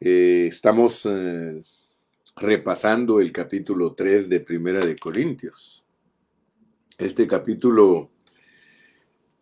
Eh, 0.00 0.46
estamos 0.46 1.04
eh, 1.06 1.64
repasando 2.36 3.20
el 3.20 3.32
capítulo 3.32 3.94
3 3.94 4.28
de 4.28 4.38
Primera 4.38 4.86
de 4.86 4.94
Corintios. 4.94 5.84
Este 6.96 7.26
capítulo 7.26 8.08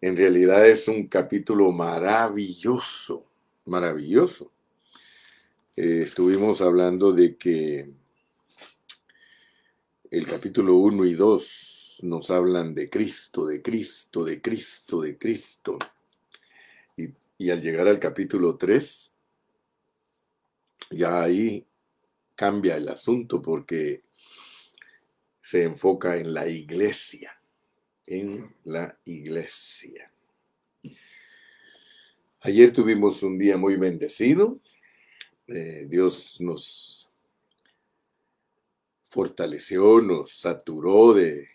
en 0.01 0.17
realidad 0.17 0.67
es 0.67 0.89
un 0.89 1.09
capítulo 1.09 1.73
maravilloso, 1.73 3.27
maravilloso. 3.67 4.51
Eh, 5.77 6.05
estuvimos 6.05 6.63
hablando 6.63 7.13
de 7.13 7.37
que 7.37 7.91
el 10.11 10.27
capítulo 10.27 10.77
1 10.77 11.05
y 11.05 11.13
2 11.13 12.01
nos 12.05 12.31
hablan 12.31 12.75
de 12.75 12.89
Cristo, 12.89 13.45
de 13.45 13.61
Cristo, 13.61 14.25
de 14.25 14.41
Cristo, 14.41 15.03
de 15.03 15.19
Cristo. 15.19 15.77
Y, 16.97 17.11
y 17.37 17.51
al 17.51 17.61
llegar 17.61 17.89
al 17.89 17.99
capítulo 17.99 18.57
3, 18.57 19.16
ya 20.91 21.23
ahí 21.23 21.67
cambia 22.35 22.77
el 22.77 22.89
asunto 22.89 23.43
porque 23.43 24.03
se 25.41 25.63
enfoca 25.63 26.17
en 26.17 26.35
la 26.35 26.49
iglesia, 26.49 27.41
en 28.07 28.55
la 28.65 28.99
iglesia. 29.05 30.13
Ayer 32.41 32.73
tuvimos 32.73 33.23
un 33.23 33.39
día 33.39 33.57
muy 33.57 33.77
bendecido. 33.77 34.61
Eh, 35.49 35.87
Dios 35.89 36.41
nos 36.41 37.11
fortaleció, 39.09 40.01
nos 40.01 40.31
saturó 40.31 41.15
de 41.15 41.49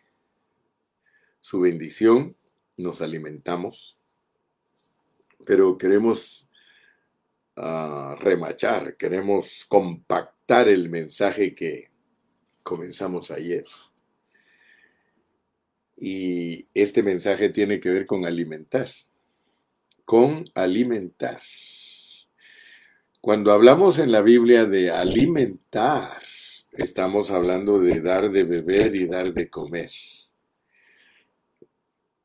su 1.39 1.59
bendición, 1.59 2.35
nos 2.77 3.01
alimentamos, 3.01 3.97
pero 5.45 5.77
queremos 5.77 6.50
remachar, 8.19 8.97
queremos 8.97 9.65
compactar 9.65 10.67
el 10.67 10.89
mensaje 10.89 11.53
que 11.53 11.91
comenzamos 12.63 13.31
ayer. 13.31 13.65
Y 15.95 16.67
este 16.73 17.03
mensaje 17.03 17.49
tiene 17.49 17.79
que 17.79 17.89
ver 17.89 18.05
con 18.07 18.25
alimentar, 18.25 18.89
con 20.05 20.45
alimentar. 20.55 21.41
Cuando 23.19 23.51
hablamos 23.51 23.99
en 23.99 24.11
la 24.11 24.21
Biblia 24.21 24.65
de 24.65 24.89
alimentar, 24.89 26.23
estamos 26.71 27.29
hablando 27.29 27.79
de 27.79 28.01
dar 28.01 28.31
de 28.31 28.43
beber 28.43 28.95
y 28.95 29.05
dar 29.05 29.31
de 29.31 29.49
comer. 29.49 29.91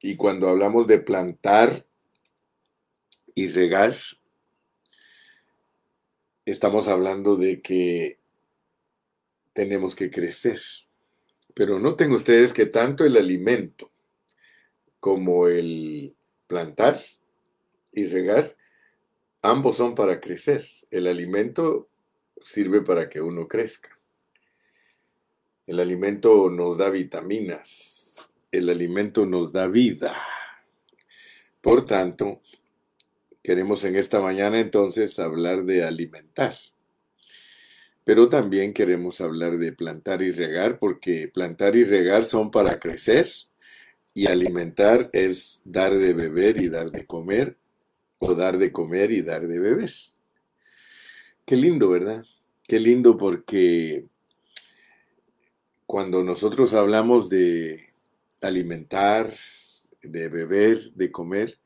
Y 0.00 0.16
cuando 0.16 0.48
hablamos 0.48 0.86
de 0.86 0.98
plantar 0.98 1.86
y 3.34 3.48
regar, 3.48 3.94
estamos 6.46 6.86
hablando 6.86 7.36
de 7.36 7.60
que 7.60 8.18
tenemos 9.52 9.94
que 9.94 10.10
crecer. 10.10 10.60
Pero 11.54 11.78
noten 11.78 12.12
ustedes 12.12 12.52
que 12.52 12.66
tanto 12.66 13.04
el 13.04 13.16
alimento 13.16 13.90
como 15.00 15.48
el 15.48 16.16
plantar 16.46 17.02
y 17.92 18.06
regar, 18.06 18.56
ambos 19.42 19.76
son 19.76 19.94
para 19.94 20.20
crecer. 20.20 20.66
El 20.90 21.06
alimento 21.08 21.88
sirve 22.42 22.82
para 22.82 23.08
que 23.08 23.20
uno 23.20 23.48
crezca. 23.48 23.98
El 25.66 25.80
alimento 25.80 26.48
nos 26.48 26.78
da 26.78 26.90
vitaminas. 26.90 28.28
El 28.52 28.68
alimento 28.68 29.26
nos 29.26 29.52
da 29.52 29.66
vida. 29.66 30.16
Por 31.60 31.84
tanto, 31.84 32.40
Queremos 33.46 33.84
en 33.84 33.94
esta 33.94 34.20
mañana 34.20 34.58
entonces 34.58 35.20
hablar 35.20 35.62
de 35.62 35.84
alimentar. 35.84 36.56
Pero 38.02 38.28
también 38.28 38.72
queremos 38.72 39.20
hablar 39.20 39.56
de 39.58 39.70
plantar 39.72 40.20
y 40.20 40.32
regar, 40.32 40.80
porque 40.80 41.30
plantar 41.32 41.76
y 41.76 41.84
regar 41.84 42.24
son 42.24 42.50
para 42.50 42.80
crecer 42.80 43.30
y 44.14 44.26
alimentar 44.26 45.10
es 45.12 45.62
dar 45.64 45.94
de 45.94 46.12
beber 46.12 46.60
y 46.60 46.68
dar 46.68 46.90
de 46.90 47.06
comer, 47.06 47.56
o 48.18 48.34
dar 48.34 48.58
de 48.58 48.72
comer 48.72 49.12
y 49.12 49.22
dar 49.22 49.46
de 49.46 49.60
beber. 49.60 49.92
Qué 51.44 51.54
lindo, 51.54 51.88
¿verdad? 51.88 52.24
Qué 52.64 52.80
lindo 52.80 53.16
porque 53.16 54.06
cuando 55.86 56.24
nosotros 56.24 56.74
hablamos 56.74 57.28
de 57.28 57.92
alimentar, 58.40 59.32
de 60.02 60.28
beber, 60.28 60.90
de 60.94 61.12
comer, 61.12 61.60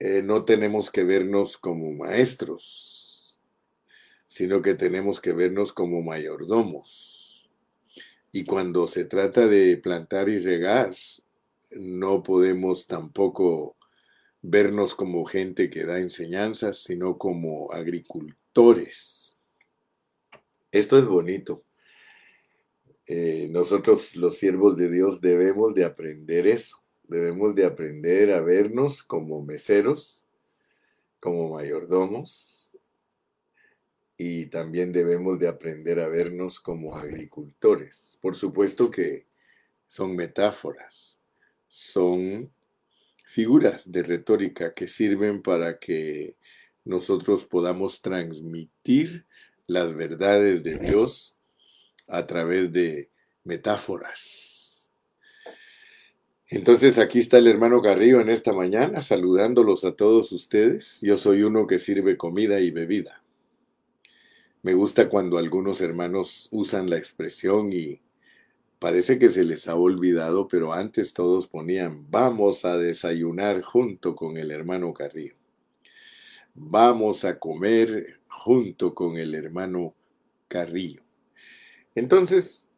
eh, 0.00 0.22
no 0.22 0.46
tenemos 0.46 0.90
que 0.90 1.04
vernos 1.04 1.58
como 1.58 1.92
maestros, 1.92 3.38
sino 4.26 4.62
que 4.62 4.74
tenemos 4.74 5.20
que 5.20 5.34
vernos 5.34 5.74
como 5.74 6.00
mayordomos. 6.00 7.50
Y 8.32 8.44
cuando 8.44 8.88
se 8.88 9.04
trata 9.04 9.46
de 9.46 9.76
plantar 9.76 10.30
y 10.30 10.38
regar, 10.38 10.96
no 11.72 12.22
podemos 12.22 12.86
tampoco 12.86 13.76
vernos 14.40 14.94
como 14.94 15.26
gente 15.26 15.68
que 15.68 15.84
da 15.84 15.98
enseñanzas, 15.98 16.82
sino 16.82 17.18
como 17.18 17.70
agricultores. 17.70 19.38
Esto 20.72 20.98
es 20.98 21.04
bonito. 21.04 21.62
Eh, 23.04 23.48
nosotros 23.50 24.16
los 24.16 24.38
siervos 24.38 24.78
de 24.78 24.88
Dios 24.90 25.20
debemos 25.20 25.74
de 25.74 25.84
aprender 25.84 26.46
eso. 26.46 26.79
Debemos 27.10 27.56
de 27.56 27.66
aprender 27.66 28.30
a 28.30 28.40
vernos 28.40 29.02
como 29.02 29.42
meseros, 29.42 30.24
como 31.18 31.52
mayordomos, 31.52 32.70
y 34.16 34.46
también 34.46 34.92
debemos 34.92 35.40
de 35.40 35.48
aprender 35.48 35.98
a 35.98 36.06
vernos 36.06 36.60
como 36.60 36.96
agricultores. 36.96 38.16
Por 38.22 38.36
supuesto 38.36 38.92
que 38.92 39.26
son 39.88 40.14
metáforas, 40.14 41.20
son 41.66 42.52
figuras 43.24 43.90
de 43.90 44.04
retórica 44.04 44.72
que 44.72 44.86
sirven 44.86 45.42
para 45.42 45.80
que 45.80 46.36
nosotros 46.84 47.44
podamos 47.44 48.02
transmitir 48.02 49.26
las 49.66 49.96
verdades 49.96 50.62
de 50.62 50.76
Dios 50.76 51.36
a 52.06 52.24
través 52.24 52.70
de 52.70 53.10
metáforas. 53.42 54.59
Entonces 56.52 56.98
aquí 56.98 57.20
está 57.20 57.38
el 57.38 57.46
hermano 57.46 57.80
Carrillo 57.80 58.20
en 58.20 58.28
esta 58.28 58.52
mañana 58.52 59.02
saludándolos 59.02 59.84
a 59.84 59.92
todos 59.92 60.32
ustedes. 60.32 60.98
Yo 61.00 61.16
soy 61.16 61.44
uno 61.44 61.68
que 61.68 61.78
sirve 61.78 62.16
comida 62.16 62.58
y 62.58 62.72
bebida. 62.72 63.22
Me 64.62 64.74
gusta 64.74 65.08
cuando 65.08 65.38
algunos 65.38 65.80
hermanos 65.80 66.48
usan 66.50 66.90
la 66.90 66.96
expresión 66.96 67.72
y 67.72 68.02
parece 68.80 69.16
que 69.16 69.28
se 69.28 69.44
les 69.44 69.68
ha 69.68 69.76
olvidado, 69.76 70.48
pero 70.48 70.72
antes 70.72 71.12
todos 71.12 71.46
ponían 71.46 72.10
vamos 72.10 72.64
a 72.64 72.76
desayunar 72.76 73.62
junto 73.62 74.16
con 74.16 74.36
el 74.36 74.50
hermano 74.50 74.92
Carrillo. 74.92 75.36
Vamos 76.54 77.24
a 77.24 77.38
comer 77.38 78.18
junto 78.26 78.92
con 78.92 79.18
el 79.18 79.36
hermano 79.36 79.94
Carrillo. 80.48 81.02
Entonces, 81.94 82.68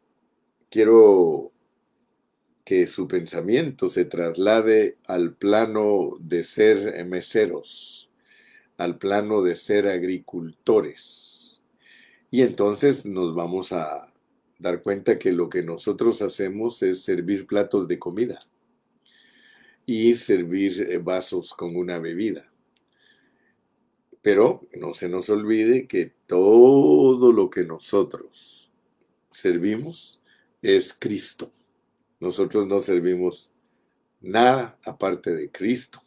quiero 0.69 1.52
que 2.63 2.87
su 2.87 3.07
pensamiento 3.07 3.89
se 3.89 4.05
traslade 4.05 4.97
al 5.07 5.33
plano 5.35 6.17
de 6.19 6.43
ser 6.43 7.05
meseros, 7.05 8.09
al 8.77 8.97
plano 8.97 9.41
de 9.41 9.55
ser 9.55 9.87
agricultores. 9.87 11.63
Y 12.31 12.41
entonces 12.41 13.05
nos 13.05 13.35
vamos 13.35 13.73
a 13.73 14.13
dar 14.59 14.81
cuenta 14.81 15.19
que 15.19 15.31
lo 15.31 15.49
que 15.49 15.61
nosotros 15.61 16.21
hacemos 16.21 16.81
es 16.83 17.01
servir 17.01 17.45
platos 17.45 17.87
de 17.87 17.99
comida 17.99 18.39
y 19.85 20.15
servir 20.15 20.87
eh, 20.89 20.97
vasos 20.97 21.53
con 21.53 21.75
una 21.75 21.99
bebida. 21.99 22.49
Pero 24.21 24.65
no 24.75 24.93
se 24.93 25.09
nos 25.09 25.29
olvide 25.29 25.85
que 25.85 26.13
todo 26.25 27.33
lo 27.33 27.49
que 27.49 27.65
nosotros 27.65 28.71
servimos 29.29 30.21
es 30.61 30.93
Cristo. 30.97 31.51
Nosotros 32.23 32.65
no 32.67 32.79
servimos 32.79 33.51
nada 34.21 34.77
aparte 34.85 35.35
de 35.35 35.51
Cristo. 35.51 36.01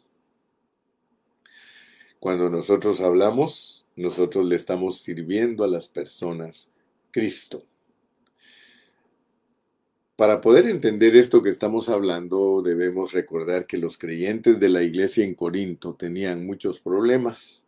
Cuando 2.19 2.49
nosotros 2.49 3.01
hablamos, 3.01 3.85
nosotros 3.95 4.43
le 4.47 4.55
estamos 4.55 5.01
sirviendo 5.01 5.63
a 5.63 5.67
las 5.67 5.89
personas 5.89 6.71
Cristo. 7.11 7.61
Para 10.15 10.41
poder 10.41 10.65
entender 10.65 11.15
esto 11.15 11.43
que 11.43 11.51
estamos 11.51 11.87
hablando, 11.87 12.63
debemos 12.63 13.11
recordar 13.11 13.67
que 13.67 13.77
los 13.77 13.99
creyentes 13.99 14.59
de 14.59 14.69
la 14.69 14.81
iglesia 14.81 15.23
en 15.23 15.35
Corinto 15.35 15.93
tenían 15.93 16.47
muchos 16.47 16.79
problemas, 16.79 17.67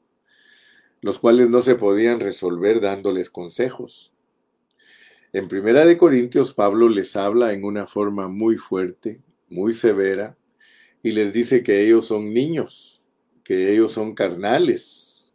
los 1.02 1.19
cuales 1.19 1.52
no 1.52 1.62
se 1.62 1.75
podían 1.75 2.19
resolver 2.19 2.81
dándoles 2.81 3.30
consejos. 3.30 4.12
En 5.31 5.48
Primera 5.48 5.86
de 5.86 5.96
Corintios, 5.96 6.54
Pablo 6.54 6.90
les 6.90 7.16
habla 7.16 7.54
en 7.54 7.64
una 7.64 7.86
forma 7.86 8.28
muy 8.28 8.56
fuerte, 8.56 9.22
muy 9.48 9.76
severa, 9.76 10.36
y 11.04 11.12
les 11.12 11.34
dice 11.34 11.62
que 11.62 11.86
ellos 11.86 12.08
son 12.08 12.34
niños, 12.34 13.06
que 13.44 13.72
ellos 13.72 13.92
son 13.92 14.16
carnales, 14.16 15.31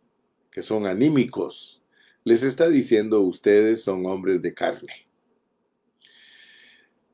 que 0.51 0.63
son 0.63 0.87
anímicos, 0.87 1.81
les 2.25 2.43
está 2.43 2.69
diciendo 2.69 3.21
ustedes 3.21 3.85
son 3.85 4.05
hombres 4.07 4.43
de 4.43 4.53
carne. 4.53 5.07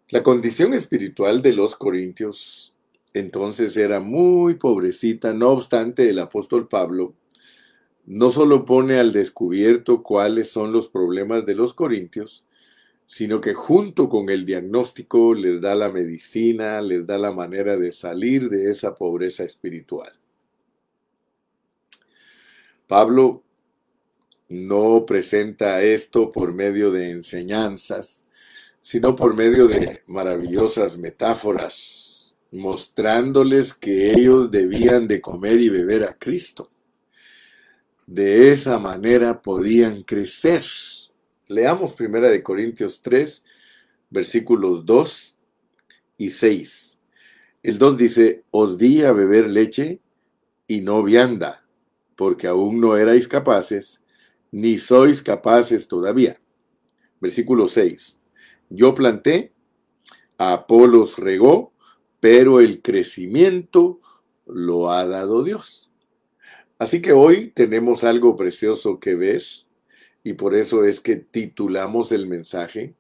La 0.09 0.23
condición 0.23 0.73
espiritual 0.73 1.43
de 1.43 1.53
los 1.53 1.77
corintios 1.77 2.75
entonces 3.13 3.77
era 3.77 4.01
muy 4.01 4.55
pobrecita, 4.55 5.35
no 5.35 5.51
obstante 5.51 6.09
el 6.09 6.19
apóstol 6.19 6.67
Pablo 6.67 7.15
no 8.07 8.31
solo 8.31 8.65
pone 8.65 8.99
al 8.99 9.13
descubierto 9.13 10.03
cuáles 10.03 10.51
son 10.51 10.73
los 10.73 10.89
problemas 10.89 11.47
de 11.47 11.55
los 11.55 11.75
corintios, 11.75 12.45
sino 13.11 13.41
que 13.41 13.55
junto 13.55 14.09
con 14.09 14.31
el 14.31 14.47
diagnóstico 14.47 15.35
les 15.35 15.61
da 15.61 15.75
la 15.75 15.91
medicina, 15.91 16.81
les 16.81 17.09
da 17.09 17.19
la 17.19 17.33
manera 17.33 17.77
de 17.77 17.91
salir 17.91 18.49
de 18.49 18.71
esa 18.71 18.95
pobreza 18.95 19.43
espiritual. 19.43 20.13
Pablo 22.87 23.43
no 24.49 25.05
presenta 25.07 25.83
esto 25.83 26.31
por 26.31 26.55
medio 26.55 26.93
de 26.93 27.11
enseñanzas, 27.11 28.27
sino 28.81 29.17
por 29.17 29.35
medio 29.35 29.67
de 29.67 30.03
maravillosas 30.07 30.97
metáforas, 30.97 32.37
mostrándoles 32.53 33.75
que 33.75 34.13
ellos 34.13 34.53
debían 34.53 35.09
de 35.09 35.21
comer 35.21 35.61
y 35.61 35.69
beber 35.69 36.05
a 36.05 36.17
Cristo. 36.17 36.71
De 38.07 38.53
esa 38.53 38.79
manera 38.79 39.43
podían 39.43 40.05
crecer. 40.05 40.63
Leamos 41.51 41.95
primera 41.95 42.31
de 42.31 42.45
Corintios 42.45 43.03
3, 43.03 43.45
versículos 44.09 44.87
2 44.87 45.37
y 46.17 46.31
6. 46.31 47.01
El 47.65 47.77
2 47.77 47.97
dice, 47.97 48.45
os 48.53 48.79
di 48.79 49.03
a 49.03 49.11
beber 49.11 49.51
leche 49.51 50.01
y 50.69 50.81
no 50.81 51.03
vianda, 51.03 51.67
porque 52.15 52.47
aún 52.47 52.81
no 52.81 52.97
erais 52.97 53.27
capaces, 53.27 54.01
ni 54.53 54.79
sois 54.79 55.23
capaces 55.23 55.89
todavía. 55.89 56.41
Versículo 57.21 57.67
6. 57.67 58.21
Yo 58.69 58.95
planté, 58.95 59.53
Apolos 60.39 61.19
regó, 61.19 61.73
pero 62.21 62.61
el 62.61 62.81
crecimiento 62.81 64.01
lo 64.47 64.93
ha 64.93 65.05
dado 65.05 65.43
Dios. 65.43 65.91
Así 66.79 67.03
que 67.03 67.11
hoy 67.13 67.49
tenemos 67.49 68.05
algo 68.05 68.37
precioso 68.37 69.01
que 69.01 69.17
ver 69.17 69.43
y 70.23 70.35
por 70.35 70.55
eso 70.55 70.85
es 70.85 71.01
que 71.01 71.17
titulamos 71.17 72.13
el 72.13 72.27
mensaje. 72.27 72.95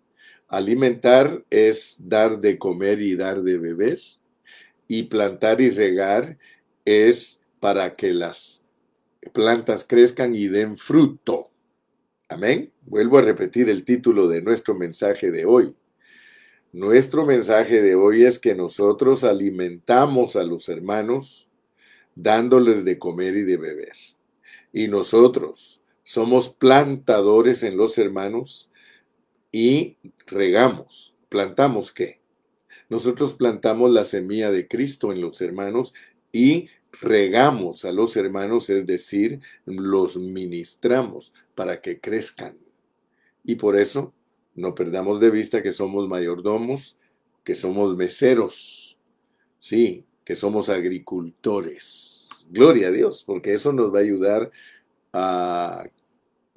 Alimentar 0.48 1.44
es 1.50 1.96
dar 1.98 2.40
de 2.40 2.58
comer 2.58 3.00
y 3.00 3.14
dar 3.14 3.42
de 3.42 3.58
beber 3.58 4.00
y 4.88 5.04
plantar 5.04 5.60
y 5.60 5.70
regar 5.70 6.38
es 6.84 7.40
para 7.60 7.94
que 7.94 8.12
las 8.12 8.66
plantas 9.32 9.84
crezcan 9.86 10.34
y 10.34 10.48
den 10.48 10.76
fruto. 10.76 11.50
Amén. 12.28 12.72
Vuelvo 12.82 13.18
a 13.18 13.22
repetir 13.22 13.68
el 13.68 13.84
título 13.84 14.26
de 14.28 14.42
nuestro 14.42 14.74
mensaje 14.74 15.30
de 15.30 15.44
hoy. 15.44 15.76
Nuestro 16.72 17.26
mensaje 17.26 17.82
de 17.82 17.94
hoy 17.94 18.24
es 18.24 18.38
que 18.38 18.54
nosotros 18.54 19.24
alimentamos 19.24 20.36
a 20.36 20.44
los 20.44 20.68
hermanos 20.68 21.50
dándoles 22.14 22.84
de 22.84 22.98
comer 22.98 23.36
y 23.36 23.42
de 23.42 23.56
beber. 23.56 23.94
Y 24.72 24.88
nosotros 24.88 25.79
somos 26.10 26.48
plantadores 26.48 27.62
en 27.62 27.76
los 27.76 27.96
hermanos 27.96 28.68
y 29.52 29.96
regamos. 30.26 31.14
¿Plantamos 31.28 31.92
qué? 31.92 32.18
Nosotros 32.88 33.34
plantamos 33.34 33.92
la 33.92 34.04
semilla 34.04 34.50
de 34.50 34.66
Cristo 34.66 35.12
en 35.12 35.20
los 35.20 35.40
hermanos 35.40 35.94
y 36.32 36.68
regamos 37.00 37.84
a 37.84 37.92
los 37.92 38.16
hermanos, 38.16 38.70
es 38.70 38.86
decir, 38.86 39.38
los 39.66 40.16
ministramos 40.16 41.32
para 41.54 41.80
que 41.80 42.00
crezcan. 42.00 42.58
Y 43.44 43.54
por 43.54 43.78
eso 43.78 44.12
no 44.56 44.74
perdamos 44.74 45.20
de 45.20 45.30
vista 45.30 45.62
que 45.62 45.70
somos 45.70 46.08
mayordomos, 46.08 46.96
que 47.44 47.54
somos 47.54 47.96
meseros, 47.96 48.98
sí, 49.60 50.04
que 50.24 50.34
somos 50.34 50.70
agricultores. 50.70 52.30
Gloria 52.48 52.88
a 52.88 52.90
Dios, 52.90 53.22
porque 53.24 53.54
eso 53.54 53.72
nos 53.72 53.94
va 53.94 53.98
a 53.98 54.02
ayudar 54.02 54.50
a 55.12 55.84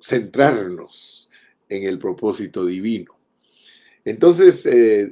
centrarnos 0.03 1.29
en 1.69 1.83
el 1.83 1.97
propósito 1.97 2.65
divino. 2.65 3.17
Entonces, 4.03 4.65
eh, 4.65 5.09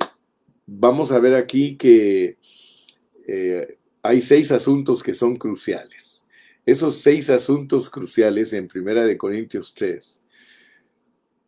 vamos 0.66 1.12
a 1.12 1.20
ver 1.20 1.36
aquí 1.36 1.78
que 1.78 2.38
eh, 3.26 3.78
hay 4.04 4.22
seis 4.22 4.52
asuntos 4.52 5.02
que 5.02 5.14
son 5.14 5.38
cruciales. 5.38 6.26
Esos 6.66 6.98
seis 6.98 7.30
asuntos 7.30 7.90
cruciales 7.90 8.52
en 8.54 8.68
Primera 8.68 9.04
de 9.04 9.18
Corintios 9.18 9.74
3 9.74 10.22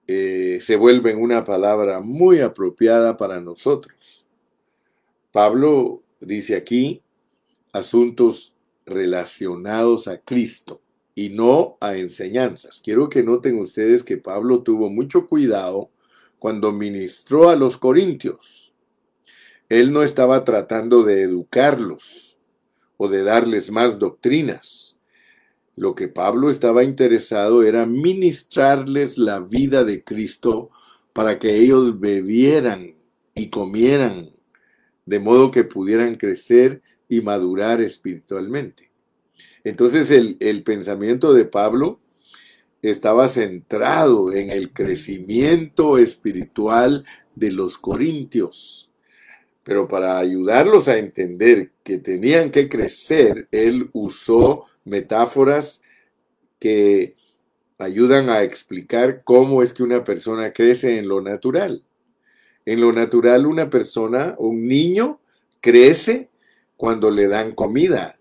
eh, 0.08 0.58
se 0.62 0.76
vuelven 0.76 1.22
una 1.22 1.44
palabra 1.44 2.00
muy 2.00 2.40
apropiada 2.40 3.18
para 3.18 3.40
nosotros. 3.42 4.28
Pablo 5.32 6.04
dice 6.20 6.56
aquí 6.56 7.02
asuntos 7.74 8.56
relacionados 8.86 10.08
a 10.08 10.18
Cristo 10.18 10.83
y 11.16 11.30
no 11.30 11.78
a 11.80 11.96
enseñanzas. 11.96 12.82
Quiero 12.84 13.10
que 13.10 13.24
noten 13.24 13.60
ustedes 13.60 14.04
que 14.04 14.18
Pablo 14.18 14.64
tuvo 14.64 14.90
mucho 14.90 15.28
cuidado 15.28 15.92
cuando 16.40 16.72
ministró 16.72 17.50
a 17.50 17.56
los 17.56 17.78
corintios. 17.78 18.74
Él 19.70 19.92
no 19.94 20.04
estaba 20.04 20.44
tratando 20.44 21.04
de 21.04 21.22
educarlos 21.22 22.40
o 22.98 23.08
de 23.08 23.24
darles 23.24 23.72
más 23.72 24.00
doctrinas. 24.00 24.98
Lo 25.76 25.96
que 25.96 26.08
Pablo 26.08 26.50
estaba 26.50 26.84
interesado 26.84 27.64
era 27.64 27.86
ministrarles 27.86 29.18
la 29.18 29.40
vida 29.40 29.84
de 29.84 30.04
Cristo 30.04 30.70
para 31.14 31.40
que 31.40 31.58
ellos 31.58 32.00
bebieran 32.00 32.96
y 33.34 33.50
comieran, 33.50 34.32
de 35.06 35.20
modo 35.20 35.50
que 35.50 35.64
pudieran 35.64 36.16
crecer 36.16 36.82
y 37.08 37.22
madurar 37.22 37.82
espiritualmente. 37.82 38.93
Entonces 39.64 40.12
el, 40.12 40.38
el 40.40 40.64
pensamiento 40.64 41.34
de 41.34 41.46
Pablo 41.46 42.00
estaba 42.82 43.30
centrado 43.30 44.32
en 44.34 44.50
el 44.50 44.74
crecimiento 44.74 45.98
espiritual 45.98 47.06
de 47.36 47.52
los 47.52 47.78
corintios. 47.78 48.92
Pero 49.64 49.88
para 49.88 50.18
ayudarlos 50.18 50.90
a 50.90 50.98
entender 50.98 51.72
que 51.84 51.98
tenían 51.98 52.52
que 52.52 52.68
crecer, 52.68 53.48
él 53.52 53.90
usó 53.94 54.66
metáforas 54.84 55.82
que 56.60 57.16
ayudan 57.78 58.30
a 58.30 58.44
explicar 58.44 59.22
cómo 59.24 59.64
es 59.64 59.74
que 59.74 59.84
una 59.84 60.04
persona 60.04 60.52
crece 60.52 60.98
en 60.98 61.08
lo 61.08 61.22
natural. 61.22 61.84
En 62.66 62.82
lo 62.82 62.92
natural 62.92 63.46
una 63.46 63.70
persona, 63.70 64.36
un 64.38 64.68
niño, 64.68 65.20
crece 65.62 66.30
cuando 66.76 67.12
le 67.12 67.28
dan 67.28 67.54
comida. 67.54 68.20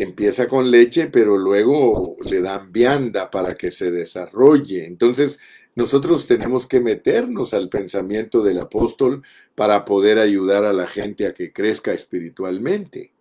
Empieza 0.00 0.48
con 0.48 0.70
leche, 0.70 1.08
pero 1.08 1.36
luego 1.36 2.16
le 2.24 2.40
dan 2.40 2.72
vianda 2.72 3.30
para 3.30 3.54
que 3.54 3.70
se 3.70 3.90
desarrolle. 3.90 4.86
Entonces, 4.86 5.40
nosotros 5.74 6.26
tenemos 6.26 6.66
que 6.66 6.80
meternos 6.80 7.52
al 7.52 7.68
pensamiento 7.68 8.42
del 8.42 8.60
apóstol 8.60 9.22
para 9.54 9.84
poder 9.84 10.18
ayudar 10.18 10.64
a 10.64 10.72
la 10.72 10.86
gente 10.86 11.26
a 11.26 11.34
que 11.34 11.52
crezca 11.52 11.92
espiritualmente. 11.92 13.12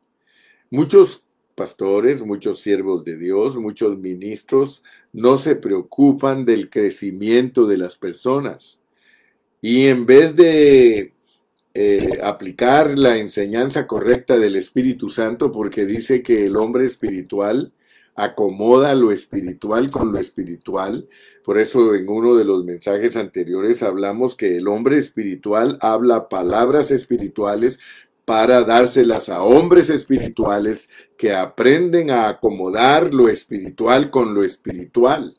Muchos 0.69 1.25
pastores, 1.53 2.21
muchos 2.21 2.61
siervos 2.61 3.03
de 3.03 3.17
Dios, 3.17 3.57
muchos 3.57 3.97
ministros 3.97 4.81
no 5.11 5.37
se 5.37 5.57
preocupan 5.57 6.45
del 6.45 6.69
crecimiento 6.69 7.67
de 7.67 7.77
las 7.77 7.97
personas. 7.97 8.81
Y 9.59 9.87
en 9.87 10.05
vez 10.05 10.33
de 10.33 11.11
eh, 11.81 12.19
aplicar 12.21 12.99
la 12.99 13.19
enseñanza 13.19 13.87
correcta 13.87 14.37
del 14.37 14.57
Espíritu 14.57 15.07
Santo, 15.07 15.49
porque 15.49 15.85
dice 15.85 16.21
que 16.21 16.45
el 16.45 16.57
hombre 16.57 16.83
espiritual 16.83 17.71
acomoda 18.15 18.93
lo 18.95 19.13
espiritual 19.13 19.89
con 19.89 20.11
lo 20.11 20.19
espiritual. 20.19 21.07
Por 21.41 21.57
eso 21.57 21.95
en 21.95 22.09
uno 22.09 22.35
de 22.35 22.43
los 22.43 22.65
mensajes 22.65 23.15
anteriores 23.15 23.81
hablamos 23.81 24.35
que 24.35 24.57
el 24.57 24.67
hombre 24.67 24.97
espiritual 24.97 25.77
habla 25.79 26.27
palabras 26.27 26.91
espirituales 26.91 27.79
para 28.25 28.65
dárselas 28.65 29.29
a 29.29 29.41
hombres 29.41 29.89
espirituales 29.89 30.89
que 31.15 31.33
aprenden 31.33 32.11
a 32.11 32.27
acomodar 32.27 33.13
lo 33.13 33.29
espiritual 33.29 34.09
con 34.09 34.33
lo 34.33 34.43
espiritual. 34.43 35.37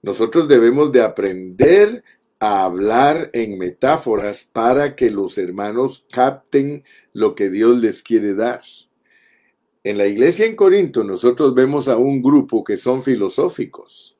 Nosotros 0.00 0.48
debemos 0.48 0.92
de 0.92 1.02
aprender 1.02 2.04
a 2.40 2.64
hablar 2.64 3.30
en 3.32 3.58
metáforas 3.58 4.44
para 4.44 4.96
que 4.96 5.10
los 5.10 5.38
hermanos 5.38 6.06
capten 6.10 6.84
lo 7.12 7.34
que 7.34 7.50
Dios 7.50 7.78
les 7.78 8.02
quiere 8.02 8.34
dar. 8.34 8.62
En 9.82 9.98
la 9.98 10.06
iglesia 10.06 10.46
en 10.46 10.56
Corinto 10.56 11.04
nosotros 11.04 11.54
vemos 11.54 11.88
a 11.88 11.96
un 11.96 12.22
grupo 12.22 12.64
que 12.64 12.76
son 12.76 13.02
filosóficos. 13.02 14.18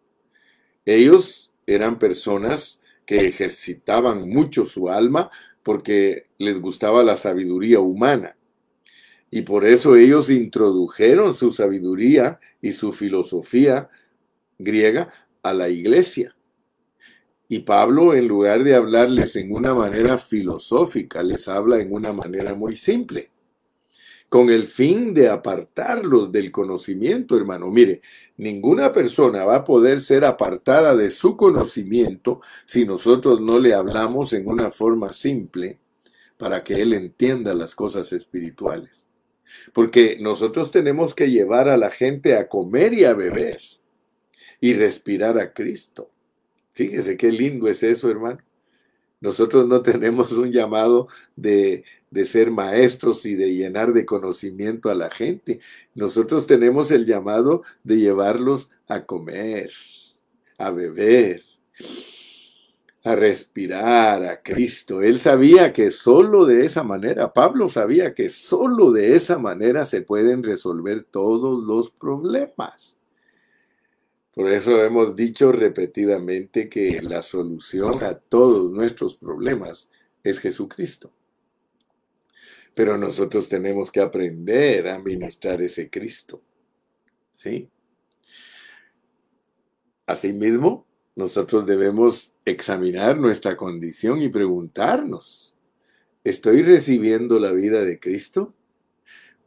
Ellos 0.85 1.53
eran 1.67 1.99
personas 1.99 2.83
que 3.07 3.27
ejercitaban 3.27 4.29
mucho 4.29 4.65
su 4.65 4.91
alma 4.91 5.31
porque 5.63 6.27
les 6.39 6.61
gustaba 6.61 7.03
la 7.03 7.17
sabiduría 7.17 7.81
humana. 7.81 8.37
Y 9.31 9.43
por 9.43 9.65
eso 9.65 9.97
ellos 9.97 10.31
introdujeron 10.31 11.35
su 11.35 11.51
sabiduría 11.51 12.39
y 12.61 12.73
su 12.73 12.93
filosofía 12.93 13.89
griega 14.59 15.13
a 15.43 15.53
la 15.53 15.69
iglesia. 15.69 16.37
Y 17.55 17.61
Pablo, 17.61 18.15
en 18.15 18.27
lugar 18.27 18.65
de 18.65 18.75
hablarles 18.75 19.37
en 19.37 19.53
una 19.53 19.75
manera 19.75 20.19
filosófica, 20.19 21.23
les 21.23 21.47
habla 21.47 21.79
en 21.79 21.93
una 21.93 22.13
manera 22.13 22.53
muy 22.57 22.75
simple, 22.75 23.31
con 24.29 24.51
el 24.51 24.67
fin 24.67 25.15
de 25.15 25.29
apartarlos 25.29 26.33
del 26.33 26.51
conocimiento, 26.51 27.37
hermano. 27.37 27.71
Mire, 27.71 28.01
ninguna 28.39 28.91
persona 28.91 29.45
va 29.45 29.55
a 29.55 29.65
poder 29.65 30.01
ser 30.01 30.25
apartada 30.25 30.97
de 30.97 31.11
su 31.11 31.37
conocimiento 31.37 32.41
si 32.65 32.85
nosotros 32.85 33.41
no 33.41 33.61
le 33.61 33.73
hablamos 33.73 34.33
en 34.33 34.49
una 34.49 34.73
forma 34.73 35.13
simple 35.13 35.79
para 36.37 36.65
que 36.65 36.83
él 36.83 36.93
entienda 36.93 37.55
las 37.55 37.77
cosas 37.77 38.13
espirituales. 38.13 39.07
Porque 39.73 40.19
nosotros 40.21 40.73
tenemos 40.73 41.15
que 41.15 41.31
llevar 41.31 41.69
a 41.69 41.77
la 41.77 41.93
gente 41.93 42.37
a 42.37 42.49
comer 42.49 42.95
y 42.95 43.05
a 43.05 43.15
beber 43.15 43.61
y 44.61 44.75
respirar 44.75 45.39
a 45.39 45.53
Cristo. 45.53 46.11
Fíjese 46.75 47.17
qué 47.17 47.31
lindo 47.31 47.69
es 47.69 47.83
eso, 47.83 48.11
hermano. 48.11 48.39
Nosotros 49.21 49.67
no 49.67 49.81
tenemos 49.83 50.33
un 50.33 50.53
llamado 50.53 51.09
de, 51.37 51.85
de, 52.11 52.25
ser 52.25 52.51
maestros 52.51 53.25
y 53.27 53.35
de 53.37 53.55
llenar 53.55 53.93
de 53.93 54.05
conocimiento 54.05 54.91
a 54.91 54.95
la 54.95 55.11
gente. 55.11 55.61
Nosotros 55.95 56.47
tenemos 56.47 56.91
el 56.91 57.07
llamado 57.07 57.63
de 57.85 57.99
llevarlos 57.99 58.71
a 58.89 59.07
comer, 59.07 59.71
a 60.59 60.71
beber, 60.71 61.43
a 63.05 63.15
respirar 63.15 64.25
a 64.25 64.43
Cristo. 64.43 65.01
Él 65.01 65.21
sabía 65.21 65.73
que 65.73 65.91
solo 65.91 66.45
de 66.45 66.65
esa 66.65 66.83
manera, 66.83 67.33
Pablo 67.33 67.69
sabía 67.69 68.15
que 68.15 68.29
solo 68.29 68.91
de 68.91 69.15
esa 69.15 69.39
manera 69.39 69.85
se 69.85 70.03
pueden 70.03 70.43
resolver 70.43 71.05
todos 71.05 71.63
los 71.63 71.91
problemas. 71.91 72.99
Por 74.35 74.51
eso 74.51 74.83
hemos 74.83 75.15
dicho 75.15 75.53
repetidamente 75.53 76.69
que 76.69 77.01
la 77.03 77.23
solución 77.23 78.03
a 78.03 78.15
todos 78.15 78.73
nuestros 78.73 79.15
problemas 79.15 79.93
es 80.25 80.41
Jesucristo. 80.41 81.13
Pero 82.75 82.99
nosotros 82.99 83.49
tenemos 83.49 83.93
que 83.93 84.01
aprender 84.01 84.89
a 84.89 84.99
ministrar 84.99 85.63
ese 85.63 85.89
Cristo. 85.89 86.43
¿Sí? 87.33 87.69
Asimismo, 90.07 90.85
nosotros 91.15 91.65
debemos 91.65 92.35
examinar 92.45 93.17
nuestra 93.17 93.57
condición 93.57 94.21
y 94.21 94.31
preguntarnos, 94.31 95.55
¿estoy 96.25 96.65
recibiendo 96.65 97.39
la 97.39 97.53
vida 97.53 97.85
de 97.85 98.01
Cristo? 98.01 98.53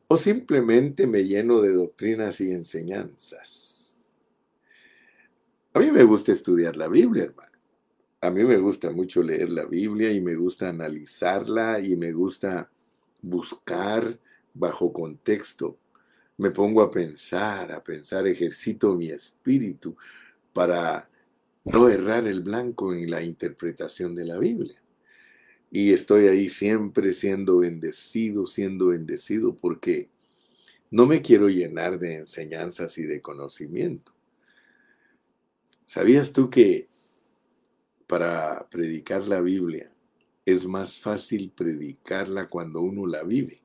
¿O 0.07 0.15
simplemente 0.15 1.07
me 1.07 1.25
lleno 1.25 1.59
de 1.59 1.73
doctrinas 1.73 2.39
y 2.39 2.53
enseñanzas? 2.53 3.76
A 5.77 5.79
mí 5.79 5.91
me 5.91 6.01
gusta 6.01 6.31
estudiar 6.31 6.75
la 6.75 6.87
Biblia, 6.87 7.25
hermano. 7.25 7.51
A 8.21 8.31
mí 8.31 8.43
me 8.43 8.57
gusta 8.57 8.89
mucho 8.89 9.21
leer 9.21 9.51
la 9.51 9.67
Biblia 9.67 10.11
y 10.11 10.19
me 10.21 10.33
gusta 10.33 10.69
analizarla 10.69 11.79
y 11.79 11.95
me 11.95 12.13
gusta 12.13 12.71
buscar 13.21 14.19
bajo 14.55 14.91
contexto. 14.91 15.77
Me 16.37 16.49
pongo 16.49 16.81
a 16.81 16.89
pensar, 16.89 17.71
a 17.71 17.83
pensar, 17.83 18.25
ejercito 18.25 18.95
mi 18.95 19.11
espíritu 19.11 19.95
para 20.51 21.11
no 21.63 21.87
errar 21.89 22.25
el 22.25 22.41
blanco 22.41 22.91
en 22.91 23.11
la 23.11 23.21
interpretación 23.21 24.15
de 24.15 24.25
la 24.25 24.39
Biblia. 24.39 24.81
Y 25.69 25.93
estoy 25.93 26.25
ahí 26.25 26.49
siempre 26.49 27.13
siendo 27.13 27.59
bendecido, 27.59 28.47
siendo 28.47 28.87
bendecido 28.87 29.55
porque 29.55 30.09
no 30.89 31.05
me 31.05 31.21
quiero 31.21 31.49
llenar 31.49 31.99
de 31.99 32.15
enseñanzas 32.15 32.97
y 32.97 33.03
de 33.03 33.21
conocimiento. 33.21 34.16
¿Sabías 35.87 36.33
tú 36.33 36.49
que 36.49 36.89
para 38.07 38.67
predicar 38.69 39.25
la 39.25 39.39
Biblia 39.39 39.89
es 40.45 40.65
más 40.65 40.99
fácil 40.99 41.49
predicarla 41.55 42.49
cuando 42.49 42.81
uno 42.81 43.07
la 43.07 43.23
vive? 43.23 43.63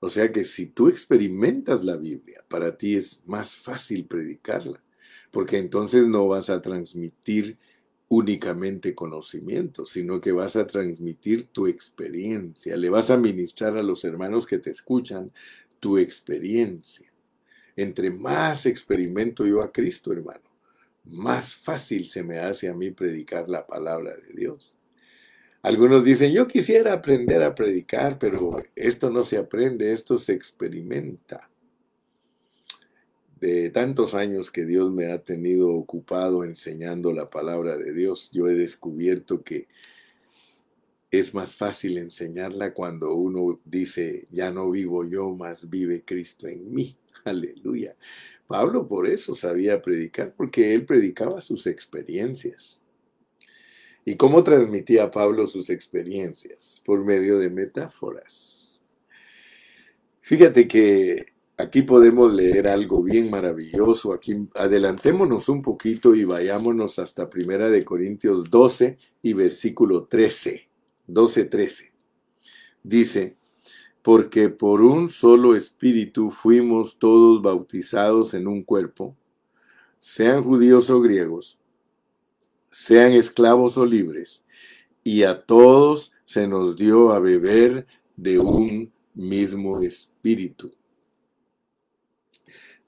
O 0.00 0.10
sea 0.10 0.30
que 0.30 0.44
si 0.44 0.66
tú 0.66 0.88
experimentas 0.88 1.84
la 1.84 1.96
Biblia, 1.96 2.44
para 2.48 2.76
ti 2.76 2.96
es 2.96 3.22
más 3.24 3.56
fácil 3.56 4.04
predicarla, 4.04 4.84
porque 5.30 5.56
entonces 5.56 6.06
no 6.06 6.28
vas 6.28 6.50
a 6.50 6.60
transmitir 6.60 7.56
únicamente 8.08 8.94
conocimiento, 8.94 9.86
sino 9.86 10.20
que 10.20 10.32
vas 10.32 10.54
a 10.56 10.66
transmitir 10.66 11.44
tu 11.44 11.66
experiencia, 11.66 12.76
le 12.76 12.90
vas 12.90 13.10
a 13.10 13.16
ministrar 13.16 13.78
a 13.78 13.82
los 13.82 14.04
hermanos 14.04 14.46
que 14.46 14.58
te 14.58 14.68
escuchan 14.68 15.32
tu 15.80 15.96
experiencia. 15.96 17.10
Entre 17.74 18.10
más 18.10 18.66
experimento 18.66 19.46
yo 19.46 19.62
a 19.62 19.72
Cristo, 19.72 20.12
hermano, 20.12 20.51
más 21.04 21.54
fácil 21.54 22.06
se 22.06 22.22
me 22.22 22.38
hace 22.38 22.68
a 22.68 22.74
mí 22.74 22.90
predicar 22.90 23.48
la 23.48 23.66
palabra 23.66 24.16
de 24.16 24.32
Dios. 24.34 24.78
Algunos 25.62 26.04
dicen, 26.04 26.32
yo 26.32 26.48
quisiera 26.48 26.92
aprender 26.92 27.42
a 27.42 27.54
predicar, 27.54 28.18
pero 28.18 28.60
esto 28.74 29.10
no 29.10 29.22
se 29.22 29.36
aprende, 29.36 29.92
esto 29.92 30.18
se 30.18 30.32
experimenta. 30.32 31.48
De 33.38 33.70
tantos 33.70 34.14
años 34.14 34.50
que 34.50 34.64
Dios 34.64 34.92
me 34.92 35.12
ha 35.12 35.22
tenido 35.22 35.70
ocupado 35.70 36.44
enseñando 36.44 37.12
la 37.12 37.30
palabra 37.30 37.76
de 37.76 37.92
Dios, 37.92 38.30
yo 38.32 38.48
he 38.48 38.54
descubierto 38.54 39.42
que 39.42 39.68
es 41.12 41.34
más 41.34 41.54
fácil 41.54 41.98
enseñarla 41.98 42.72
cuando 42.72 43.14
uno 43.14 43.60
dice, 43.64 44.26
ya 44.30 44.50
no 44.50 44.70
vivo 44.70 45.04
yo, 45.04 45.30
más 45.30 45.68
vive 45.68 46.04
Cristo 46.04 46.48
en 46.48 46.72
mí. 46.72 46.96
Aleluya. 47.24 47.94
Pablo 48.52 48.86
por 48.86 49.06
eso 49.06 49.34
sabía 49.34 49.80
predicar, 49.80 50.34
porque 50.36 50.74
él 50.74 50.84
predicaba 50.84 51.40
sus 51.40 51.66
experiencias. 51.66 52.82
¿Y 54.04 54.16
cómo 54.16 54.42
transmitía 54.42 55.10
Pablo 55.10 55.46
sus 55.46 55.70
experiencias? 55.70 56.82
Por 56.84 57.02
medio 57.02 57.38
de 57.38 57.48
metáforas. 57.48 58.84
Fíjate 60.20 60.68
que 60.68 61.32
aquí 61.56 61.80
podemos 61.80 62.34
leer 62.34 62.68
algo 62.68 63.02
bien 63.02 63.30
maravilloso. 63.30 64.12
Aquí 64.12 64.46
adelantémonos 64.54 65.48
un 65.48 65.62
poquito 65.62 66.14
y 66.14 66.24
vayámonos 66.24 66.98
hasta 66.98 67.30
Primera 67.30 67.70
de 67.70 67.86
Corintios 67.86 68.50
12 68.50 68.98
y 69.22 69.32
versículo 69.32 70.04
13. 70.04 70.68
12, 71.06 71.44
13. 71.46 71.92
Dice, 72.82 73.38
porque 74.02 74.48
por 74.48 74.82
un 74.82 75.08
solo 75.08 75.54
espíritu 75.54 76.30
fuimos 76.30 76.98
todos 76.98 77.40
bautizados 77.40 78.34
en 78.34 78.48
un 78.48 78.64
cuerpo, 78.64 79.16
sean 80.00 80.42
judíos 80.42 80.90
o 80.90 81.00
griegos, 81.00 81.60
sean 82.68 83.12
esclavos 83.12 83.78
o 83.78 83.86
libres, 83.86 84.44
y 85.04 85.22
a 85.22 85.44
todos 85.44 86.12
se 86.24 86.48
nos 86.48 86.76
dio 86.76 87.12
a 87.12 87.20
beber 87.20 87.86
de 88.16 88.40
un 88.40 88.92
mismo 89.14 89.80
espíritu. 89.80 90.72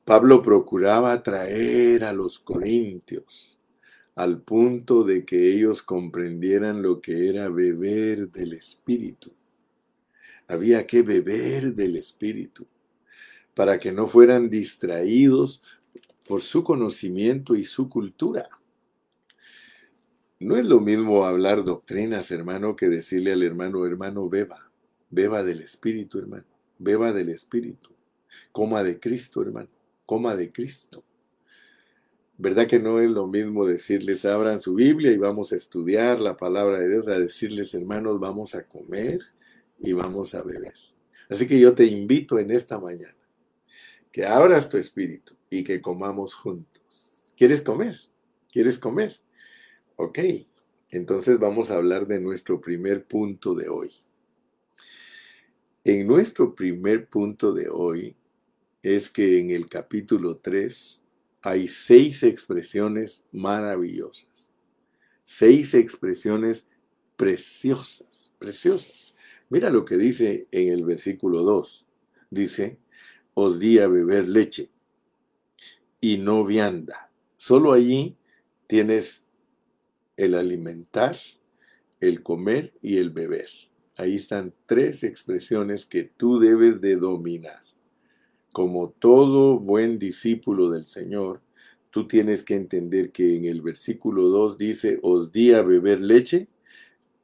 Pablo 0.05 0.43
procuraba 0.43 1.13
atraer 1.13 2.05
a 2.05 2.13
los 2.13 2.39
corintios 2.39 3.59
al 4.17 4.43
punto 4.43 5.03
de 5.03 5.25
que 5.25 5.55
ellos 5.55 5.83
comprendieran 5.83 6.83
lo 6.83 7.01
que 7.01 7.29
era 7.29 7.49
beber 7.49 8.31
del 8.31 8.53
espíritu 8.53 9.33
había 10.49 10.87
que 10.87 11.03
beber 11.03 11.75
del 11.75 11.97
Espíritu 11.97 12.67
para 13.55 13.79
que 13.79 13.93
no 13.93 14.07
fueran 14.07 14.51
distraídos 14.51 15.63
por 16.27 16.43
su 16.43 16.65
conocimiento 16.65 17.55
y 17.55 17.65
su 17.65 17.89
cultura. 17.89 18.49
No 20.41 20.57
es 20.57 20.67
lo 20.67 20.81
mismo 20.81 21.25
hablar 21.25 21.65
doctrinas, 21.65 22.31
hermano, 22.31 22.77
que 22.77 22.89
decirle 22.89 23.33
al 23.33 23.43
hermano, 23.43 23.87
hermano, 23.87 24.29
beba, 24.29 24.71
beba 25.11 25.43
del 25.43 25.61
Espíritu, 25.61 26.19
hermano, 26.19 26.45
beba 26.79 27.13
del 27.13 27.29
Espíritu, 27.29 27.91
coma 28.51 28.83
de 28.83 28.99
Cristo, 28.99 29.43
hermano, 29.43 29.71
coma 30.05 30.35
de 30.35 30.51
Cristo. 30.51 31.05
¿Verdad 32.37 32.67
que 32.67 32.81
no 32.81 32.99
es 32.99 33.11
lo 33.11 33.29
mismo 33.29 33.65
decirles, 33.65 34.25
abran 34.25 34.59
su 34.59 34.75
Biblia 34.75 35.13
y 35.13 35.19
vamos 35.19 35.53
a 35.53 35.57
estudiar 35.57 36.21
la 36.21 36.37
palabra 36.37 36.81
de 36.81 36.91
Dios, 36.91 37.07
a 37.07 37.19
decirles, 37.19 37.73
hermanos, 37.75 38.19
vamos 38.19 38.57
a 38.57 38.67
comer 38.67 39.21
y 39.85 39.93
vamos 39.93 40.35
a 40.35 40.43
beber. 40.43 40.75
Así 41.29 41.47
que 41.47 41.61
yo 41.61 41.75
te 41.75 41.85
invito 41.85 42.39
en 42.39 42.51
esta 42.51 42.79
mañana 42.79 43.17
que 44.11 44.25
abras 44.25 44.69
tu 44.69 44.77
espíritu 44.77 45.37
y 45.51 45.63
que 45.63 45.81
comamos 45.81 46.35
juntos. 46.35 47.33
¿Quieres 47.37 47.63
comer? 47.63 48.01
¿Quieres 48.51 48.79
comer? 48.79 49.21
Ok, 49.97 50.19
entonces 50.91 51.39
vamos 51.39 51.71
a 51.71 51.75
hablar 51.75 52.07
de 52.07 52.21
nuestro 52.21 52.61
primer 52.61 53.05
punto 53.07 53.55
de 53.55 53.69
hoy. 53.69 53.91
En 55.85 56.07
nuestro 56.07 56.55
primer 56.55 57.09
punto 57.09 57.53
de 57.53 57.69
hoy 57.69 58.17
es 58.83 59.11
que 59.11 59.39
en 59.39 59.51
el 59.51 59.67
capítulo 59.67 60.39
3 60.39 61.03
hay 61.43 61.69
seis 61.69 62.23
expresiones 62.23 63.27
maravillosas, 63.33 64.51
seis 65.25 65.75
expresiones 65.75 66.67
preciosas, 67.17 68.35
preciosas. 68.39 69.14
Mira 69.55 69.71
lo 69.71 69.85
que 69.85 69.97
dice 69.97 70.49
en 70.51 70.73
el 70.73 70.83
versículo 70.83 71.43
2. 71.43 71.87
Dice, 72.29 72.81
os 73.35 73.61
di 73.61 73.79
a 73.79 73.87
beber 73.87 74.27
leche 74.27 74.69
y 76.01 76.19
no 76.19 76.45
vianda. 76.45 77.13
Solo 77.37 77.73
allí 77.73 78.17
tienes 78.67 79.25
el 80.17 80.35
alimentar, 80.35 81.15
el 82.01 82.25
comer 82.25 82.73
y 82.83 82.97
el 82.97 83.11
beber. 83.11 83.49
Ahí 83.97 84.17
están 84.17 84.53
tres 84.67 85.05
expresiones 85.05 85.87
que 85.87 86.03
tú 86.03 86.41
debes 86.41 86.81
de 86.81 86.97
dominar. 86.97 87.63
Como 88.53 88.91
todo 88.91 89.61
buen 89.61 90.01
discípulo 90.01 90.69
del 90.69 90.87
Señor, 90.87 91.43
tú 91.91 92.09
tienes 92.09 92.43
que 92.43 92.57
entender 92.57 93.13
que 93.13 93.37
en 93.37 93.45
el 93.45 93.63
versículo 93.63 94.25
2 94.31 94.59
dice, 94.59 94.99
os 95.01 95.31
di 95.31 95.53
a 95.53 95.63
beber 95.63 96.01
leche 96.01 96.49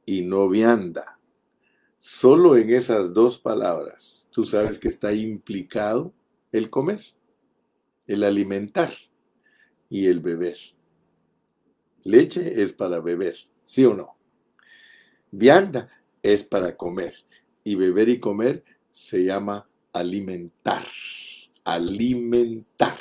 y 0.05 0.21
no 0.21 0.47
vianda. 0.47 1.17
Solo 2.03 2.57
en 2.57 2.71
esas 2.71 3.13
dos 3.13 3.37
palabras, 3.37 4.27
tú 4.31 4.43
sabes 4.43 4.79
que 4.79 4.87
está 4.87 5.13
implicado 5.13 6.11
el 6.51 6.71
comer, 6.71 7.05
el 8.07 8.23
alimentar 8.23 8.91
y 9.87 10.07
el 10.07 10.19
beber. 10.19 10.57
Leche 12.03 12.59
es 12.63 12.73
para 12.73 13.01
beber, 13.01 13.37
¿sí 13.65 13.85
o 13.85 13.93
no? 13.93 14.17
Vianda 15.29 15.91
es 16.23 16.41
para 16.41 16.75
comer. 16.75 17.13
Y 17.63 17.75
beber 17.75 18.09
y 18.09 18.19
comer 18.19 18.63
se 18.91 19.23
llama 19.23 19.69
alimentar. 19.93 20.87
Alimentar. 21.63 22.97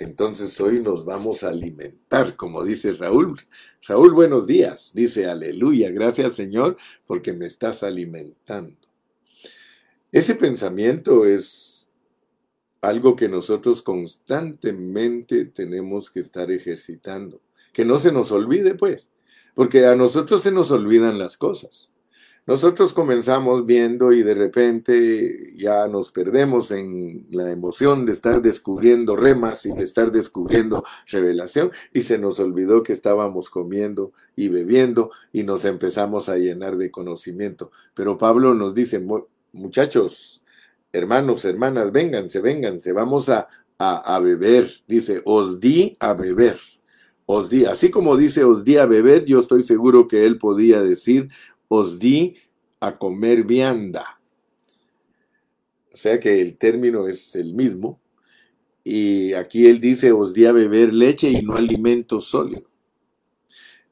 Entonces 0.00 0.58
hoy 0.62 0.80
nos 0.80 1.04
vamos 1.04 1.44
a 1.44 1.50
alimentar, 1.50 2.34
como 2.34 2.64
dice 2.64 2.94
Raúl. 2.94 3.38
Raúl, 3.86 4.14
buenos 4.14 4.46
días. 4.46 4.92
Dice, 4.94 5.26
aleluya, 5.26 5.90
gracias 5.90 6.36
Señor, 6.36 6.78
porque 7.06 7.34
me 7.34 7.44
estás 7.44 7.82
alimentando. 7.82 8.78
Ese 10.10 10.36
pensamiento 10.36 11.26
es 11.26 11.90
algo 12.80 13.14
que 13.14 13.28
nosotros 13.28 13.82
constantemente 13.82 15.44
tenemos 15.44 16.10
que 16.10 16.20
estar 16.20 16.50
ejercitando. 16.50 17.42
Que 17.74 17.84
no 17.84 17.98
se 17.98 18.10
nos 18.10 18.32
olvide, 18.32 18.76
pues, 18.76 19.06
porque 19.54 19.84
a 19.84 19.96
nosotros 19.96 20.42
se 20.42 20.50
nos 20.50 20.70
olvidan 20.70 21.18
las 21.18 21.36
cosas. 21.36 21.90
Nosotros 22.46 22.94
comenzamos 22.94 23.66
viendo 23.66 24.12
y 24.12 24.22
de 24.22 24.34
repente 24.34 25.52
ya 25.56 25.86
nos 25.88 26.10
perdemos 26.10 26.70
en 26.70 27.26
la 27.30 27.50
emoción 27.50 28.06
de 28.06 28.12
estar 28.12 28.40
descubriendo 28.40 29.14
remas 29.14 29.66
y 29.66 29.72
de 29.72 29.84
estar 29.84 30.10
descubriendo 30.10 30.82
revelación 31.06 31.70
y 31.92 32.02
se 32.02 32.18
nos 32.18 32.40
olvidó 32.40 32.82
que 32.82 32.94
estábamos 32.94 33.50
comiendo 33.50 34.12
y 34.36 34.48
bebiendo 34.48 35.10
y 35.32 35.42
nos 35.44 35.66
empezamos 35.66 36.30
a 36.30 36.36
llenar 36.36 36.78
de 36.78 36.90
conocimiento. 36.90 37.70
Pero 37.94 38.16
Pablo 38.16 38.54
nos 38.54 38.74
dice, 38.74 39.04
muchachos, 39.52 40.42
hermanos, 40.92 41.44
hermanas, 41.44 41.92
vénganse, 41.92 42.40
vénganse, 42.40 42.92
vamos 42.92 43.28
a, 43.28 43.48
a, 43.78 44.16
a 44.16 44.18
beber. 44.18 44.70
Dice, 44.88 45.20
os 45.26 45.60
di 45.60 45.94
a 46.00 46.14
beber 46.14 46.58
os 47.32 47.48
di, 47.48 47.64
así 47.64 47.92
como 47.92 48.16
dice 48.16 48.42
os 48.42 48.64
di 48.64 48.76
a 48.76 48.86
beber, 48.86 49.24
yo 49.24 49.38
estoy 49.38 49.62
seguro 49.62 50.08
que 50.08 50.26
él 50.26 50.36
podía 50.36 50.82
decir 50.82 51.28
os 51.70 51.98
di 52.00 52.34
a 52.80 52.92
comer 52.92 53.44
vianda. 53.44 54.20
O 55.92 55.96
sea 55.96 56.18
que 56.18 56.42
el 56.42 56.58
término 56.58 57.06
es 57.06 57.36
el 57.36 57.54
mismo. 57.54 58.00
Y 58.82 59.34
aquí 59.34 59.66
él 59.66 59.80
dice 59.80 60.10
os 60.10 60.34
di 60.34 60.46
a 60.46 60.52
beber 60.52 60.92
leche 60.92 61.30
y 61.30 61.42
no 61.42 61.54
alimento 61.54 62.20
sólido. 62.20 62.68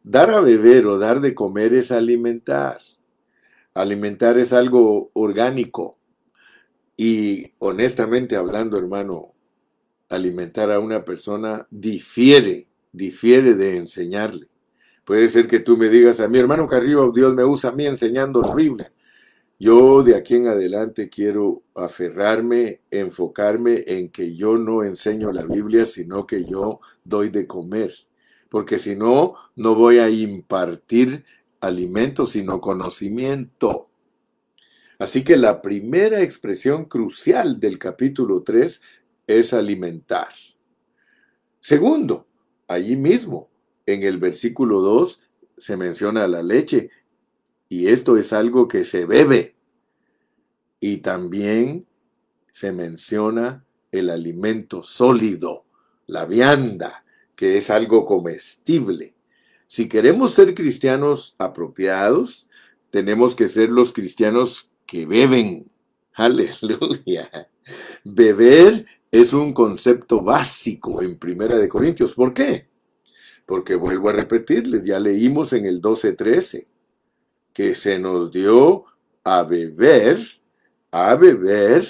Dar 0.03 0.31
a 0.31 0.41
beber 0.41 0.87
o 0.87 0.99
dar 0.99 1.21
de 1.21 1.35
comer 1.35 1.73
es 1.73 1.93
alimentar. 1.93 2.81
Alimentar 3.75 4.39
es 4.39 4.53
algo 4.53 5.11
orgánico. 5.13 5.99
Y 6.97 7.53
honestamente 7.59 8.35
hablando, 8.35 8.77
hermano, 8.77 9.35
alimentar 10.09 10.73
a 10.73 10.81
una 10.81 11.05
persona 11.05 11.69
difiere 11.71 12.67
difiere 12.93 13.55
de 13.55 13.77
enseñarle. 13.77 14.48
Puede 15.09 15.31
ser 15.31 15.49
que 15.49 15.61
tú 15.61 15.79
me 15.79 15.89
digas 15.89 16.21
a 16.21 16.29
mi 16.29 16.39
hermano 16.39 16.69
Carrillo, 16.69 17.11
Dios 17.11 17.35
me 17.35 17.43
usa 17.43 17.71
a 17.71 17.73
mí 17.73 17.87
enseñando 17.87 18.43
la 18.43 18.55
Biblia. 18.55 18.93
Yo 19.59 20.03
de 20.03 20.15
aquí 20.15 20.35
en 20.35 20.49
adelante 20.49 21.09
quiero 21.09 21.63
aferrarme, 21.75 22.83
enfocarme 22.91 23.85
en 23.87 24.11
que 24.11 24.35
yo 24.35 24.59
no 24.59 24.83
enseño 24.83 25.33
la 25.33 25.45
Biblia, 25.45 25.87
sino 25.87 26.27
que 26.27 26.45
yo 26.45 26.81
doy 27.05 27.31
de 27.31 27.47
comer. 27.47 27.95
Porque 28.51 28.79
si 28.79 28.97
no, 28.97 29.33
no 29.57 29.75
voy 29.75 29.97
a 29.99 30.11
impartir 30.11 31.25
alimento, 31.63 32.27
sino 32.27 32.61
conocimiento. 32.61 33.89
Así 34.99 35.25
que 35.25 35.39
la 35.39 35.63
primera 35.63 36.21
expresión 36.21 36.85
crucial 36.85 37.59
del 37.59 37.79
capítulo 37.79 38.43
3 38.43 38.83
es 39.27 39.55
alimentar. 39.55 40.29
Segundo, 41.61 42.27
allí 42.67 42.95
mismo, 42.95 43.49
en 43.93 44.03
el 44.03 44.19
versículo 44.19 44.81
2, 44.81 45.21
se 45.57 45.77
menciona 45.77 46.29
la 46.29 46.43
leche, 46.43 46.91
y 47.69 47.89
esto 47.89 48.17
es 48.17 48.33
algo 48.33 48.69
que 48.69 48.85
se 48.85 49.05
bebe. 49.05 49.57
Y 50.81 50.99
también 50.99 51.87
se 52.53 52.73
menciona 52.73 53.65
el 53.91 54.11
alimento 54.11 54.83
sólido, 54.83 55.65
la 56.07 56.25
vianda, 56.25 57.05
que 57.35 57.57
es 57.57 57.71
algo 57.71 58.05
comestible. 58.05 59.15
Si 59.67 59.89
queremos 59.89 60.33
ser 60.33 60.55
cristianos 60.55 61.35
apropiados, 61.39 62.49
tenemos 62.91 63.35
que 63.35 63.49
ser 63.49 63.71
los 63.71 63.93
cristianos 63.93 64.71
que 64.87 65.07
beben. 65.07 65.71
Aleluya. 66.15 67.31
Beber 68.05 68.87
es 69.11 69.33
un 69.33 69.53
concepto 69.53 70.21
básico 70.23 71.03
en 71.03 71.19
Primera 71.19 71.59
de 71.59 71.69
Corintios. 71.69 72.15
¿Por 72.15 72.33
qué? 72.33 72.68
Porque 73.49 73.77
vuelvo 73.77 74.11
a 74.11 74.13
repetirles, 74.13 74.83
ya 74.83 75.01
leímos 75.01 75.55
en 75.55 75.65
el 75.65 75.81
12:13 75.81 76.67
que 77.55 77.75
se 77.75 77.99
nos 77.99 78.31
dio 78.31 78.85
a 79.25 79.43
beber, 79.43 80.19
a 80.91 81.15
beber 81.15 81.89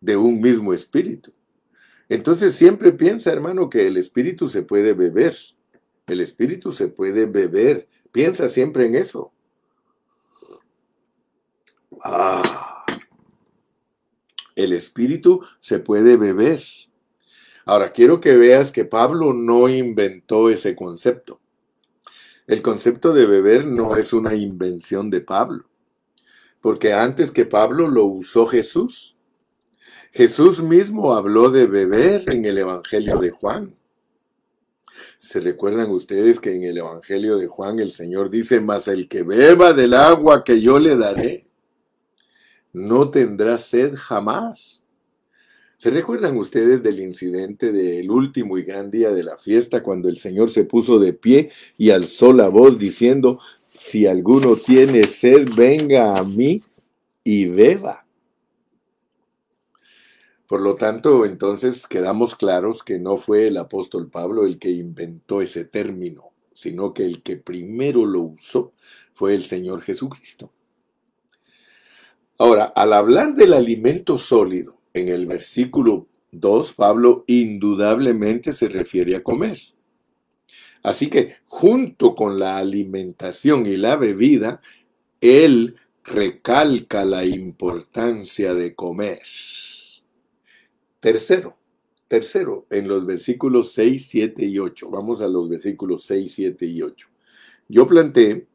de 0.00 0.16
un 0.16 0.38
mismo 0.38 0.74
espíritu. 0.74 1.32
Entonces 2.10 2.54
siempre 2.54 2.92
piensa, 2.92 3.32
hermano, 3.32 3.70
que 3.70 3.86
el 3.86 3.96
espíritu 3.96 4.48
se 4.48 4.62
puede 4.62 4.92
beber. 4.92 5.34
El 6.06 6.20
espíritu 6.20 6.70
se 6.70 6.88
puede 6.88 7.24
beber. 7.24 7.88
Piensa 8.12 8.48
siempre 8.50 8.84
en 8.84 8.96
eso. 8.96 9.32
Ah 12.04 12.66
el 14.56 14.72
espíritu 14.72 15.42
se 15.60 15.78
puede 15.78 16.16
beber. 16.16 16.62
Ahora, 17.66 17.90
quiero 17.90 18.20
que 18.20 18.36
veas 18.36 18.70
que 18.70 18.84
Pablo 18.84 19.32
no 19.32 19.68
inventó 19.68 20.48
ese 20.50 20.76
concepto. 20.76 21.40
El 22.46 22.62
concepto 22.62 23.12
de 23.12 23.26
beber 23.26 23.66
no 23.66 23.96
es 23.96 24.12
una 24.12 24.36
invención 24.36 25.10
de 25.10 25.20
Pablo, 25.20 25.64
porque 26.60 26.92
antes 26.92 27.32
que 27.32 27.44
Pablo 27.44 27.88
lo 27.88 28.04
usó 28.04 28.46
Jesús. 28.46 29.18
Jesús 30.12 30.62
mismo 30.62 31.14
habló 31.14 31.50
de 31.50 31.66
beber 31.66 32.30
en 32.30 32.44
el 32.44 32.56
Evangelio 32.58 33.18
de 33.18 33.32
Juan. 33.32 33.74
¿Se 35.18 35.40
recuerdan 35.40 35.90
ustedes 35.90 36.38
que 36.38 36.54
en 36.54 36.62
el 36.62 36.78
Evangelio 36.78 37.36
de 37.36 37.48
Juan 37.48 37.80
el 37.80 37.90
Señor 37.90 38.30
dice, 38.30 38.60
mas 38.60 38.86
el 38.86 39.08
que 39.08 39.24
beba 39.24 39.72
del 39.72 39.94
agua 39.94 40.44
que 40.44 40.60
yo 40.60 40.78
le 40.78 40.96
daré, 40.96 41.48
no 42.72 43.10
tendrá 43.10 43.58
sed 43.58 43.94
jamás. 43.96 44.85
¿Se 45.78 45.90
recuerdan 45.90 46.38
ustedes 46.38 46.82
del 46.82 47.00
incidente 47.00 47.70
del 47.70 48.10
último 48.10 48.56
y 48.56 48.62
gran 48.62 48.90
día 48.90 49.10
de 49.10 49.22
la 49.22 49.36
fiesta 49.36 49.82
cuando 49.82 50.08
el 50.08 50.16
Señor 50.16 50.48
se 50.48 50.64
puso 50.64 50.98
de 50.98 51.12
pie 51.12 51.50
y 51.76 51.90
alzó 51.90 52.32
la 52.32 52.48
voz 52.48 52.78
diciendo, 52.78 53.40
si 53.74 54.06
alguno 54.06 54.56
tiene 54.56 55.04
sed, 55.04 55.48
venga 55.54 56.16
a 56.16 56.22
mí 56.22 56.62
y 57.22 57.44
beba? 57.44 58.06
Por 60.46 60.62
lo 60.62 60.76
tanto, 60.76 61.26
entonces 61.26 61.86
quedamos 61.86 62.36
claros 62.36 62.82
que 62.82 62.98
no 62.98 63.18
fue 63.18 63.48
el 63.48 63.58
apóstol 63.58 64.08
Pablo 64.08 64.46
el 64.46 64.58
que 64.58 64.70
inventó 64.70 65.42
ese 65.42 65.66
término, 65.66 66.30
sino 66.52 66.94
que 66.94 67.04
el 67.04 67.22
que 67.22 67.36
primero 67.36 68.06
lo 68.06 68.22
usó 68.22 68.72
fue 69.12 69.34
el 69.34 69.44
Señor 69.44 69.82
Jesucristo. 69.82 70.50
Ahora, 72.38 72.64
al 72.64 72.94
hablar 72.94 73.34
del 73.34 73.52
alimento 73.52 74.16
sólido, 74.16 74.75
en 74.96 75.08
el 75.08 75.26
versículo 75.26 76.08
2, 76.32 76.72
Pablo 76.72 77.24
indudablemente 77.26 78.52
se 78.52 78.68
refiere 78.68 79.16
a 79.16 79.22
comer. 79.22 79.58
Así 80.82 81.08
que 81.08 81.36
junto 81.46 82.14
con 82.14 82.38
la 82.38 82.58
alimentación 82.58 83.66
y 83.66 83.76
la 83.76 83.96
bebida, 83.96 84.60
él 85.20 85.76
recalca 86.04 87.04
la 87.04 87.24
importancia 87.24 88.54
de 88.54 88.74
comer. 88.74 89.20
Tercero, 91.00 91.56
tercero, 92.08 92.66
en 92.70 92.88
los 92.88 93.04
versículos 93.04 93.72
6, 93.72 94.06
7 94.08 94.44
y 94.46 94.58
8. 94.58 94.90
Vamos 94.90 95.20
a 95.20 95.28
los 95.28 95.48
versículos 95.48 96.04
6, 96.04 96.32
7 96.32 96.66
y 96.66 96.82
8. 96.82 97.08
Yo 97.68 97.86
planté, 97.86 98.46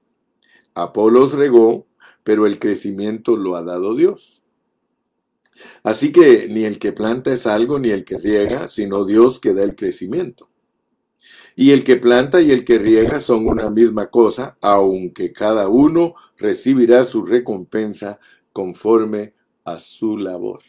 Apolos 0.73 1.34
regó, 1.34 1.86
pero 2.23 2.45
el 2.45 2.60
crecimiento 2.60 3.36
lo 3.36 3.56
ha 3.56 3.63
dado 3.63 3.93
Dios. 3.95 4.40
Así 5.84 6.12
que 6.12 6.47
ni 6.47 6.65
el 6.65 6.80
que 6.80 6.91
planta 6.93 7.34
es 7.34 7.47
algo, 7.47 7.80
ni 7.80 7.89
el 7.89 8.06
que 8.06 8.17
riega, 8.17 8.69
sino 8.69 9.06
Dios 9.06 9.39
que 9.39 9.54
da 9.54 9.63
el 9.63 9.76
crecimiento. 9.76 10.50
Y 11.56 11.71
el 11.71 11.84
que 11.84 11.97
planta 11.97 12.41
y 12.41 12.52
el 12.52 12.63
que 12.63 12.80
riega 12.80 13.19
son 13.19 13.47
una 13.47 13.69
misma 13.69 14.10
cosa, 14.10 14.58
aunque 14.62 15.34
cada 15.34 15.67
uno 15.67 16.15
recibirá 16.38 17.06
su 17.06 17.26
recompensa 17.26 18.19
conforme 18.54 19.34
a 19.65 19.80
su 19.80 20.17
labor. 20.17 20.62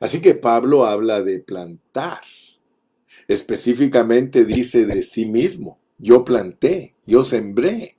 Así 0.00 0.20
que 0.20 0.34
Pablo 0.34 0.84
habla 0.84 1.22
de 1.22 1.40
plantar. 1.40 2.20
Específicamente 3.26 4.44
dice 4.44 4.86
de 4.86 5.02
sí 5.02 5.26
mismo, 5.26 5.80
yo 5.98 6.24
planté, 6.24 6.96
yo 7.04 7.24
sembré. 7.24 7.98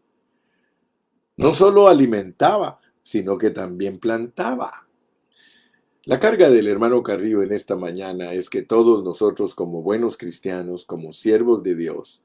No 1.38 1.54
solo 1.54 1.88
alimentaba, 1.88 2.80
sino 3.04 3.38
que 3.38 3.52
también 3.52 3.97
plantaba. 3.97 4.88
La 6.10 6.19
carga 6.19 6.50
del 6.50 6.67
hermano 6.67 7.04
Carrillo 7.04 7.43
en 7.43 7.52
esta 7.52 7.76
mañana 7.76 8.34
es 8.34 8.50
que 8.50 8.63
todos 8.63 9.04
nosotros 9.04 9.54
como 9.54 9.84
buenos 9.84 10.17
cristianos, 10.17 10.84
como 10.84 11.13
siervos 11.13 11.62
de 11.62 11.76
Dios, 11.76 12.24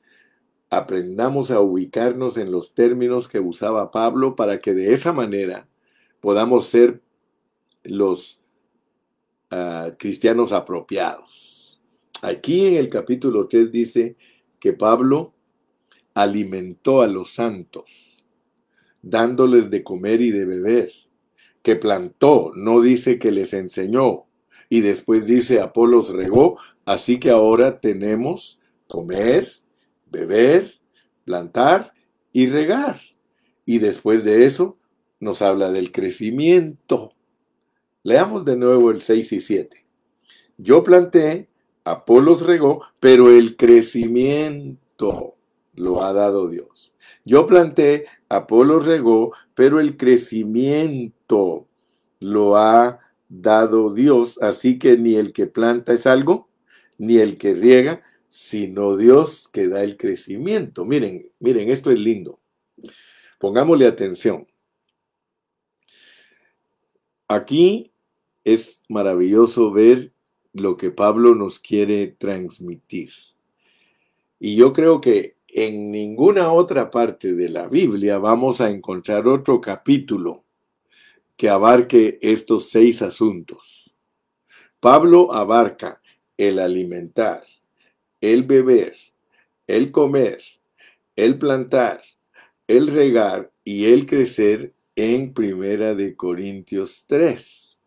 aprendamos 0.70 1.50
a 1.50 1.60
ubicarnos 1.60 2.38
en 2.38 2.50
los 2.50 2.72
términos 2.72 3.28
que 3.28 3.40
usaba 3.40 3.90
Pablo 3.90 4.36
para 4.36 4.58
que 4.58 4.72
de 4.72 4.94
esa 4.94 5.12
manera 5.12 5.68
podamos 6.22 6.66
ser 6.68 7.02
los 7.82 8.40
uh, 9.52 9.94
cristianos 9.98 10.52
apropiados. 10.52 11.82
Aquí 12.22 12.64
en 12.64 12.76
el 12.76 12.88
capítulo 12.88 13.48
3 13.48 13.70
dice 13.70 14.16
que 14.60 14.72
Pablo 14.72 15.34
alimentó 16.14 17.02
a 17.02 17.06
los 17.06 17.34
santos, 17.34 18.24
dándoles 19.02 19.68
de 19.68 19.84
comer 19.84 20.22
y 20.22 20.30
de 20.30 20.46
beber 20.46 21.03
que 21.64 21.76
plantó, 21.76 22.52
no 22.54 22.82
dice 22.82 23.18
que 23.18 23.32
les 23.32 23.54
enseñó. 23.54 24.26
Y 24.68 24.82
después 24.82 25.24
dice, 25.24 25.60
Apolos 25.60 26.10
regó, 26.10 26.58
así 26.84 27.18
que 27.18 27.30
ahora 27.30 27.80
tenemos 27.80 28.60
comer, 28.86 29.50
beber, 30.10 30.74
plantar 31.24 31.94
y 32.34 32.48
regar. 32.48 33.00
Y 33.64 33.78
después 33.78 34.24
de 34.24 34.44
eso 34.44 34.76
nos 35.20 35.40
habla 35.40 35.72
del 35.72 35.90
crecimiento. 35.90 37.14
Leamos 38.02 38.44
de 38.44 38.56
nuevo 38.56 38.90
el 38.90 39.00
6 39.00 39.32
y 39.32 39.40
7. 39.40 39.86
Yo 40.58 40.84
planté, 40.84 41.48
Apolos 41.84 42.42
regó, 42.42 42.82
pero 43.00 43.30
el 43.30 43.56
crecimiento 43.56 45.36
lo 45.72 46.04
ha 46.04 46.12
dado 46.12 46.46
Dios. 46.50 46.92
Yo 47.24 47.46
planté, 47.46 48.04
Apolo 48.36 48.80
regó, 48.80 49.32
pero 49.54 49.80
el 49.80 49.96
crecimiento 49.96 51.68
lo 52.20 52.56
ha 52.56 53.00
dado 53.28 53.92
Dios. 53.92 54.38
Así 54.40 54.78
que 54.78 54.96
ni 54.96 55.14
el 55.16 55.32
que 55.32 55.46
planta 55.46 55.92
es 55.92 56.06
algo, 56.06 56.48
ni 56.98 57.18
el 57.18 57.38
que 57.38 57.54
riega, 57.54 58.02
sino 58.28 58.96
Dios 58.96 59.48
que 59.48 59.68
da 59.68 59.82
el 59.82 59.96
crecimiento. 59.96 60.84
Miren, 60.84 61.30
miren, 61.38 61.70
esto 61.70 61.90
es 61.90 61.98
lindo. 61.98 62.40
Pongámosle 63.38 63.86
atención. 63.86 64.46
Aquí 67.28 67.92
es 68.44 68.82
maravilloso 68.88 69.70
ver 69.72 70.12
lo 70.52 70.76
que 70.76 70.90
Pablo 70.90 71.34
nos 71.34 71.58
quiere 71.58 72.06
transmitir. 72.08 73.10
Y 74.38 74.56
yo 74.56 74.72
creo 74.72 75.00
que 75.00 75.33
en 75.56 75.92
ninguna 75.92 76.52
otra 76.52 76.90
parte 76.90 77.32
de 77.32 77.48
la 77.48 77.68
Biblia 77.68 78.18
vamos 78.18 78.60
a 78.60 78.70
encontrar 78.70 79.28
otro 79.28 79.60
capítulo 79.60 80.44
que 81.36 81.48
abarque 81.48 82.18
estos 82.22 82.70
seis 82.70 83.02
asuntos. 83.02 83.96
Pablo 84.80 85.32
abarca 85.32 86.02
el 86.36 86.58
alimentar, 86.58 87.44
el 88.20 88.42
beber, 88.42 88.96
el 89.68 89.92
comer, 89.92 90.42
el 91.14 91.38
plantar, 91.38 92.02
el 92.66 92.88
regar 92.88 93.52
y 93.62 93.92
el 93.92 94.06
crecer 94.06 94.74
en 94.96 95.34
Primera 95.34 95.94
de 95.94 96.16
Corintios 96.16 97.04
3. 97.06 97.78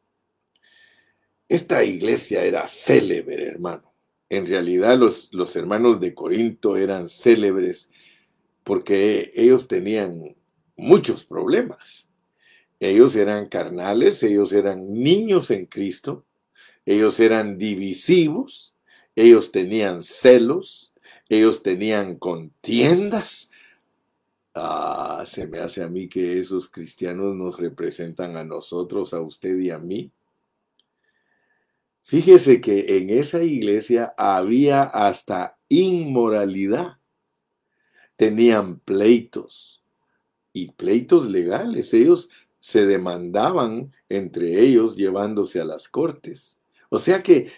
Esta 1.50 1.84
iglesia 1.84 2.46
era 2.46 2.66
célebre, 2.70 3.46
hermano. 3.46 3.87
En 4.30 4.46
realidad 4.46 4.98
los, 4.98 5.34
los 5.34 5.56
hermanos 5.56 6.00
de 6.00 6.14
Corinto 6.14 6.78
eran 6.78 7.08
célebres 7.10 7.90
porque 8.64 9.32
ellos 9.34 9.68
tenían 9.68 10.36
muchos 10.76 11.24
problemas. 11.24 12.10
Ellos 12.80 13.16
eran 13.16 13.48
carnales, 13.48 14.22
ellos 14.24 14.54
eran 14.54 14.94
niños 14.94 15.50
en 15.50 15.66
Cristo, 15.66 16.26
ellos 16.86 17.20
eran 17.20 17.58
divisivos, 17.58 18.76
ellos 19.16 19.52
tenían 19.52 20.04
celos, 20.04 20.94
ellos 21.28 21.64
tenían 21.64 22.18
contiendas. 22.18 23.50
Ah, 24.54 25.24
se 25.26 25.48
me 25.48 25.60
hace 25.60 25.84
a 25.84 25.90
mí 25.90 26.08
que 26.08 26.40
esos 26.40 26.70
cristianos 26.70 27.36
nos 27.36 27.58
representan 27.58 28.38
a 28.38 28.44
nosotros, 28.44 29.14
a 29.14 29.22
usted 29.22 29.58
y 29.58 29.72
a 29.72 29.80
mí. 29.80 30.12
Fíjese 32.08 32.62
que 32.62 33.00
en 33.00 33.10
esa 33.10 33.44
iglesia 33.44 34.14
había 34.18 34.84
hasta 34.84 35.58
inmoralidad. 35.68 37.00
Tenían 38.16 38.80
pleitos 38.80 39.84
y 40.54 40.72
pleitos 40.72 41.28
legales. 41.30 41.94
Ellos 41.94 42.30
se 42.62 42.86
demandaban 42.86 43.92
entre 44.08 44.62
ellos 44.62 44.96
llevándose 44.96 45.60
a 45.60 45.66
las 45.66 45.90
cortes. 45.90 46.58
O 46.88 46.98
sea 46.98 47.22
que 47.22 47.52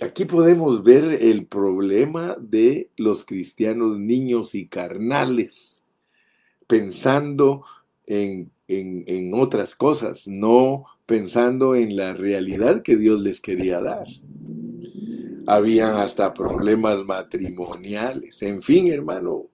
aquí 0.00 0.26
podemos 0.26 0.84
ver 0.84 1.20
el 1.20 1.44
problema 1.48 2.36
de 2.38 2.88
los 2.96 3.24
cristianos 3.24 3.98
niños 3.98 4.54
y 4.54 4.68
carnales, 4.68 5.84
pensando 6.68 7.64
en, 8.06 8.52
en 8.68 9.34
otras 9.34 9.74
cosas, 9.74 10.28
no 10.28 10.93
pensando 11.06 11.74
en 11.74 11.96
la 11.96 12.14
realidad 12.14 12.82
que 12.82 12.96
Dios 12.96 13.20
les 13.20 13.40
quería 13.40 13.80
dar. 13.80 14.06
Habían 15.46 15.96
hasta 15.96 16.32
problemas 16.32 17.04
matrimoniales. 17.04 18.42
En 18.42 18.62
fin, 18.62 18.90
hermano, 18.90 19.46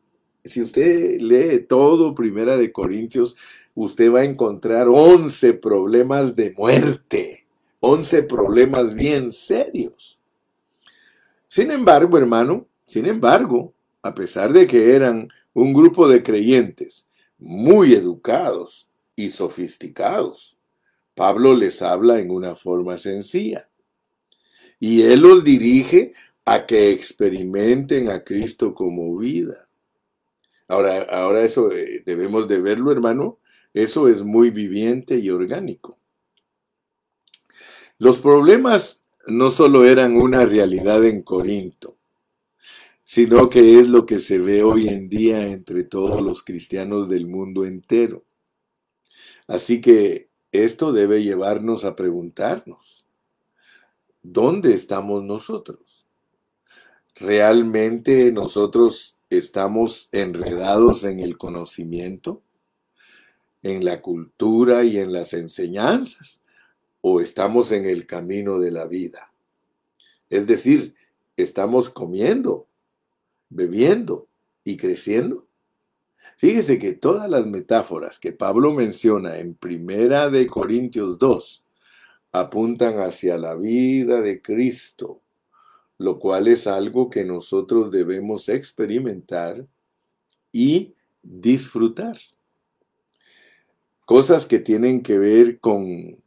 si 0.44 0.62
usted 0.62 1.20
lee 1.20 1.66
todo 1.68 2.14
Primera 2.14 2.56
de 2.56 2.72
Corintios, 2.72 3.36
usted 3.74 4.12
va 4.12 4.20
a 4.20 4.24
encontrar 4.24 4.88
11 4.88 5.54
problemas 5.54 6.36
de 6.36 6.54
muerte, 6.56 7.46
11 7.80 8.22
problemas 8.22 8.94
bien 8.94 9.32
serios. 9.32 10.20
Sin 11.46 11.72
embargo, 11.72 12.16
hermano, 12.16 12.66
sin 12.86 13.06
embargo, 13.06 13.72
a 14.02 14.14
pesar 14.14 14.52
de 14.52 14.66
que 14.66 14.94
eran 14.94 15.28
un 15.52 15.72
grupo 15.72 16.08
de 16.08 16.22
creyentes 16.22 17.08
muy 17.38 17.94
educados 17.94 18.88
y 19.16 19.30
sofisticados, 19.30 20.59
Pablo 21.14 21.54
les 21.54 21.82
habla 21.82 22.20
en 22.20 22.30
una 22.30 22.54
forma 22.54 22.98
sencilla. 22.98 23.68
Y 24.78 25.02
él 25.02 25.20
los 25.20 25.44
dirige 25.44 26.14
a 26.44 26.66
que 26.66 26.90
experimenten 26.90 28.08
a 28.08 28.24
Cristo 28.24 28.74
como 28.74 29.16
vida. 29.18 29.68
Ahora, 30.68 31.02
ahora 31.02 31.44
eso 31.44 31.72
eh, 31.72 32.02
debemos 32.06 32.48
de 32.48 32.60
verlo, 32.60 32.92
hermano. 32.92 33.38
Eso 33.74 34.08
es 34.08 34.22
muy 34.22 34.50
viviente 34.50 35.16
y 35.16 35.30
orgánico. 35.30 35.98
Los 37.98 38.18
problemas 38.18 39.04
no 39.26 39.50
solo 39.50 39.84
eran 39.84 40.16
una 40.16 40.46
realidad 40.46 41.04
en 41.04 41.22
Corinto, 41.22 41.98
sino 43.04 43.50
que 43.50 43.78
es 43.78 43.90
lo 43.90 44.06
que 44.06 44.18
se 44.18 44.38
ve 44.38 44.62
hoy 44.62 44.88
en 44.88 45.08
día 45.08 45.46
entre 45.48 45.84
todos 45.84 46.22
los 46.22 46.42
cristianos 46.42 47.08
del 47.08 47.26
mundo 47.26 47.64
entero. 47.64 48.24
Así 49.46 49.80
que 49.80 50.29
esto 50.52 50.92
debe 50.92 51.22
llevarnos 51.22 51.84
a 51.84 51.94
preguntarnos, 51.94 53.06
¿dónde 54.22 54.74
estamos 54.74 55.22
nosotros? 55.22 56.04
¿Realmente 57.14 58.32
nosotros 58.32 59.18
estamos 59.28 60.08
enredados 60.12 61.04
en 61.04 61.20
el 61.20 61.36
conocimiento, 61.36 62.42
en 63.62 63.84
la 63.84 64.00
cultura 64.00 64.84
y 64.84 64.98
en 64.98 65.12
las 65.12 65.34
enseñanzas? 65.34 66.42
¿O 67.02 67.20
estamos 67.20 67.72
en 67.72 67.86
el 67.86 68.06
camino 68.06 68.58
de 68.58 68.70
la 68.70 68.86
vida? 68.86 69.32
Es 70.30 70.46
decir, 70.46 70.94
¿estamos 71.36 71.90
comiendo, 71.90 72.66
bebiendo 73.48 74.26
y 74.64 74.76
creciendo? 74.76 75.46
Fíjese 76.40 76.78
que 76.78 76.94
todas 76.94 77.28
las 77.28 77.46
metáforas 77.46 78.18
que 78.18 78.32
Pablo 78.32 78.72
menciona 78.72 79.36
en 79.36 79.52
Primera 79.54 80.30
de 80.30 80.46
Corintios 80.46 81.18
2 81.18 81.66
apuntan 82.32 82.98
hacia 83.00 83.36
la 83.36 83.56
vida 83.56 84.22
de 84.22 84.40
Cristo, 84.40 85.20
lo 85.98 86.18
cual 86.18 86.48
es 86.48 86.66
algo 86.66 87.10
que 87.10 87.26
nosotros 87.26 87.90
debemos 87.90 88.48
experimentar 88.48 89.66
y 90.50 90.94
disfrutar. 91.22 92.16
Cosas 94.06 94.46
que 94.46 94.60
tienen 94.60 95.02
que 95.02 95.18
ver 95.18 95.60
con 95.60 96.22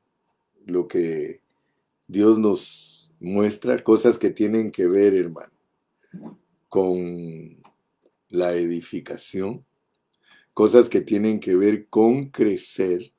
lo 0.67 0.87
que 0.87 1.41
Dios 2.05 2.37
nos 2.37 3.11
muestra, 3.19 3.79
cosas 3.79 4.19
que 4.19 4.29
tienen 4.29 4.71
que 4.71 4.85
ver, 4.85 5.15
hermano, 5.15 5.53
con 6.69 7.63
la 8.29 8.53
edificación, 8.53 9.65
cosas 10.53 10.89
que 10.89 11.01
tienen 11.01 11.39
que 11.39 11.55
ver 11.55 11.87
con 11.87 12.29
crecer, 12.29 13.13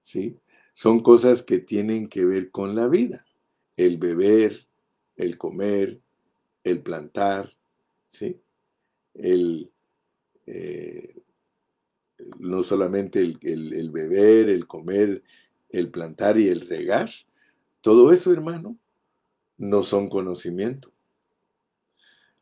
¿sí? 0.00 0.38
Son 0.72 1.00
cosas 1.00 1.42
que 1.42 1.58
tienen 1.58 2.08
que 2.08 2.24
ver 2.24 2.50
con 2.50 2.74
la 2.74 2.88
vida, 2.88 3.24
el 3.76 3.98
beber, 3.98 4.66
el 5.16 5.36
comer, 5.36 6.00
el 6.64 6.82
plantar, 6.82 7.52
¿sí? 8.06 8.40
El, 9.14 9.70
eh, 10.46 11.22
no 12.38 12.62
solamente 12.62 13.20
el, 13.20 13.38
el 13.42 13.90
beber, 13.90 14.48
el 14.48 14.66
comer, 14.66 15.22
el 15.68 15.90
plantar 15.90 16.38
y 16.38 16.48
el 16.48 16.62
regar, 16.62 17.10
todo 17.82 18.12
eso, 18.12 18.32
hermano, 18.32 18.78
no 19.58 19.82
son 19.82 20.08
conocimiento. 20.08 20.92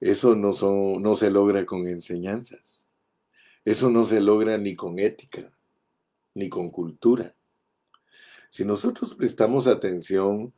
Eso 0.01 0.35
no, 0.35 0.53
son, 0.53 1.03
no 1.03 1.17
se 1.17 1.31
logra 1.31 1.65
con 1.65 1.87
enseñanzas. 1.87 2.90
Eso 3.71 3.89
no 3.89 4.05
se 4.05 4.21
logra 4.21 4.59
ni 4.59 4.75
con 4.75 4.99
ética, 4.99 5.57
ni 6.35 6.49
con 6.49 6.71
cultura. 6.71 7.37
Si 8.49 8.65
nosotros 8.65 9.15
prestamos 9.15 9.69
atención 9.69 10.53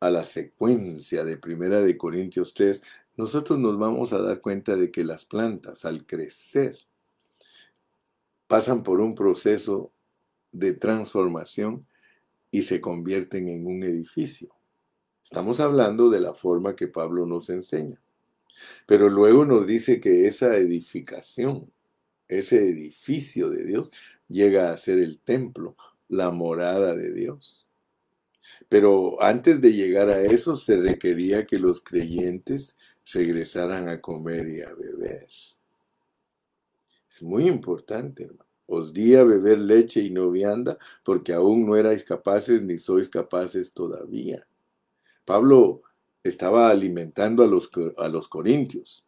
a 0.00 0.10
la 0.10 0.24
secuencia 0.24 1.24
de 1.24 1.36
Primera 1.36 1.80
de 1.80 1.96
Corintios 1.96 2.54
3, 2.54 2.82
nosotros 3.14 3.60
nos 3.60 3.78
vamos 3.78 4.12
a 4.12 4.20
dar 4.20 4.40
cuenta 4.40 4.74
de 4.74 4.90
que 4.90 5.04
las 5.04 5.24
plantas 5.26 5.84
al 5.84 6.06
crecer 6.06 6.76
pasan 8.48 8.82
por 8.82 9.00
un 9.00 9.14
proceso 9.14 9.92
de 10.50 10.72
transformación 10.72 11.86
y 12.50 12.62
se 12.62 12.80
convierten 12.80 13.46
en 13.46 13.64
un 13.68 13.84
edificio. 13.84 14.48
Estamos 15.22 15.60
hablando 15.60 16.10
de 16.10 16.18
la 16.18 16.34
forma 16.34 16.74
que 16.74 16.88
Pablo 16.88 17.26
nos 17.26 17.48
enseña. 17.48 18.02
Pero 18.86 19.08
luego 19.08 19.44
nos 19.44 19.68
dice 19.68 20.00
que 20.00 20.26
esa 20.26 20.56
edificación, 20.56 21.70
ese 22.28 22.68
edificio 22.68 23.50
de 23.50 23.64
Dios, 23.64 23.92
llega 24.28 24.72
a 24.72 24.76
ser 24.76 24.98
el 24.98 25.18
templo, 25.18 25.76
la 26.08 26.30
morada 26.30 26.94
de 26.94 27.12
Dios. 27.12 27.66
Pero 28.68 29.22
antes 29.22 29.60
de 29.60 29.72
llegar 29.72 30.10
a 30.10 30.22
eso 30.22 30.56
se 30.56 30.76
requería 30.76 31.46
que 31.46 31.58
los 31.58 31.80
creyentes 31.80 32.76
regresaran 33.12 33.88
a 33.88 34.00
comer 34.00 34.48
y 34.48 34.62
a 34.62 34.72
beber. 34.74 35.28
Es 37.10 37.22
muy 37.22 37.46
importante, 37.46 38.24
hermano. 38.24 38.46
Os 38.68 38.92
di 38.92 39.14
a 39.14 39.22
beber 39.22 39.60
leche 39.60 40.00
y 40.00 40.10
no 40.10 40.30
vianda, 40.30 40.76
porque 41.04 41.32
aún 41.32 41.66
no 41.66 41.76
erais 41.76 42.04
capaces 42.04 42.60
ni 42.62 42.78
sois 42.78 43.08
capaces 43.08 43.72
todavía. 43.72 44.46
Pablo 45.24 45.82
estaba 46.24 46.68
alimentando 46.68 47.44
a 47.44 47.46
los, 47.46 47.70
a 47.96 48.08
los 48.08 48.26
corintios. 48.26 49.05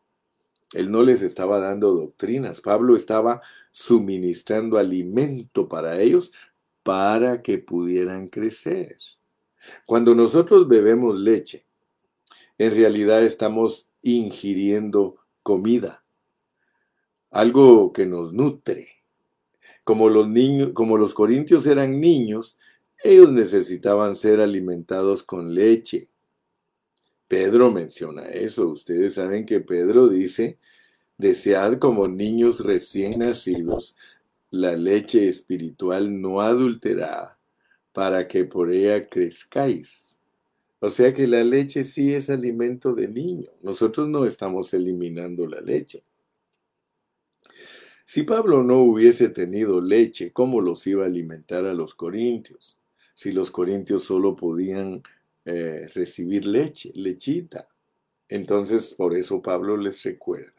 Él 0.73 0.91
no 0.91 1.03
les 1.03 1.23
estaba 1.23 1.61
dando 1.61 1.93
doctrinas. 1.93 2.61
Pablo 2.61 2.97
estaba 2.97 3.41
suministrando 3.71 4.79
alimento 4.79 5.69
para 5.69 6.01
ellos 6.01 6.33
para 6.83 7.43
que 7.43 7.59
pudieran 7.59 8.29
crecer. 8.29 8.99
Cuando 9.87 10.15
nosotros 10.15 10.69
bebemos 10.69 11.21
leche, 11.21 11.67
en 12.59 12.73
realidad 12.73 13.23
estamos 13.23 13.91
ingiriendo 14.03 15.17
comida, 15.43 16.05
algo 17.31 17.93
que 17.93 18.07
nos 18.07 18.33
nutre. 18.33 18.89
Como 19.85 20.09
los 20.09 20.29
niños, 20.29 20.71
como 20.75 20.99
los 20.99 21.15
corintios 21.15 21.67
eran 21.67 22.01
niños, 22.01 22.59
ellos 23.03 23.33
necesitaban 23.33 24.17
ser 24.17 24.41
alimentados 24.41 25.23
con 25.23 25.55
leche. 25.55 26.09
Pedro 27.29 27.71
menciona 27.71 28.27
eso. 28.29 28.69
Ustedes 28.69 29.15
saben 29.15 29.45
que 29.45 29.61
Pedro 29.61 30.09
dice, 30.09 30.59
desead 31.19 31.79
como 31.79 32.09
niños 32.09 32.61
recién 32.61 33.21
nacidos 33.21 33.95
la 34.51 34.77
leche 34.77 35.29
espiritual 35.29 36.21
no 36.21 36.41
adulterada, 36.41 37.39
para 37.93 38.27
que 38.27 38.45
por 38.45 38.71
ella 38.71 39.07
crezcáis. 39.09 40.19
O 40.81 40.89
sea 40.89 41.13
que 41.13 41.27
la 41.27 41.45
leche 41.45 41.85
sí 41.85 42.15
es 42.15 42.31
alimento 42.31 42.95
de 42.95 43.09
niño. 43.09 43.51
Nosotros 43.63 44.09
no 44.09 44.25
estamos 44.25 44.73
eliminando 44.73 45.47
la 45.47 45.61
leche. 45.61 46.03
Si 48.05 48.23
Pablo 48.23 48.63
no 48.63 48.79
hubiese 48.79 49.29
tenido 49.29 49.83
leche, 49.83 50.33
¿cómo 50.33 50.63
los 50.63 50.87
iba 50.87 51.05
a 51.05 51.09
alimentar 51.09 51.67
a 51.67 51.75
los 51.75 51.95
corintios? 51.95 52.79
Si 53.15 53.33
los 53.33 53.51
corintios 53.51 54.05
solo 54.05 54.35
podían 54.35 55.03
eh, 55.51 55.89
recibir 55.95 56.45
leche, 56.45 56.91
lechita. 56.95 57.69
Entonces, 58.29 58.95
por 58.95 59.15
eso 59.15 59.41
Pablo 59.41 59.77
les 59.77 60.03
recuerda 60.03 60.53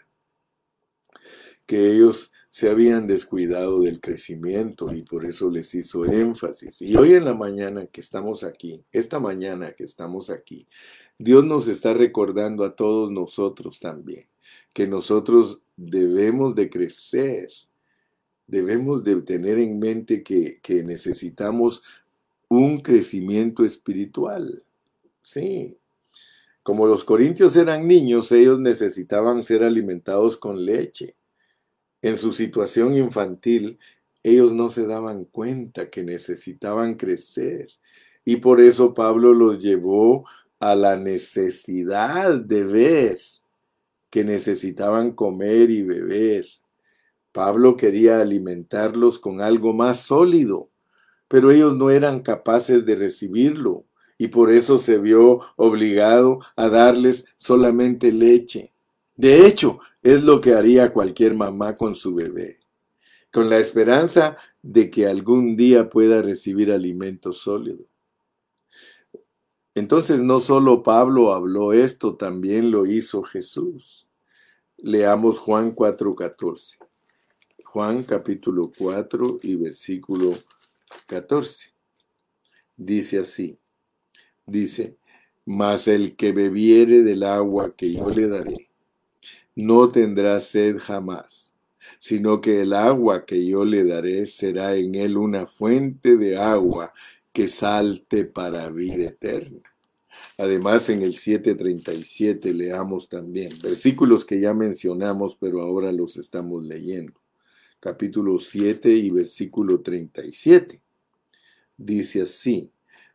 que 1.66 1.92
ellos 1.92 2.32
se 2.50 2.70
habían 2.70 3.06
descuidado 3.06 3.82
del 3.82 4.02
crecimiento 4.02 4.92
y 4.92 5.04
por 5.04 5.26
eso 5.26 5.52
les 5.52 5.76
hizo 5.76 6.06
énfasis. 6.06 6.82
Y 6.82 6.96
hoy 6.96 7.14
en 7.14 7.26
la 7.26 7.36
mañana 7.36 7.86
que 7.86 8.02
estamos 8.02 8.44
aquí, 8.44 8.84
esta 8.92 9.20
mañana 9.20 9.74
que 9.74 9.84
estamos 9.84 10.32
aquí, 10.32 10.68
Dios 11.20 11.46
nos 11.46 11.68
está 11.68 11.94
recordando 11.94 12.64
a 12.64 12.76
todos 12.76 13.12
nosotros 13.12 13.80
también 13.80 14.28
que 14.74 14.88
nosotros 14.88 15.62
debemos 15.76 16.56
de 16.56 16.70
crecer, 16.70 17.50
debemos 18.48 19.04
de 19.04 19.22
tener 19.22 19.60
en 19.60 19.80
mente 19.80 20.24
que, 20.24 20.60
que 20.62 20.84
necesitamos 20.84 21.84
un 22.48 22.80
crecimiento 22.80 23.64
espiritual. 23.64 24.64
Sí. 25.30 25.80
Como 26.64 26.88
los 26.88 27.04
corintios 27.04 27.56
eran 27.56 27.88
niños, 27.88 28.32
ellos 28.32 28.60
necesitaban 28.60 29.44
ser 29.44 29.64
alimentados 29.64 30.38
con 30.38 30.66
leche. 30.66 31.18
En 32.02 32.18
su 32.18 32.34
situación 32.34 32.96
infantil, 32.96 33.78
ellos 34.24 34.54
no 34.54 34.70
se 34.70 34.88
daban 34.88 35.26
cuenta 35.26 35.92
que 35.92 36.04
necesitaban 36.04 36.96
crecer. 36.96 37.68
Y 38.26 38.38
por 38.38 38.60
eso 38.60 38.96
Pablo 38.96 39.36
los 39.36 39.62
llevó 39.62 40.26
a 40.60 40.74
la 40.74 40.98
necesidad 40.98 42.34
de 42.34 42.64
ver 42.64 43.20
que 44.10 44.24
necesitaban 44.24 45.12
comer 45.12 45.70
y 45.70 45.84
beber. 45.84 46.48
Pablo 47.32 47.78
quería 47.78 48.20
alimentarlos 48.20 49.20
con 49.20 49.42
algo 49.42 49.74
más 49.74 50.00
sólido, 50.00 50.72
pero 51.28 51.52
ellos 51.52 51.76
no 51.76 51.92
eran 51.92 52.24
capaces 52.24 52.84
de 52.84 52.96
recibirlo 52.96 53.86
y 54.22 54.28
por 54.28 54.52
eso 54.52 54.80
se 54.80 54.98
vio 55.00 55.40
obligado 55.56 56.42
a 56.58 56.68
darles 56.68 57.26
solamente 57.38 58.12
leche. 58.12 58.74
De 59.16 59.48
hecho, 59.48 59.80
es 60.04 60.24
lo 60.24 60.42
que 60.42 60.54
haría 60.54 60.92
cualquier 60.92 61.36
mamá 61.36 61.78
con 61.78 61.96
su 61.96 62.14
bebé, 62.14 62.60
con 63.32 63.50
la 63.50 63.58
esperanza 63.58 64.38
de 64.62 64.90
que 64.90 65.08
algún 65.08 65.56
día 65.56 65.90
pueda 65.90 66.22
recibir 66.22 66.70
alimento 66.70 67.32
sólido. 67.32 67.86
Entonces 69.74 70.22
no 70.22 70.42
solo 70.42 70.84
Pablo 70.84 71.34
habló 71.34 71.72
esto, 71.72 72.18
también 72.18 72.72
lo 72.72 72.86
hizo 72.86 73.24
Jesús. 73.24 74.10
Leamos 74.76 75.40
Juan 75.40 75.74
4:14. 75.74 76.78
Juan 77.64 78.04
capítulo 78.04 78.70
4 78.78 79.40
y 79.44 79.56
versículo 79.56 80.34
14. 81.08 81.72
Dice 82.76 83.20
así, 83.20 83.60
dice, 84.50 84.98
mas 85.46 85.88
el 85.88 86.16
que 86.16 86.32
bebiere 86.32 87.04
del 87.04 87.24
agua 87.24 87.76
que 87.76 87.92
yo 87.94 88.10
le 88.10 88.28
daré, 88.28 88.70
no 89.56 89.90
tendrá 89.90 90.40
sed 90.40 90.78
jamás, 90.78 91.54
sino 92.00 92.40
que 92.40 92.62
el 92.62 92.74
agua 92.74 93.26
que 93.26 93.46
yo 93.46 93.66
le 93.66 93.84
daré 93.84 94.26
será 94.26 94.76
en 94.76 94.96
él 94.96 95.18
una 95.18 95.46
fuente 95.46 96.18
de 96.18 96.38
agua 96.38 96.94
que 97.34 97.48
salte 97.48 98.26
para 98.26 98.70
vida 98.70 99.10
eterna. 99.10 99.62
Además, 100.38 100.90
en 100.90 101.02
el 101.02 101.14
7.37 101.14 102.54
leamos 102.54 103.10
también 103.10 103.52
versículos 103.62 104.26
que 104.26 104.40
ya 104.40 104.54
mencionamos, 104.54 105.36
pero 105.36 105.62
ahora 105.62 105.92
los 105.92 106.18
estamos 106.18 106.66
leyendo. 106.66 107.14
Capítulo 107.80 108.40
7 108.40 108.90
y 108.90 109.10
versículo 109.10 109.82
37. 109.82 110.82
Dice 111.78 112.22
así, 112.24 112.72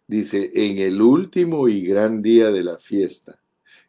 dice, 0.07 0.51
en 0.55 0.79
el 0.79 1.01
último 1.01 1.69
y 1.69 1.83
gran 1.87 2.23
día 2.23 2.51
de 2.51 2.63
la 2.63 2.79
fiesta, 2.79 3.41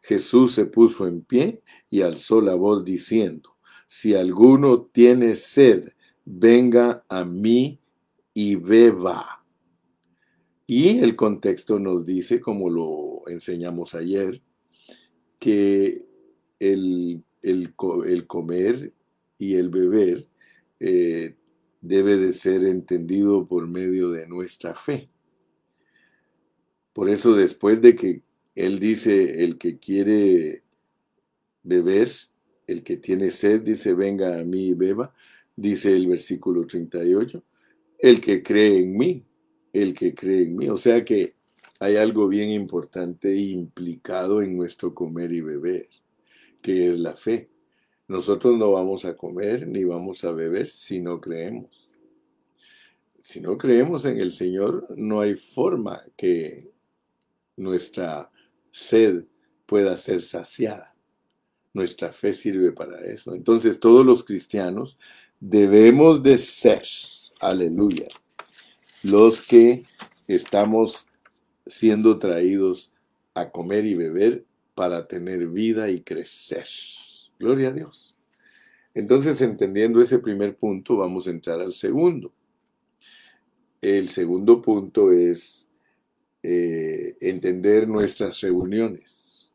Jesús 0.02 0.52
se 0.52 0.66
puso 0.66 1.06
en 1.06 1.22
pie 1.22 1.62
y 1.90 2.02
alzó 2.02 2.40
la 2.40 2.54
voz 2.54 2.84
diciendo, 2.84 3.56
si 3.88 4.14
alguno 4.14 4.82
tiene 4.92 5.34
sed, 5.34 5.88
venga 6.24 7.04
a 7.08 7.24
mí 7.24 7.80
y 8.34 8.56
beba. 8.56 9.44
Y 10.66 10.98
el 10.98 11.14
contexto 11.14 11.78
nos 11.78 12.04
dice, 12.04 12.40
como 12.40 12.68
lo 12.68 13.22
enseñamos 13.28 13.94
ayer, 13.94 14.42
que 15.38 16.06
el, 16.58 17.22
el, 17.42 17.74
comer 17.74 18.92
y 19.38 19.54
el 19.54 19.68
beber 19.68 20.28
eh, 20.80 21.36
debe 21.80 22.16
de 22.16 22.32
ser 22.32 22.64
entendido 22.64 23.46
por 23.46 23.68
medio 23.68 24.10
de 24.10 24.26
nuestra 24.26 24.74
fe. 24.74 25.08
Por 26.96 27.10
eso 27.10 27.34
después 27.34 27.82
de 27.82 27.94
que 27.94 28.22
él 28.54 28.78
dice, 28.80 29.44
el 29.44 29.58
que 29.58 29.78
quiere 29.78 30.62
beber, 31.62 32.10
El 32.66 32.82
que 32.82 32.96
tiene 32.96 33.30
sed 33.30 33.60
dice, 33.60 33.92
venga 33.92 34.40
a 34.40 34.44
mí 34.44 34.68
y 34.68 34.74
beba, 34.74 35.12
dice 35.54 35.92
el 35.94 36.06
versículo 36.06 36.66
38. 36.66 37.44
El 37.98 38.22
que 38.22 38.42
cree 38.42 38.78
en 38.78 38.96
mí, 38.96 39.26
el 39.74 39.92
que 39.92 40.14
cree 40.14 40.44
en 40.44 40.56
mí. 40.56 40.70
O 40.70 40.78
sea 40.78 41.04
que 41.04 41.34
hay 41.80 41.96
algo 41.96 42.28
bien 42.28 42.48
importante 42.48 43.36
implicado 43.36 44.40
en 44.40 44.56
nuestro 44.56 44.94
comer 44.94 45.32
y 45.32 45.42
beber, 45.42 45.90
que 46.62 46.88
es 46.88 46.98
la 46.98 47.14
fe. 47.14 47.50
Nosotros 48.08 48.56
no 48.56 48.72
vamos 48.72 49.04
a 49.04 49.18
comer 49.18 49.68
ni 49.68 49.84
vamos 49.84 50.24
a 50.24 50.32
beber 50.32 50.68
si 50.68 51.00
no 51.00 51.20
creemos. 51.20 51.94
Si 53.22 53.42
no 53.42 53.58
creemos 53.58 54.06
en 54.06 54.18
el 54.18 54.32
Señor, 54.32 54.88
no 54.96 55.20
hay 55.20 55.34
forma 55.34 56.02
que 56.16 56.74
nuestra 57.56 58.30
sed 58.70 59.24
pueda 59.66 59.96
ser 59.96 60.22
saciada. 60.22 60.94
Nuestra 61.72 62.12
fe 62.12 62.32
sirve 62.32 62.72
para 62.72 63.00
eso. 63.04 63.34
Entonces 63.34 63.80
todos 63.80 64.04
los 64.04 64.24
cristianos 64.24 64.98
debemos 65.40 66.22
de 66.22 66.38
ser, 66.38 66.82
aleluya, 67.40 68.08
los 69.02 69.42
que 69.42 69.84
estamos 70.26 71.08
siendo 71.66 72.18
traídos 72.18 72.92
a 73.34 73.50
comer 73.50 73.84
y 73.84 73.94
beber 73.94 74.44
para 74.74 75.06
tener 75.06 75.46
vida 75.48 75.90
y 75.90 76.00
crecer. 76.00 76.66
Gloria 77.38 77.68
a 77.68 77.72
Dios. 77.72 78.14
Entonces, 78.94 79.42
entendiendo 79.42 80.00
ese 80.00 80.18
primer 80.18 80.56
punto, 80.56 80.96
vamos 80.96 81.26
a 81.26 81.30
entrar 81.30 81.60
al 81.60 81.74
segundo. 81.74 82.32
El 83.82 84.08
segundo 84.08 84.62
punto 84.62 85.12
es 85.12 85.65
eh, 86.48 87.16
entender 87.20 87.88
nuestras 87.88 88.40
reuniones. 88.40 89.52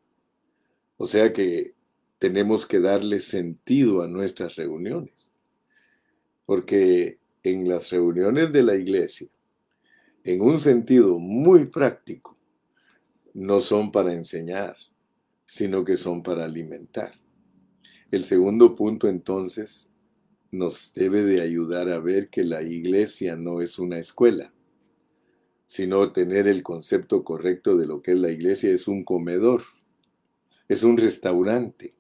O 0.97 1.07
sea 1.07 1.31
que 1.31 1.73
tenemos 2.19 2.65
que 2.67 2.81
darle 2.81 3.21
sentido 3.21 4.01
a 4.01 4.09
nuestras 4.09 4.57
reuniones. 4.57 5.31
Porque 6.45 7.17
en 7.43 7.69
las 7.69 7.91
reuniones 7.91 8.51
de 8.51 8.63
la 8.63 8.75
iglesia, 8.75 9.29
en 10.25 10.41
un 10.41 10.59
sentido 10.59 11.17
muy 11.17 11.63
práctico, 11.67 12.37
no 13.33 13.61
son 13.61 13.93
para 13.93 14.11
enseñar, 14.13 14.75
sino 15.45 15.85
que 15.85 15.95
son 15.95 16.21
para 16.21 16.43
alimentar. 16.43 17.13
El 18.11 18.25
segundo 18.25 18.75
punto 18.75 19.07
entonces 19.07 19.89
nos 20.51 20.93
debe 20.93 21.23
de 21.23 21.39
ayudar 21.39 21.87
a 21.87 21.99
ver 21.99 22.27
que 22.27 22.43
la 22.43 22.61
iglesia 22.61 23.37
no 23.37 23.61
es 23.61 23.79
una 23.79 23.97
escuela, 23.97 24.51
sino 25.71 26.11
tener 26.11 26.49
el 26.49 26.63
concepto 26.63 27.23
correcto 27.23 27.77
de 27.77 27.85
lo 27.85 28.01
que 28.01 28.11
es 28.11 28.17
la 28.17 28.29
iglesia, 28.29 28.71
es 28.71 28.89
un 28.89 29.05
comedor, 29.05 29.61
es 30.67 30.83
un 30.83 30.97
restaurante. 30.97 31.95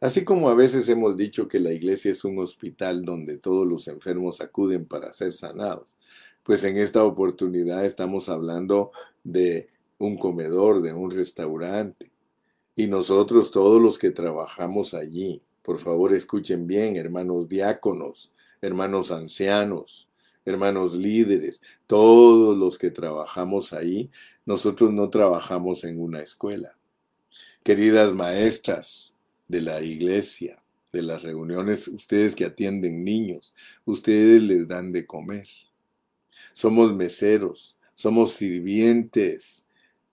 Así 0.00 0.24
como 0.24 0.48
a 0.48 0.54
veces 0.54 0.88
hemos 0.88 1.16
dicho 1.16 1.46
que 1.46 1.60
la 1.60 1.70
iglesia 1.70 2.10
es 2.10 2.24
un 2.24 2.40
hospital 2.40 3.04
donde 3.04 3.36
todos 3.36 3.68
los 3.68 3.86
enfermos 3.86 4.40
acuden 4.40 4.84
para 4.84 5.12
ser 5.12 5.32
sanados, 5.32 5.96
pues 6.42 6.64
en 6.64 6.76
esta 6.76 7.04
oportunidad 7.04 7.84
estamos 7.84 8.28
hablando 8.28 8.90
de 9.22 9.68
un 9.98 10.18
comedor, 10.18 10.82
de 10.82 10.92
un 10.92 11.12
restaurante. 11.12 12.10
Y 12.74 12.88
nosotros, 12.88 13.52
todos 13.52 13.80
los 13.80 13.96
que 13.96 14.10
trabajamos 14.10 14.92
allí, 14.92 15.40
por 15.62 15.78
favor 15.78 16.16
escuchen 16.16 16.66
bien, 16.66 16.96
hermanos 16.96 17.48
diáconos, 17.48 18.32
hermanos 18.60 19.12
ancianos, 19.12 20.07
hermanos 20.44 20.94
líderes, 20.94 21.62
todos 21.86 22.56
los 22.56 22.78
que 22.78 22.90
trabajamos 22.90 23.72
ahí, 23.72 24.10
nosotros 24.46 24.92
no 24.92 25.10
trabajamos 25.10 25.84
en 25.84 26.00
una 26.00 26.20
escuela. 26.20 26.76
Queridas 27.62 28.14
maestras 28.14 29.14
de 29.46 29.60
la 29.60 29.80
iglesia, 29.82 30.62
de 30.92 31.02
las 31.02 31.22
reuniones, 31.22 31.88
ustedes 31.88 32.34
que 32.34 32.44
atienden 32.44 33.04
niños, 33.04 33.54
ustedes 33.84 34.42
les 34.42 34.66
dan 34.66 34.92
de 34.92 35.06
comer 35.06 35.46
somos 36.58 36.92
meseros, 36.92 37.76
somos 37.94 38.32
sirvientes. 38.32 39.64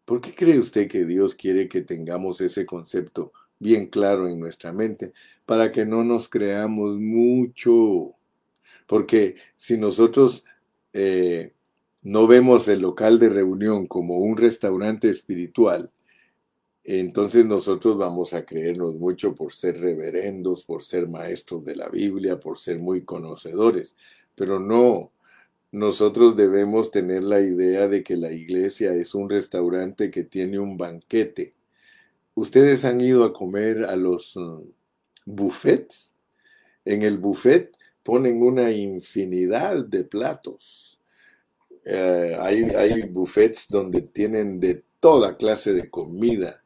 ¿Por 0.06 0.22
qué 0.22 0.36
cree 0.36 0.60
usted 0.60 0.88
que 0.88 1.04
Dios 1.04 1.34
quiere 1.34 1.68
que 1.68 1.82
tengamos 1.82 2.40
ese 2.40 2.68
concepto 2.68 3.34
bien 3.58 3.88
claro 3.88 4.28
en 4.28 4.40
nuestra 4.40 4.72
mente? 4.72 5.12
Para 5.48 5.72
que 5.72 5.88
no 5.88 6.04
nos 6.04 6.30
creamos 6.30 7.00
mucho. 7.00 8.14
Porque 8.86 9.36
si 9.58 9.78
nosotros 9.78 10.46
eh, 10.94 11.54
no 12.04 12.28
vemos 12.28 12.68
el 12.68 12.82
local 12.82 13.20
de 13.20 13.30
reunión 13.30 13.88
como 13.88 14.18
un 14.18 14.38
restaurante 14.38 15.10
espiritual, 15.10 15.92
entonces 16.84 17.46
nosotros 17.46 17.98
vamos 17.98 18.36
a 18.36 18.46
creernos 18.46 18.94
mucho 18.96 19.34
por 19.34 19.54
ser 19.54 19.80
reverendos, 19.82 20.64
por 20.64 20.84
ser 20.84 21.08
maestros 21.08 21.66
de 21.66 21.76
la 21.76 21.90
Biblia, 21.90 22.40
por 22.40 22.60
ser 22.60 22.78
muy 22.78 23.02
conocedores. 23.02 23.96
Pero 24.36 24.60
no, 24.60 25.12
nosotros 25.72 26.38
debemos 26.38 26.92
tener 26.92 27.24
la 27.24 27.42
idea 27.42 27.88
de 27.88 28.04
que 28.04 28.16
la 28.16 28.32
iglesia 28.32 28.94
es 28.94 29.16
un 29.16 29.30
restaurante 29.30 30.12
que 30.12 30.24
tiene 30.24 30.60
un 30.60 30.78
banquete. 30.78 31.56
¿Ustedes 32.36 32.86
han 32.86 33.02
ido 33.02 33.24
a 33.24 33.34
comer 33.34 33.84
a 33.86 33.96
los 33.96 34.36
uh, 34.38 34.64
buffets? 35.26 36.14
En 36.86 37.02
el 37.02 37.18
buffet 37.18 37.76
ponen 38.06 38.42
una 38.44 38.72
infinidad 38.72 39.84
de 39.84 40.04
platos. 40.04 41.02
Eh, 41.84 42.38
hay, 42.40 42.64
hay 42.66 43.02
buffets 43.04 43.68
donde 43.68 44.02
tienen 44.04 44.60
de 44.60 44.84
toda 45.00 45.36
clase 45.36 45.74
de 45.74 45.90
comida 45.90 46.64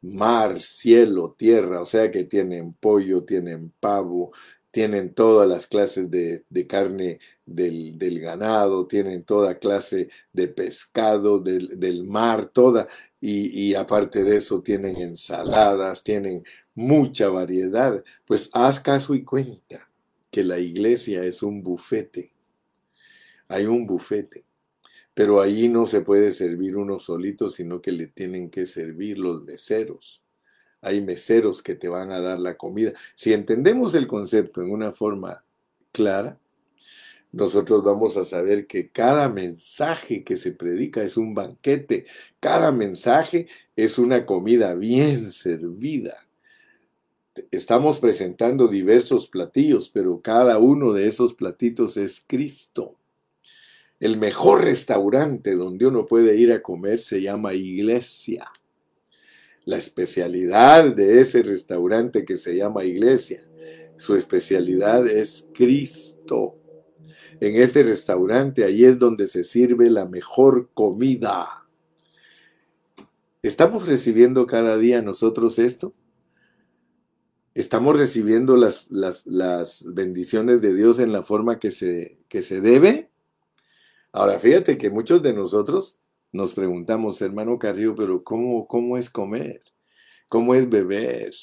mar, 0.00 0.62
cielo, 0.62 1.34
tierra, 1.36 1.82
o 1.82 1.86
sea 1.86 2.10
que 2.10 2.24
tienen 2.24 2.72
pollo, 2.72 3.24
tienen 3.24 3.72
pavo, 3.80 4.32
tienen 4.70 5.14
todas 5.14 5.48
las 5.48 5.66
clases 5.66 6.10
de, 6.10 6.44
carne 6.68 7.18
del, 7.44 8.20
ganado, 8.20 8.86
tienen 8.86 9.24
toda 9.24 9.58
clase 9.58 10.08
de 10.32 10.48
pescado 10.48 11.40
del, 11.40 12.04
mar, 12.04 12.46
toda, 12.52 12.86
y, 13.20 13.70
y, 13.70 13.74
aparte 13.74 14.22
de 14.24 14.36
eso 14.36 14.62
tienen 14.62 14.96
ensaladas, 14.96 16.04
tienen 16.04 16.44
mucha 16.74 17.28
variedad. 17.28 18.02
Pues 18.26 18.50
haz 18.52 18.78
caso 18.80 19.14
y 19.14 19.24
cuenta 19.24 19.87
que 20.38 20.44
la 20.44 20.60
iglesia 20.60 21.24
es 21.24 21.42
un 21.42 21.64
bufete. 21.64 22.32
Hay 23.48 23.66
un 23.66 23.88
bufete. 23.88 24.44
Pero 25.12 25.40
ahí 25.40 25.68
no 25.68 25.84
se 25.84 26.02
puede 26.02 26.30
servir 26.30 26.76
uno 26.76 27.00
solito, 27.00 27.50
sino 27.50 27.82
que 27.82 27.90
le 27.90 28.06
tienen 28.06 28.48
que 28.48 28.64
servir 28.64 29.18
los 29.18 29.42
meseros 29.42 30.22
hay 30.80 31.00
meseros 31.00 31.60
que 31.60 31.74
te 31.74 31.88
van 31.88 32.12
a 32.12 32.20
dar 32.20 32.38
la 32.38 32.56
comida. 32.56 32.92
Si 33.16 33.32
entendemos 33.32 33.96
el 33.96 34.06
concepto 34.06 34.62
en 34.62 34.70
una 34.70 34.92
forma 34.92 35.44
clara, 35.90 36.38
nosotros 37.32 37.82
vamos 37.82 38.16
a 38.16 38.24
saber 38.24 38.68
que 38.68 38.90
cada 38.92 39.28
mensaje 39.28 40.22
que 40.22 40.36
se 40.36 40.52
predica 40.52 41.02
es 41.02 41.16
un 41.16 41.34
banquete, 41.34 42.06
cada 42.38 42.70
mensaje 42.70 43.48
es 43.74 43.98
una 43.98 44.24
comida 44.24 44.76
bien 44.76 45.32
servida. 45.32 46.27
Estamos 47.50 47.98
presentando 47.98 48.68
diversos 48.68 49.28
platillos, 49.28 49.88
pero 49.88 50.20
cada 50.20 50.58
uno 50.58 50.92
de 50.92 51.06
esos 51.06 51.34
platitos 51.34 51.96
es 51.96 52.22
Cristo. 52.26 52.96
El 54.00 54.16
mejor 54.16 54.64
restaurante 54.64 55.56
donde 55.56 55.86
uno 55.86 56.06
puede 56.06 56.36
ir 56.36 56.52
a 56.52 56.62
comer 56.62 57.00
se 57.00 57.20
llama 57.20 57.54
iglesia 57.54 58.50
la 59.68 59.76
especialidad 59.76 60.96
de 60.96 61.20
ese 61.20 61.42
restaurante 61.42 62.24
que 62.24 62.38
se 62.38 62.56
llama 62.56 62.86
iglesia. 62.86 63.46
Su 63.98 64.16
especialidad 64.16 65.06
es 65.06 65.46
Cristo. 65.52 66.56
En 67.38 67.54
este 67.54 67.82
restaurante, 67.82 68.64
ahí 68.64 68.86
es 68.86 68.98
donde 68.98 69.26
se 69.26 69.44
sirve 69.44 69.90
la 69.90 70.06
mejor 70.06 70.70
comida. 70.72 71.66
¿Estamos 73.42 73.86
recibiendo 73.86 74.46
cada 74.46 74.78
día 74.78 75.02
nosotros 75.02 75.58
esto? 75.58 75.92
¿Estamos 77.58 77.98
recibiendo 77.98 78.56
las, 78.56 78.88
las, 78.92 79.84
bendiciones 79.92 80.60
de 80.60 80.72
Dios 80.72 81.00
en 81.00 81.10
la 81.10 81.24
forma 81.24 81.58
que 81.58 81.72
se, 81.72 82.20
que 82.28 82.40
se 82.40 82.60
debe? 82.60 83.10
Ahora, 84.12 84.38
fíjate 84.38 84.78
que 84.78 84.90
muchos 84.90 85.24
de 85.24 85.32
nosotros 85.32 85.98
nos 86.30 86.52
preguntamos, 86.52 87.20
hermano 87.20 87.58
Carrillo, 87.58 87.96
pero 87.96 88.22
¿cómo, 88.22 88.68
¿cómo 88.68 88.96
es 88.96 89.10
comer? 89.10 89.60
¿Cómo 90.28 90.54
es 90.54 90.70
beber? 90.70 91.34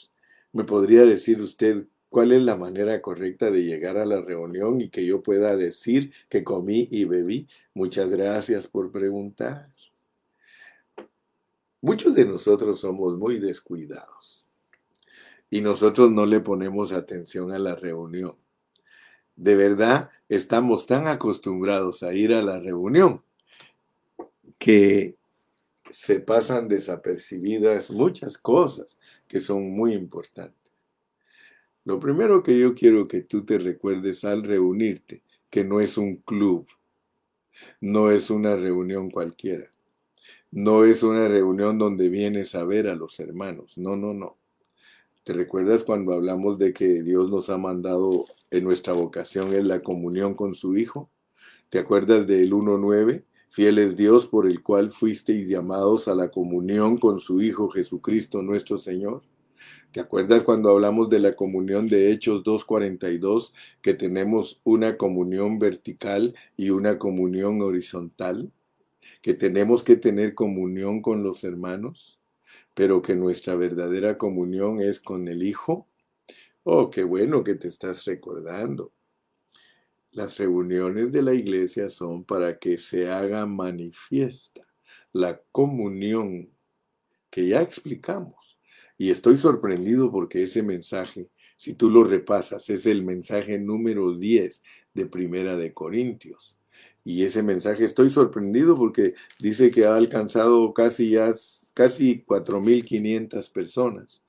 ¿Me 0.54 0.64
podría 0.64 1.04
decir 1.04 1.42
usted 1.42 1.86
cuál 2.08 2.32
es 2.32 2.44
la 2.44 2.56
manera 2.56 3.02
correcta 3.02 3.52
de 3.52 3.64
llegar 3.64 3.98
a 3.98 4.06
la 4.06 4.22
reunión 4.22 4.80
y 4.80 4.88
que 4.88 5.06
yo 5.06 5.22
pueda 5.22 5.58
decir 5.58 6.14
que 6.30 6.46
comí 6.46 6.88
y 6.92 7.04
bebí? 7.04 7.50
Muchas 7.74 8.10
gracias 8.10 8.68
por 8.68 8.90
preguntar. 8.90 9.70
Muchos 11.82 12.16
de 12.16 12.24
nosotros 12.24 12.80
somos 12.80 13.18
muy 13.18 13.38
descuidados 13.38 14.45
y 15.50 15.62
nosotros 15.62 16.12
no 16.12 16.26
le 16.26 16.40
ponemos 16.40 16.92
atención 16.92 17.52
a 17.52 17.60
la 17.60 17.76
reunión. 17.76 18.36
De 19.36 19.56
verdad, 19.56 20.10
estamos 20.30 20.86
tan 20.86 21.08
acostumbrados 21.08 22.04
a 22.04 22.14
ir 22.14 22.34
a 22.34 22.42
la 22.42 22.60
reunión 22.60 23.22
que 24.58 25.16
se 25.92 26.20
pasan 26.20 26.68
desapercibidas 26.68 27.92
muchas 27.92 28.38
cosas 28.38 29.00
que 29.28 29.40
son 29.40 29.70
muy 29.70 29.94
importantes. 29.94 30.66
Lo 31.84 32.00
primero 32.00 32.42
que 32.42 32.58
yo 32.58 32.74
quiero 32.74 33.08
que 33.08 33.22
tú 33.22 33.46
te 33.46 33.60
recuerdes 33.60 34.26
al 34.26 34.44
reunirte, 34.44 35.22
que 35.50 35.64
no 35.64 35.80
es 35.80 35.98
un 35.98 36.18
club, 36.18 36.68
no 37.80 38.10
es 38.10 38.30
una 38.30 38.56
reunión 38.56 39.12
cualquiera, 39.12 39.72
no 40.52 40.84
es 40.84 41.04
una 41.04 41.28
reunión 41.28 41.78
donde 41.78 42.10
vienes 42.10 42.56
a 42.56 42.66
ver 42.66 42.88
a 42.88 42.96
los 42.96 43.20
hermanos, 43.20 43.78
no, 43.78 43.96
no, 43.96 44.14
no. 44.14 44.38
¿Te 45.26 45.34
recuerdas 45.34 45.84
cuando 45.84 46.14
hablamos 46.14 46.60
de 46.60 46.72
que 46.72 47.02
Dios 47.02 47.32
nos 47.32 47.50
ha 47.50 47.58
mandado 47.58 48.26
en 48.52 48.64
nuestra 48.64 48.94
vocación 48.94 49.54
es 49.54 49.66
la 49.66 49.82
comunión 49.82 50.36
con 50.36 50.54
su 50.54 50.78
Hijo? 50.78 51.10
¿Te 51.70 51.80
acuerdas 51.80 52.28
del 52.28 52.54
1.9? 52.54 53.24
Fiel 53.50 53.80
es 53.80 53.96
Dios 53.96 54.28
por 54.28 54.46
el 54.46 54.62
cual 54.62 54.92
fuisteis 54.92 55.50
llamados 55.50 56.08
a 56.08 56.14
la 56.14 56.30
comunión 56.30 57.00
con 57.00 57.18
su 57.18 57.42
Hijo 57.42 57.70
Jesucristo 57.70 58.44
nuestro 58.44 58.78
Señor. 58.78 59.24
¿Te 59.92 60.00
acuerdas 60.00 60.44
cuando 60.44 60.70
hablamos 60.70 61.10
de 61.10 61.18
la 61.18 61.36
comunión 61.36 61.88
de 61.88 62.12
Hechos 62.12 62.44
2.42, 62.44 63.52
que 63.82 63.96
tenemos 63.96 64.62
una 64.64 64.96
comunión 64.96 65.58
vertical 65.58 66.36
y 66.56 66.70
una 66.70 67.00
comunión 67.00 67.64
horizontal? 67.64 68.52
Que 69.24 69.34
tenemos 69.34 69.82
que 69.82 69.96
tener 69.96 70.36
comunión 70.36 71.02
con 71.02 71.24
los 71.24 71.44
hermanos, 71.44 72.20
pero 72.76 73.02
que 73.02 73.16
nuestra 73.16 73.56
verdadera 73.56 74.20
comunión 74.20 74.82
es 74.82 75.00
con 75.00 75.28
el 75.28 75.42
Hijo. 75.42 75.88
Oh, 76.64 76.92
qué 76.92 77.04
bueno 77.04 77.44
que 77.44 77.56
te 77.56 77.70
estás 77.70 78.06
recordando. 78.06 78.94
Las 80.12 80.38
reuniones 80.38 81.12
de 81.12 81.22
la 81.24 81.34
iglesia 81.34 81.90
son 81.90 82.24
para 82.24 82.60
que 82.60 82.78
se 82.78 83.10
haga 83.10 83.46
manifiesta 83.46 84.62
la 85.12 85.42
comunión 85.52 86.50
que 87.30 87.48
ya 87.48 87.62
explicamos 87.62 88.60
y 88.98 89.12
estoy 89.12 89.38
sorprendido 89.38 90.12
porque 90.12 90.44
ese 90.44 90.62
mensaje, 90.64 91.30
si 91.56 91.74
tú 91.74 91.90
lo 91.90 92.04
repasas, 92.04 92.70
es 92.70 92.86
el 92.86 93.04
mensaje 93.04 93.58
número 93.58 94.18
10 94.18 94.64
de 94.94 95.06
Primera 95.06 95.56
de 95.56 95.74
Corintios. 95.74 96.58
Y 97.06 97.24
ese 97.24 97.44
mensaje 97.44 97.86
estoy 97.86 98.10
sorprendido 98.10 98.76
porque 98.76 99.14
dice 99.40 99.70
que 99.72 99.86
ha 99.86 99.96
alcanzado 99.96 100.74
casi 100.74 101.12
ya 101.12 101.34
casi 101.76 102.22
4500 102.22 103.50
personas 103.52 104.24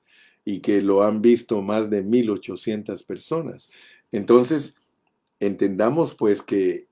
y 0.45 0.59
que 0.59 0.81
lo 0.81 1.03
han 1.03 1.21
visto 1.21 1.61
más 1.61 1.89
de 1.89 2.03
1800 2.03 3.03
personas. 3.03 3.69
Entonces, 4.11 4.75
entendamos 5.39 6.13
pues 6.13 6.41
que 6.43 6.87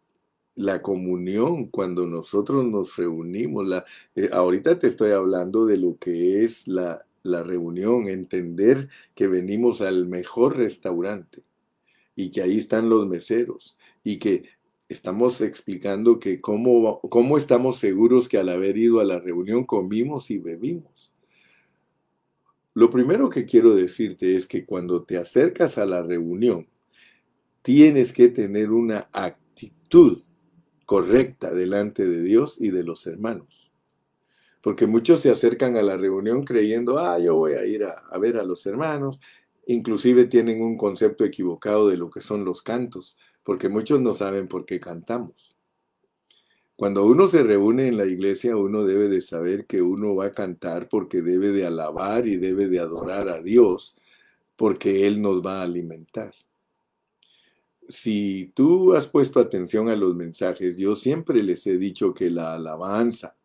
la 0.55 0.81
comunión 0.81 1.67
cuando 1.67 2.07
nosotros 2.07 2.65
nos 2.65 2.95
reunimos, 2.95 3.67
la, 3.67 3.85
eh, 4.15 4.29
ahorita 4.31 4.79
te 4.79 4.87
estoy 4.87 5.11
hablando 5.11 5.65
de 5.65 5.77
lo 5.77 5.97
que 5.97 6.43
es 6.43 6.67
la, 6.67 7.05
la 7.23 7.43
reunión, 7.43 8.07
entender 8.07 8.89
que 9.13 9.27
venimos 9.27 9.81
al 9.81 10.07
mejor 10.07 10.57
restaurante 10.57 11.43
y 12.15 12.31
que 12.31 12.41
ahí 12.41 12.57
están 12.57 12.89
los 12.89 13.07
meseros 13.07 13.77
y 14.03 14.17
que 14.17 14.54
estamos 14.89 15.41
explicando 15.41 16.19
que 16.19 16.41
cómo, 16.41 16.99
cómo 17.09 17.37
estamos 17.37 17.79
seguros 17.79 18.27
que 18.27 18.37
al 18.37 18.49
haber 18.49 18.77
ido 18.77 18.99
a 18.99 19.03
la 19.03 19.19
reunión 19.19 19.65
comimos 19.65 20.31
y 20.31 20.39
bebimos. 20.39 21.11
Lo 22.73 22.89
primero 22.89 23.29
que 23.29 23.45
quiero 23.45 23.73
decirte 23.73 24.35
es 24.35 24.47
que 24.47 24.65
cuando 24.65 25.03
te 25.03 25.17
acercas 25.17 25.77
a 25.77 25.85
la 25.85 26.03
reunión, 26.03 26.67
tienes 27.61 28.11
que 28.11 28.27
tener 28.27 28.71
una 28.71 29.09
actitud 29.13 30.23
correcta 30.85 31.53
delante 31.53 32.05
de 32.05 32.21
Dios 32.21 32.57
y 32.59 32.71
de 32.71 32.83
los 32.83 33.07
hermanos. 33.07 33.73
Porque 34.61 34.87
muchos 34.87 35.21
se 35.21 35.29
acercan 35.29 35.77
a 35.77 35.81
la 35.81 35.95
reunión 35.95 36.43
creyendo, 36.43 36.99
ah, 36.99 37.17
yo 37.17 37.35
voy 37.35 37.53
a 37.53 37.65
ir 37.65 37.85
a, 37.85 38.17
ver 38.19 38.37
a 38.37 38.43
los 38.43 38.65
hermanos, 38.65 39.19
inclusive 39.67 40.25
tienen 40.25 40.61
un 40.61 40.77
concepto 40.77 41.23
equivocado 41.23 41.87
de 41.87 41.97
lo 41.97 42.09
que 42.09 42.21
son 42.21 42.43
los 42.45 42.61
cantos, 42.61 43.15
porque 43.45 43.69
muchos 43.69 44.01
no 44.01 44.15
saben 44.15 44.47
por 44.47 44.65
qué 44.65 44.79
cantamos. 44.79 45.55
Cuando 46.75 47.05
uno 47.05 47.27
se 47.27 47.43
reúne 47.43 47.87
en 47.87 47.95
la 47.95 48.05
iglesia, 48.05 48.57
uno 48.57 48.83
debe 48.83 49.07
de 49.07 49.21
saber 49.21 49.65
que 49.67 49.81
uno 49.81 50.15
va 50.15 50.25
a 50.25 50.31
cantar 50.33 50.89
porque 50.89 51.21
debe 51.21 51.51
de 51.51 51.65
alabar 51.65 52.27
y 52.27 52.37
debe 52.37 52.67
de 52.67 52.79
adorar 52.79 53.29
a 53.29 53.41
Dios, 53.41 53.95
porque 54.57 55.05
Él 55.05 55.21
nos 55.21 55.45
va 55.45 55.59
a 55.59 55.63
alimentar. 55.63 56.33
Si 57.87 58.51
tú 58.55 58.95
has 58.95 59.07
puesto 59.07 59.39
atención 59.39 59.89
a 59.89 59.95
los 59.95 60.15
mensajes, 60.15 60.75
yo 60.75 60.95
siempre 60.95 61.43
les 61.43 61.67
he 61.67 61.77
dicho 61.77 62.15
que 62.15 62.31
la 62.31 62.55
alabanza, 62.55 63.37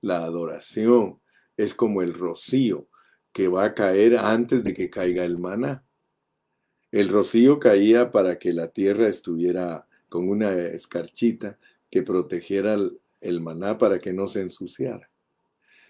la 0.00 0.18
adoración 0.18 1.18
es 1.56 1.74
como 1.74 2.02
el 2.02 2.14
rocío 2.14 2.86
que 3.32 3.48
va 3.48 3.64
a 3.64 3.74
caer 3.74 4.16
antes 4.16 4.62
de 4.62 4.72
que 4.72 4.88
caiga 4.88 5.24
el 5.24 5.38
maná. 5.38 5.84
El 6.94 7.08
rocío 7.08 7.58
caía 7.58 8.12
para 8.12 8.38
que 8.38 8.52
la 8.52 8.68
tierra 8.68 9.08
estuviera 9.08 9.88
con 10.08 10.28
una 10.28 10.52
escarchita 10.52 11.58
que 11.90 12.04
protegiera 12.04 12.76
el 13.20 13.40
maná 13.40 13.78
para 13.78 13.98
que 13.98 14.12
no 14.12 14.28
se 14.28 14.42
ensuciara. 14.42 15.10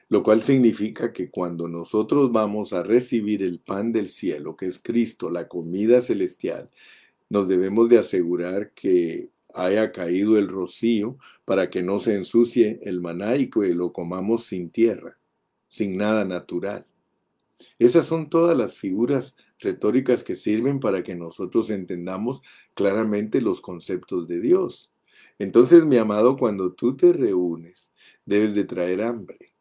Lo 0.09 0.23
cual 0.23 0.41
significa 0.41 1.13
que 1.13 1.29
cuando 1.29 1.69
nosotros 1.69 2.33
vamos 2.33 2.73
a 2.73 2.83
recibir 2.83 3.43
el 3.43 3.59
pan 3.59 3.93
del 3.93 4.09
cielo, 4.09 4.57
que 4.57 4.65
es 4.65 4.79
Cristo, 4.79 5.29
la 5.29 5.47
comida 5.47 6.01
celestial, 6.01 6.71
nos 7.29 7.49
debemos 7.49 7.91
de 7.91 7.99
asegurar 7.99 8.71
que 8.71 9.29
haya 9.53 9.93
caído 9.93 10.39
el 10.39 10.49
rocío 10.49 11.19
para 11.45 11.69
que 11.69 11.83
no 11.83 11.99
se 11.99 12.15
ensucie 12.15 12.81
el 12.83 13.03
maná 13.03 13.37
y 13.37 13.51
que 13.51 13.75
lo 13.75 13.93
comamos 13.93 14.47
sin 14.47 14.71
tierra, 14.71 15.19
sin 15.69 15.99
nada 15.99 16.25
natural. 16.25 16.87
Esas 17.79 18.07
son 18.07 18.29
todas 18.29 18.57
las 18.57 18.79
figuras 18.79 19.37
retóricas 19.59 20.23
que 20.23 20.35
sirven 20.35 20.81
para 20.81 21.03
que 21.03 21.15
nosotros 21.15 21.71
entendamos 21.71 22.43
claramente 22.75 23.41
los 23.41 23.61
conceptos 23.61 24.29
de 24.29 24.41
Dios. 24.41 24.93
Entonces, 25.39 25.85
mi 25.85 25.97
amado, 25.97 26.37
cuando 26.37 26.73
tú 26.73 26.97
te 26.97 27.12
reúnes, 27.12 27.93
debes 28.25 28.55
de 28.55 28.65
traer 28.65 29.03
hambre. 29.03 29.55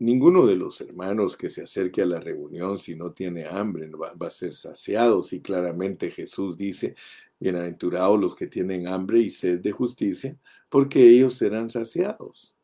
Ninguno 0.00 0.46
de 0.46 0.54
los 0.54 0.80
hermanos 0.80 1.36
que 1.36 1.50
se 1.50 1.62
acerque 1.62 2.02
a 2.02 2.06
la 2.06 2.20
reunión 2.20 2.78
si 2.78 2.94
no 2.94 3.12
tiene 3.12 3.46
hambre 3.46 3.90
va, 3.90 4.12
va 4.14 4.28
a 4.28 4.30
ser 4.30 4.54
saciado. 4.54 5.24
Si 5.24 5.40
claramente 5.40 6.12
Jesús 6.12 6.56
dice, 6.56 6.94
Bienaventurados 7.40 8.18
los 8.18 8.34
que 8.34 8.48
tienen 8.48 8.88
hambre 8.88 9.20
y 9.20 9.30
sed 9.30 9.60
de 9.60 9.70
justicia, 9.70 10.36
porque 10.68 11.08
ellos 11.08 11.34
serán 11.34 11.70
saciados. 11.70 12.56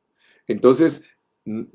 Entonces, 0.49 1.05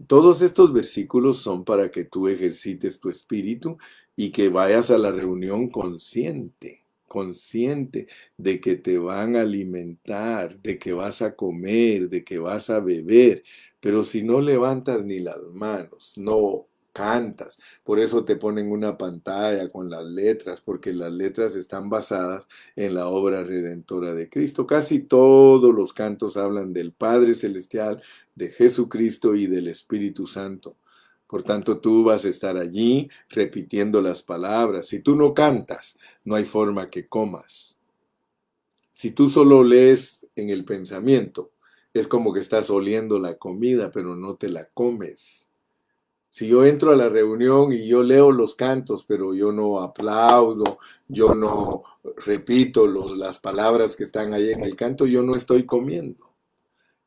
todos 0.08 0.42
estos 0.42 0.74
versículos 0.74 1.40
son 1.40 1.64
para 1.64 1.92
que 1.92 2.06
tú 2.06 2.28
ejercites 2.28 3.00
tu 3.00 3.10
espíritu 3.10 3.78
y 4.16 4.32
que 4.32 4.50
vayas 4.50 4.90
a 4.92 4.98
la 4.98 5.12
reunión 5.12 5.70
consciente, 5.70 6.86
consciente 7.08 8.08
de 8.38 8.60
que 8.60 8.76
te 8.76 8.98
van 8.98 9.36
a 9.36 9.42
alimentar, 9.42 10.60
de 10.62 10.80
que 10.80 10.94
vas 10.94 11.22
a 11.22 11.36
comer, 11.36 12.10
de 12.10 12.24
que 12.24 12.40
vas 12.40 12.70
a 12.70 12.80
beber. 12.80 13.44
Pero 13.80 14.04
si 14.04 14.24
no 14.24 14.42
levantas 14.42 15.04
ni 15.06 15.20
las 15.20 15.42
manos, 15.54 16.18
no 16.18 16.68
cantas. 17.00 17.58
Por 17.84 18.00
eso 18.00 18.26
te 18.26 18.36
ponen 18.36 18.72
una 18.72 18.98
pantalla 18.98 19.72
con 19.72 19.90
las 19.90 20.06
letras, 20.06 20.60
porque 20.60 20.92
las 20.92 21.14
letras 21.14 21.56
están 21.56 21.90
basadas 21.90 22.48
en 22.76 22.94
la 22.94 23.08
obra 23.08 23.44
redentora 23.44 24.14
de 24.14 24.30
Cristo. 24.30 24.68
Casi 24.68 25.00
todos 25.00 25.74
los 25.74 25.94
cantos 25.94 26.36
hablan 26.36 26.74
del 26.74 26.92
Padre 26.92 27.36
Celestial, 27.36 28.02
de 28.36 28.52
Jesucristo 28.52 29.34
y 29.36 29.48
del 29.48 29.70
Espíritu 29.70 30.28
Santo. 30.28 30.76
Por 31.26 31.44
tanto, 31.44 31.80
tú 31.80 32.04
vas 32.04 32.26
a 32.26 32.30
estar 32.30 32.58
allí 32.58 33.10
repitiendo 33.30 34.02
las 34.02 34.22
palabras. 34.22 34.88
Si 34.88 35.00
tú 35.00 35.16
no 35.16 35.34
cantas, 35.34 35.98
no 36.26 36.36
hay 36.36 36.44
forma 36.44 36.90
que 36.90 37.06
comas. 37.06 37.78
Si 38.92 39.12
tú 39.12 39.30
solo 39.30 39.64
lees 39.64 40.28
en 40.36 40.50
el 40.50 40.66
pensamiento, 40.66 41.52
es 41.94 42.08
como 42.08 42.34
que 42.34 42.42
estás 42.42 42.70
oliendo 42.70 43.20
la 43.20 43.38
comida, 43.38 43.90
pero 43.92 44.16
no 44.16 44.36
te 44.36 44.50
la 44.50 44.66
comes. 44.66 45.49
Si 46.30 46.48
yo 46.48 46.64
entro 46.64 46.92
a 46.92 46.96
la 46.96 47.10
reunión 47.10 47.72
y 47.72 47.88
yo 47.88 48.04
leo 48.04 48.32
los 48.32 48.56
cantos, 48.56 49.04
pero 49.04 49.34
yo 49.34 49.52
no 49.52 49.80
aplaudo, 49.82 50.78
yo 51.08 51.34
no 51.34 51.84
repito 52.18 52.88
las 52.88 53.40
palabras 53.40 53.96
que 53.96 54.04
están 54.04 54.34
ahí 54.34 54.52
en 54.52 54.64
el 54.64 54.76
canto, 54.76 55.06
yo 55.06 55.24
no 55.24 55.36
estoy 55.36 55.66
comiendo. 55.66 56.36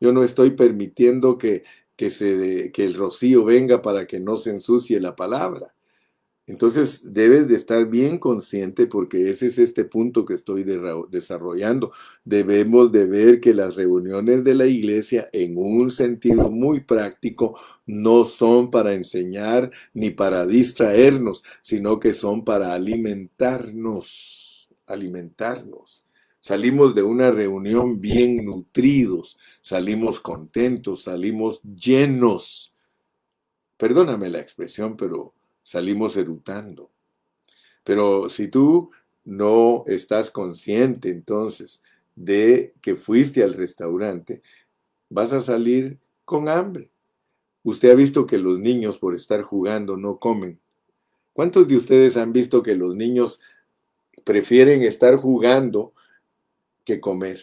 Yo 0.00 0.12
no 0.12 0.24
estoy 0.24 0.50
permitiendo 0.50 1.38
que, 1.38 1.62
que, 1.96 2.72
el 2.74 2.94
rocío 2.94 3.44
venga 3.44 3.80
para 3.80 4.06
que 4.06 4.18
no 4.18 4.36
se 4.36 4.50
ensucie 4.50 5.00
la 5.00 5.14
palabra. 5.14 5.74
Entonces 6.46 7.12
debes 7.14 7.46
de 7.46 7.54
estar 7.54 7.88
bien 7.88 8.18
consciente 8.18 8.88
porque 8.88 9.30
ese 9.30 9.46
es 9.46 9.58
este 9.58 9.84
punto 9.84 10.24
que 10.24 10.34
estoy 10.34 10.64
desarrollando. 11.08 11.92
Debemos 12.24 12.90
de 12.90 13.04
ver 13.04 13.40
que 13.40 13.54
las 13.54 13.76
reuniones 13.76 14.42
de 14.42 14.54
la 14.54 14.66
iglesia 14.66 15.28
en 15.32 15.56
un 15.56 15.92
sentido 15.92 16.50
muy 16.50 16.80
práctico 16.80 17.56
no 17.86 18.24
son 18.24 18.72
para 18.72 18.92
enseñar 18.92 19.70
ni 19.94 20.10
para 20.10 20.44
distraernos, 20.44 21.44
sino 21.62 22.00
que 22.00 22.12
son 22.12 22.44
para 22.44 22.74
alimentarnos, 22.74 24.68
alimentarnos. 24.86 26.04
Salimos 26.40 26.92
de 26.96 27.04
una 27.04 27.30
reunión 27.30 28.00
bien 28.00 28.44
nutridos, 28.44 29.38
salimos 29.60 30.18
contentos, 30.18 31.04
salimos 31.04 31.62
llenos. 31.62 32.74
Perdóname 33.76 34.28
la 34.28 34.40
expresión, 34.40 34.96
pero 34.96 35.34
salimos 35.62 36.16
erutando. 36.16 36.90
Pero 37.84 38.28
si 38.28 38.48
tú 38.48 38.90
no 39.24 39.84
estás 39.86 40.30
consciente 40.30 41.08
entonces 41.08 41.80
de 42.14 42.74
que 42.80 42.96
fuiste 42.96 43.42
al 43.42 43.54
restaurante, 43.54 44.42
vas 45.08 45.32
a 45.32 45.40
salir 45.40 45.98
con 46.24 46.48
hambre. 46.48 46.90
Usted 47.64 47.90
ha 47.90 47.94
visto 47.94 48.26
que 48.26 48.38
los 48.38 48.58
niños 48.58 48.98
por 48.98 49.14
estar 49.14 49.42
jugando 49.42 49.96
no 49.96 50.18
comen. 50.18 50.58
¿Cuántos 51.32 51.68
de 51.68 51.76
ustedes 51.76 52.16
han 52.16 52.32
visto 52.32 52.62
que 52.62 52.76
los 52.76 52.96
niños 52.96 53.40
prefieren 54.24 54.82
estar 54.82 55.16
jugando 55.16 55.94
que 56.84 57.00
comer? 57.00 57.40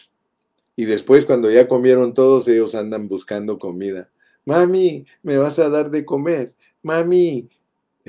Y 0.75 0.85
después 0.85 1.25
cuando 1.25 1.49
ya 1.49 1.67
comieron 1.67 2.13
todos 2.13 2.47
ellos 2.47 2.75
andan 2.75 3.07
buscando 3.07 3.57
comida. 3.57 4.11
Mami, 4.45 5.05
¿me 5.23 5.37
vas 5.37 5.59
a 5.59 5.69
dar 5.69 5.89
de 5.89 6.05
comer? 6.05 6.55
Mami, 6.81 7.49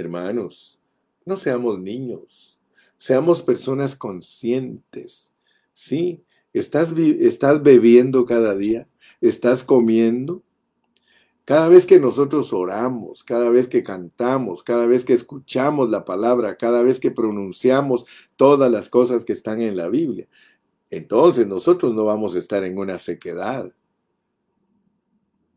hermanos, 0.00 0.80
no 1.24 1.36
seamos 1.36 1.78
niños, 1.78 2.58
seamos 2.98 3.42
personas 3.42 3.94
conscientes. 3.94 5.32
Sí, 5.72 6.24
estás, 6.52 6.92
estás 6.92 7.62
bebiendo 7.62 8.24
cada 8.24 8.54
día, 8.54 8.88
estás 9.20 9.64
comiendo. 9.64 10.42
Cada 11.44 11.68
vez 11.68 11.84
que 11.84 11.98
nosotros 11.98 12.52
oramos, 12.52 13.24
cada 13.24 13.50
vez 13.50 13.66
que 13.66 13.82
cantamos, 13.82 14.62
cada 14.62 14.86
vez 14.86 15.04
que 15.04 15.14
escuchamos 15.14 15.90
la 15.90 16.04
palabra, 16.04 16.56
cada 16.56 16.82
vez 16.82 17.00
que 17.00 17.10
pronunciamos 17.10 18.06
todas 18.36 18.70
las 18.70 18.88
cosas 18.88 19.24
que 19.24 19.32
están 19.32 19.60
en 19.60 19.76
la 19.76 19.88
Biblia, 19.88 20.28
entonces 20.90 21.46
nosotros 21.46 21.94
no 21.94 22.04
vamos 22.04 22.36
a 22.36 22.38
estar 22.38 22.62
en 22.64 22.78
una 22.78 22.98
sequedad. 22.98 23.72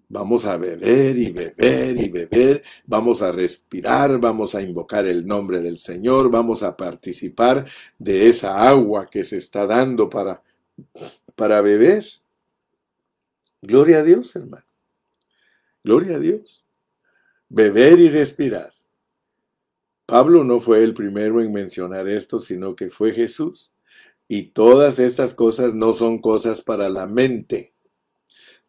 Vamos 0.10 0.45
a 0.45 0.58
beber 0.58 1.18
y 1.18 1.32
beber 1.32 1.97
y 1.97 2.10
beber, 2.10 2.64
vamos 2.86 3.22
a 3.22 3.32
respirar, 3.32 4.20
vamos 4.20 4.54
a 4.54 4.62
invocar 4.62 5.08
el 5.08 5.26
nombre 5.26 5.62
del 5.62 5.80
Señor, 5.80 6.30
vamos 6.30 6.62
a 6.62 6.78
participar 6.78 7.66
de 7.97 8.28
esa 8.28 8.68
agua 8.68 9.08
que 9.10 9.24
se 9.24 9.38
está 9.38 9.66
dando 9.66 10.10
para, 10.10 10.43
para 11.36 11.62
beber. 11.62 12.06
Gloria 13.62 13.99
a 13.99 14.04
Dios, 14.04 14.36
hermano. 14.36 14.66
Gloria 15.84 16.18
a 16.18 16.20
Dios. 16.20 16.64
Beber 17.49 17.99
y 17.99 18.10
respirar. 18.10 18.74
Pablo 20.06 20.43
no 20.43 20.60
fue 20.60 20.84
el 20.84 20.93
primero 20.93 21.41
en 21.41 21.51
mencionar 21.51 22.08
esto, 22.08 22.39
sino 22.39 22.76
que 22.76 22.89
fue 22.89 23.14
Jesús. 23.14 23.72
Y 24.28 24.47
todas 24.47 24.99
estas 24.99 25.34
cosas 25.34 25.74
no 25.74 25.93
son 25.93 26.20
cosas 26.20 26.62
para 26.62 26.89
la 26.89 27.08
mente 27.08 27.72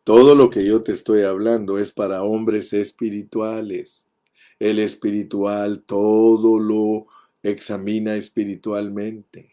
todo 0.05 0.35
lo 0.35 0.51
que 0.51 0.67
yo 0.67 0.83
te 0.83 0.93
estoy 0.93 1.23
hablando 1.23 1.79
es 1.79 1.91
para 1.91 2.23
hombres 2.23 2.75
espirituales. 2.75 4.07
El 4.59 4.79
espiritual 4.79 5.83
todo 5.83 6.61
lo 6.61 7.07
examina 7.43 8.15
espiritualmente. 8.15 9.49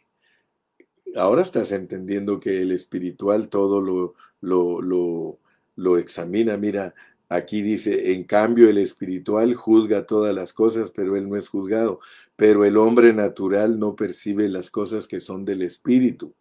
Ahora 1.15 1.41
estás 1.41 1.71
entendiendo 1.71 2.39
que 2.39 2.61
el 2.61 2.71
espiritual 2.73 3.49
todo 3.49 3.81
lo, 3.81 4.15
lo, 4.41 4.81
lo, 4.81 5.39
lo 5.75 5.97
examina. 5.97 6.57
Mira, 6.57 6.95
aquí 7.29 7.61
dice, 7.61 8.13
en 8.13 8.25
cambio 8.25 8.69
el 8.69 8.77
espiritual 8.77 9.55
juzga 9.55 10.05
todas 10.05 10.35
las 10.35 10.51
cosas, 10.51 10.91
pero 10.91 11.15
él 11.15 11.29
no 11.29 11.37
es 11.37 11.47
juzgado. 11.47 12.01
Pero 12.35 12.65
el 12.65 12.77
hombre 12.77 13.13
natural 13.13 13.79
no 13.79 13.95
percibe 13.95 14.49
las 14.49 14.69
cosas 14.69 15.07
que 15.07 15.21
son 15.21 15.45
del 15.45 15.61
espíritu 15.61 16.35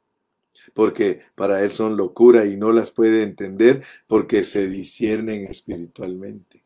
porque 0.75 1.21
para 1.35 1.63
él 1.63 1.73
son 1.73 1.97
locura 1.97 2.47
y 2.47 2.57
no 2.57 2.73
las 2.73 2.91
puede 2.91 3.23
entender 3.23 3.83
porque 4.07 4.45
se 4.45 4.69
disciernen 4.69 5.45
espiritualmente. 5.45 6.65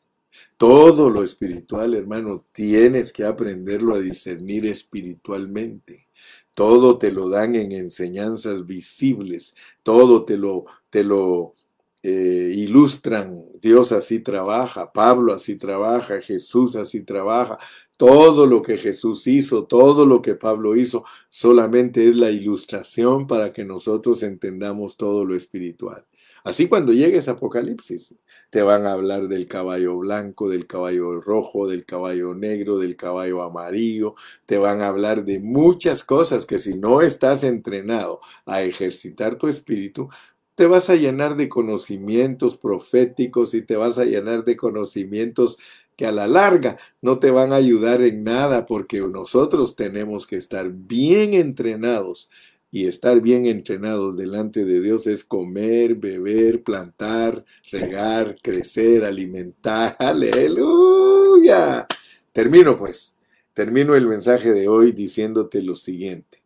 Todo 0.56 1.10
lo 1.10 1.22
espiritual, 1.22 1.94
hermano, 1.94 2.46
tienes 2.52 3.12
que 3.12 3.24
aprenderlo 3.24 3.94
a 3.94 4.00
discernir 4.00 4.66
espiritualmente. 4.66 6.08
Todo 6.54 6.98
te 6.98 7.10
lo 7.10 7.28
dan 7.28 7.54
en 7.56 7.72
enseñanzas 7.72 8.64
visibles, 8.66 9.54
todo 9.82 10.24
te 10.24 10.36
lo, 10.36 10.66
te 10.90 11.02
lo 11.02 11.54
eh, 12.02 12.52
ilustran. 12.54 13.44
Dios 13.60 13.90
así 13.90 14.20
trabaja, 14.20 14.92
Pablo 14.92 15.34
así 15.34 15.56
trabaja, 15.56 16.20
Jesús 16.20 16.76
así 16.76 17.02
trabaja, 17.02 17.58
todo 18.04 18.44
lo 18.46 18.60
que 18.60 18.76
Jesús 18.76 19.26
hizo, 19.26 19.64
todo 19.64 20.04
lo 20.04 20.20
que 20.20 20.34
Pablo 20.34 20.76
hizo, 20.76 21.04
solamente 21.30 22.06
es 22.06 22.16
la 22.16 22.30
ilustración 22.30 23.26
para 23.26 23.50
que 23.50 23.64
nosotros 23.64 24.22
entendamos 24.22 24.98
todo 24.98 25.24
lo 25.24 25.34
espiritual. 25.34 26.04
Así 26.44 26.68
cuando 26.68 26.92
llegues 26.92 27.28
a 27.28 27.32
Apocalipsis, 27.32 28.14
te 28.50 28.60
van 28.60 28.84
a 28.84 28.92
hablar 28.92 29.28
del 29.28 29.46
caballo 29.46 29.96
blanco, 29.96 30.50
del 30.50 30.66
caballo 30.66 31.18
rojo, 31.22 31.66
del 31.66 31.86
caballo 31.86 32.34
negro, 32.34 32.76
del 32.76 32.94
caballo 32.94 33.42
amarillo, 33.42 34.16
te 34.44 34.58
van 34.58 34.82
a 34.82 34.88
hablar 34.88 35.24
de 35.24 35.40
muchas 35.40 36.04
cosas 36.04 36.44
que 36.44 36.58
si 36.58 36.76
no 36.76 37.00
estás 37.00 37.42
entrenado 37.42 38.20
a 38.44 38.60
ejercitar 38.60 39.38
tu 39.38 39.48
espíritu, 39.48 40.10
te 40.54 40.66
vas 40.66 40.88
a 40.88 40.94
llenar 40.94 41.36
de 41.36 41.48
conocimientos 41.48 42.56
proféticos 42.56 43.54
y 43.54 43.62
te 43.62 43.76
vas 43.76 43.98
a 43.98 44.04
llenar 44.04 44.44
de 44.44 44.56
conocimientos 44.56 45.58
que 45.96 46.06
a 46.06 46.12
la 46.12 46.26
larga 46.26 46.76
no 47.00 47.18
te 47.18 47.30
van 47.30 47.52
a 47.52 47.56
ayudar 47.56 48.02
en 48.02 48.24
nada 48.24 48.66
porque 48.66 49.00
nosotros 49.00 49.76
tenemos 49.76 50.26
que 50.26 50.36
estar 50.36 50.70
bien 50.70 51.34
entrenados 51.34 52.30
y 52.74 52.88
estar 52.88 53.20
bien 53.20 53.46
entrenados 53.46 54.16
delante 54.16 54.64
de 54.64 54.80
Dios 54.80 55.06
es 55.06 55.22
comer, 55.22 55.94
beber, 55.94 56.64
plantar, 56.64 57.44
regar, 57.70 58.36
crecer, 58.42 59.04
alimentar. 59.04 59.94
Aleluya. 60.00 61.86
Termino 62.32 62.76
pues, 62.76 63.16
termino 63.52 63.94
el 63.94 64.08
mensaje 64.08 64.52
de 64.52 64.66
hoy 64.66 64.90
diciéndote 64.90 65.62
lo 65.62 65.76
siguiente. 65.76 66.42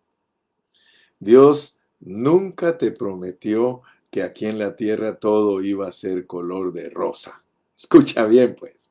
Dios 1.18 1.78
nunca 2.01 2.76
te 2.76 2.92
prometió 2.92 3.80
que 4.11 4.22
aquí 4.22 4.44
en 4.44 4.59
la 4.59 4.76
tierra 4.76 5.18
todo 5.18 5.62
iba 5.62 5.88
a 5.88 5.92
ser 5.92 6.26
color 6.26 6.74
de 6.74 6.90
rosa. 6.90 7.42
Escucha 7.74 8.26
bien 8.26 8.55
pues. 8.55 8.88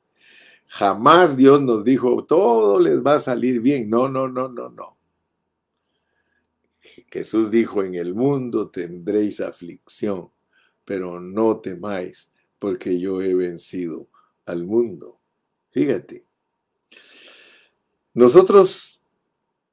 Jamás 0.68 1.38
Dios 1.38 1.62
nos 1.62 1.84
dijo, 1.84 2.26
todo 2.26 2.80
les 2.80 3.02
va 3.02 3.16
a 3.16 3.20
salir 3.20 3.62
bien. 3.62 3.90
No, 3.90 4.10
no, 4.10 4.28
no, 4.28 4.50
no, 4.50 4.70
no. 4.70 4.98
Jesús 7.10 7.50
dijo, 7.50 7.84
en 7.84 7.96
el 7.96 8.14
mundo 8.14 8.70
tendréis 8.70 9.40
aflicción, 9.40 10.30
pero 10.84 11.20
no 11.20 11.60
temáis, 11.60 12.32
porque 12.60 13.00
yo 13.00 13.22
he 13.22 13.34
vencido 13.34 14.10
al 14.46 14.66
mundo. 14.66 15.20
Fíjate. 15.72 16.26
Nosotros 18.14 19.02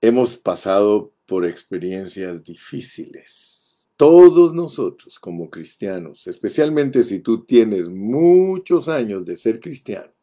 hemos 0.01 0.37
pasado 0.37 1.13
por 1.27 1.45
experiencias 1.45 2.45
difíciles. 2.45 3.89
Todos 3.97 4.53
nosotros 4.53 5.19
como 5.19 5.49
cristianos, 5.49 6.27
especialmente 6.27 7.03
si 7.05 7.21
tú 7.21 7.45
tienes 7.45 7.89
muchos 7.89 8.89
años 8.89 9.25
de 9.25 9.37
ser 9.37 9.61
cristiano, 9.61 10.14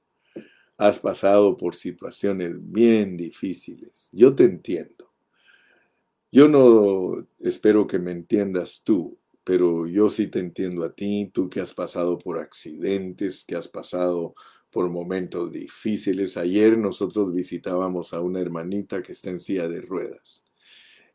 has 0.81 0.97
pasado 0.97 1.57
por 1.57 1.75
situaciones 1.75 2.53
bien 2.57 3.15
difíciles. 3.15 4.09
Yo 4.11 4.33
te 4.33 4.45
entiendo. 4.45 5.13
Yo 6.31 6.47
no 6.47 7.27
espero 7.39 7.85
que 7.85 7.99
me 7.99 8.09
entiendas 8.09 8.81
tú, 8.83 9.19
pero 9.43 9.85
yo 9.85 10.09
sí 10.09 10.25
te 10.25 10.39
entiendo 10.39 10.83
a 10.83 10.91
ti, 10.91 11.29
tú 11.31 11.51
que 11.51 11.61
has 11.61 11.75
pasado 11.75 12.17
por 12.17 12.39
accidentes, 12.39 13.45
que 13.45 13.55
has 13.55 13.67
pasado 13.67 14.33
por 14.71 14.89
momentos 14.89 15.51
difíciles. 15.51 16.35
Ayer 16.35 16.79
nosotros 16.79 17.31
visitábamos 17.31 18.11
a 18.13 18.21
una 18.21 18.39
hermanita 18.39 19.03
que 19.03 19.11
está 19.11 19.29
en 19.29 19.39
silla 19.39 19.67
de 19.67 19.81
ruedas 19.81 20.43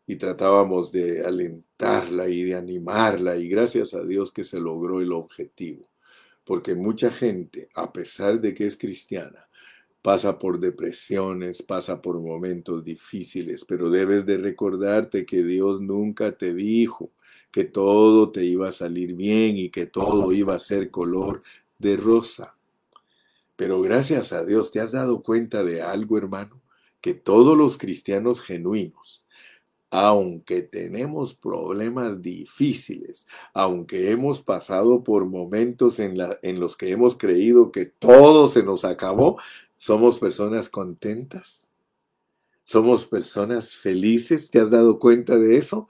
y 0.07 0.15
tratábamos 0.15 0.93
de 0.93 1.25
alentarla 1.25 2.29
y 2.29 2.45
de 2.45 2.55
animarla 2.55 3.35
y 3.37 3.49
gracias 3.49 3.95
a 3.95 4.05
Dios 4.05 4.31
que 4.31 4.45
se 4.45 4.61
logró 4.61 5.01
el 5.01 5.11
objetivo. 5.11 5.91
Porque 6.45 6.77
mucha 6.77 7.11
gente, 7.11 7.69
a 7.75 7.93
pesar 7.93 8.41
de 8.41 8.55
que 8.55 8.69
es 8.69 8.77
cristiana, 8.77 9.47
pasa 10.07 10.39
por 10.39 10.61
depresiones, 10.61 11.65
pasa 11.65 12.01
por 12.01 12.21
momentos 12.21 12.85
difíciles, 12.85 13.65
pero 13.65 13.91
debes 13.91 14.25
de 14.25 14.37
recordarte 14.37 15.27
que 15.27 15.43
Dios 15.43 15.81
nunca 15.81 16.31
te 16.31 16.55
dijo 16.55 17.11
que 17.51 17.65
todo 17.65 18.31
te 18.31 18.45
iba 18.45 18.69
a 18.69 18.73
salir 18.73 19.15
bien 19.15 19.57
y 19.57 19.69
que 19.69 19.87
todo 19.87 20.31
iba 20.31 20.55
a 20.55 20.61
ser 20.61 20.93
color 20.93 21.43
de 21.81 21.97
rosa. 21.97 22.57
Pero 23.57 23.81
gracias 23.81 24.33
a 24.33 24.45
Dios, 24.45 24.71
¿te 24.71 24.79
has 24.79 24.93
dado 24.93 25.25
cuenta 25.25 25.65
de 25.65 25.83
algo, 25.83 26.17
hermano? 26.17 26.63
Que 27.01 27.15
todos 27.15 27.59
los 27.59 27.77
cristianos 27.77 28.41
genuinos, 28.41 29.25
aunque 29.91 30.63
tenemos 30.63 31.35
problemas 31.35 32.21
difíciles, 32.21 33.27
aunque 33.55 34.11
hemos 34.11 34.41
pasado 34.43 35.03
por 35.03 35.27
momentos 35.27 35.99
en, 35.99 36.19
la, 36.19 36.39
en, 36.43 36.61
los 36.61 36.77
que 36.77 36.91
hemos 36.91 37.17
creído 37.17 37.73
que 37.73 37.87
todo 37.87 38.49
se 38.49 38.63
nos 38.63 38.85
acabó, 38.85 39.39
¿Somos 39.77 40.19
personas 40.19 40.69
contentas? 40.69 41.71
¿Somos 42.65 43.07
personas 43.07 43.75
felices? 43.77 44.51
¿Te 44.51 44.61
has 44.61 44.71
dado 44.71 44.99
cuenta 44.99 45.39
de 45.39 45.57
eso? 45.57 45.89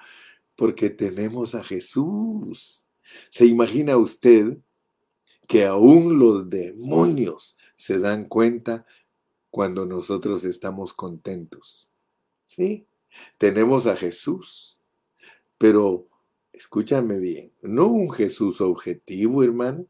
Porque 0.54 0.90
tenemos 0.90 1.54
a 1.54 1.64
Jesús. 1.64 2.86
¿Se 3.28 3.46
imagina 3.46 3.96
usted 3.96 4.58
que 5.48 5.64
aún 5.64 6.18
los 6.18 6.50
demonios 6.50 7.56
se 7.76 7.98
dan 7.98 8.26
cuenta 8.26 8.84
cuando 9.50 9.86
nosotros 9.86 10.44
estamos 10.44 10.92
contentos? 10.92 11.90
¿Sí? 12.44 12.86
tenemos 13.38 13.86
a 13.86 13.96
Jesús, 13.96 14.80
pero 15.58 16.08
escúchame 16.52 17.18
bien, 17.18 17.52
no 17.62 17.86
un 17.86 18.10
Jesús 18.10 18.60
objetivo, 18.60 19.42
hermano, 19.42 19.86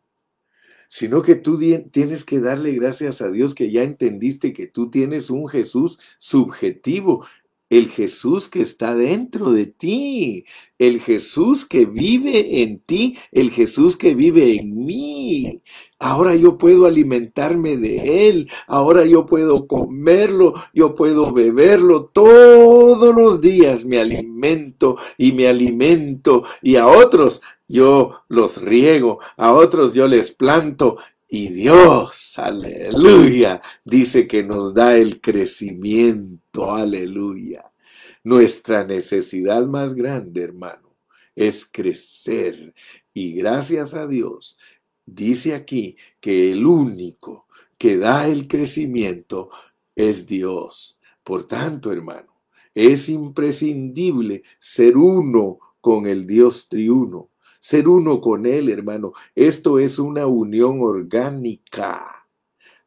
sino 0.89 1.23
que 1.23 1.35
tú 1.35 1.59
tienes 1.91 2.25
que 2.25 2.41
darle 2.41 2.73
gracias 2.73 3.21
a 3.21 3.31
Dios 3.31 3.55
que 3.55 3.71
ya 3.71 3.83
entendiste 3.83 4.53
que 4.53 4.67
tú 4.67 4.91
tienes 4.91 5.31
un 5.31 5.49
Jesús 5.49 5.99
subjetivo 6.19 7.27
el 7.69 7.89
Jesús 7.89 8.49
que 8.49 8.63
está 8.63 8.95
dentro 8.95 9.53
de 9.53 9.67
ti, 9.67 10.45
el 10.79 11.01
Jesús 11.01 11.65
que 11.65 11.87
vive 11.87 12.63
en 12.63 12.79
ti, 12.81 13.19
el 13.33 13.51
Jesús 13.51 13.97
que 13.97 14.15
vive 14.15 14.57
en 14.57 14.87
mí. 14.87 15.63
Ahora 15.99 16.37
yo 16.37 16.59
puedo 16.59 16.87
alimentarme 16.87 17.77
de 17.77 18.29
Él, 18.29 18.51
ahora 18.69 19.05
yo 19.05 19.27
puedo 19.27 19.67
comerlo, 19.67 20.55
yo 20.75 20.95
puedo 20.95 21.33
beberlo. 21.33 22.07
Todos 22.07 23.15
los 23.15 23.41
días 23.41 23.85
me 23.85 23.99
alimento 23.99 24.97
y 25.19 25.33
me 25.33 25.49
alimento 25.49 26.45
y 26.63 26.77
a 26.77 26.87
otros 26.87 27.43
yo 27.69 28.23
los 28.29 28.63
riego, 28.63 29.19
a 29.37 29.53
otros 29.53 29.93
yo 29.95 30.07
les 30.07 30.31
planto 30.31 30.99
y 31.29 31.49
Dios, 31.49 32.39
aleluya, 32.39 33.61
dice 33.85 34.29
que 34.29 34.45
nos 34.45 34.75
da 34.75 34.97
el 34.97 35.21
crecimiento, 35.21 36.73
aleluya. 36.73 37.73
Nuestra 38.23 38.85
necesidad 38.85 39.67
más 39.67 39.95
grande, 39.95 40.43
hermano, 40.43 40.97
es 41.35 41.67
crecer. 41.67 42.75
Y 43.13 43.33
gracias 43.33 43.95
a 43.95 44.07
Dios, 44.07 44.57
dice 45.05 45.55
aquí 45.55 45.97
que 46.21 46.53
el 46.53 46.65
único 46.65 47.47
que 47.77 47.97
da 47.97 48.29
el 48.29 48.47
crecimiento 48.47 49.51
es 49.97 50.27
Dios. 50.27 50.99
Por 51.25 51.47
tanto, 51.47 51.93
hermano, 51.93 52.41
es 52.73 53.09
imprescindible 53.09 54.45
ser 54.61 54.97
uno 54.97 55.59
con 55.81 56.07
el 56.07 56.27
Dios 56.27 56.69
triuno 56.69 57.31
ser 57.67 57.89
uno 57.89 58.21
con 58.21 58.47
Él, 58.47 58.69
hermano. 58.69 59.13
Esto 59.35 59.81
es 59.81 59.99
una 59.99 60.27
unión 60.27 60.79
orgánica. 60.83 62.29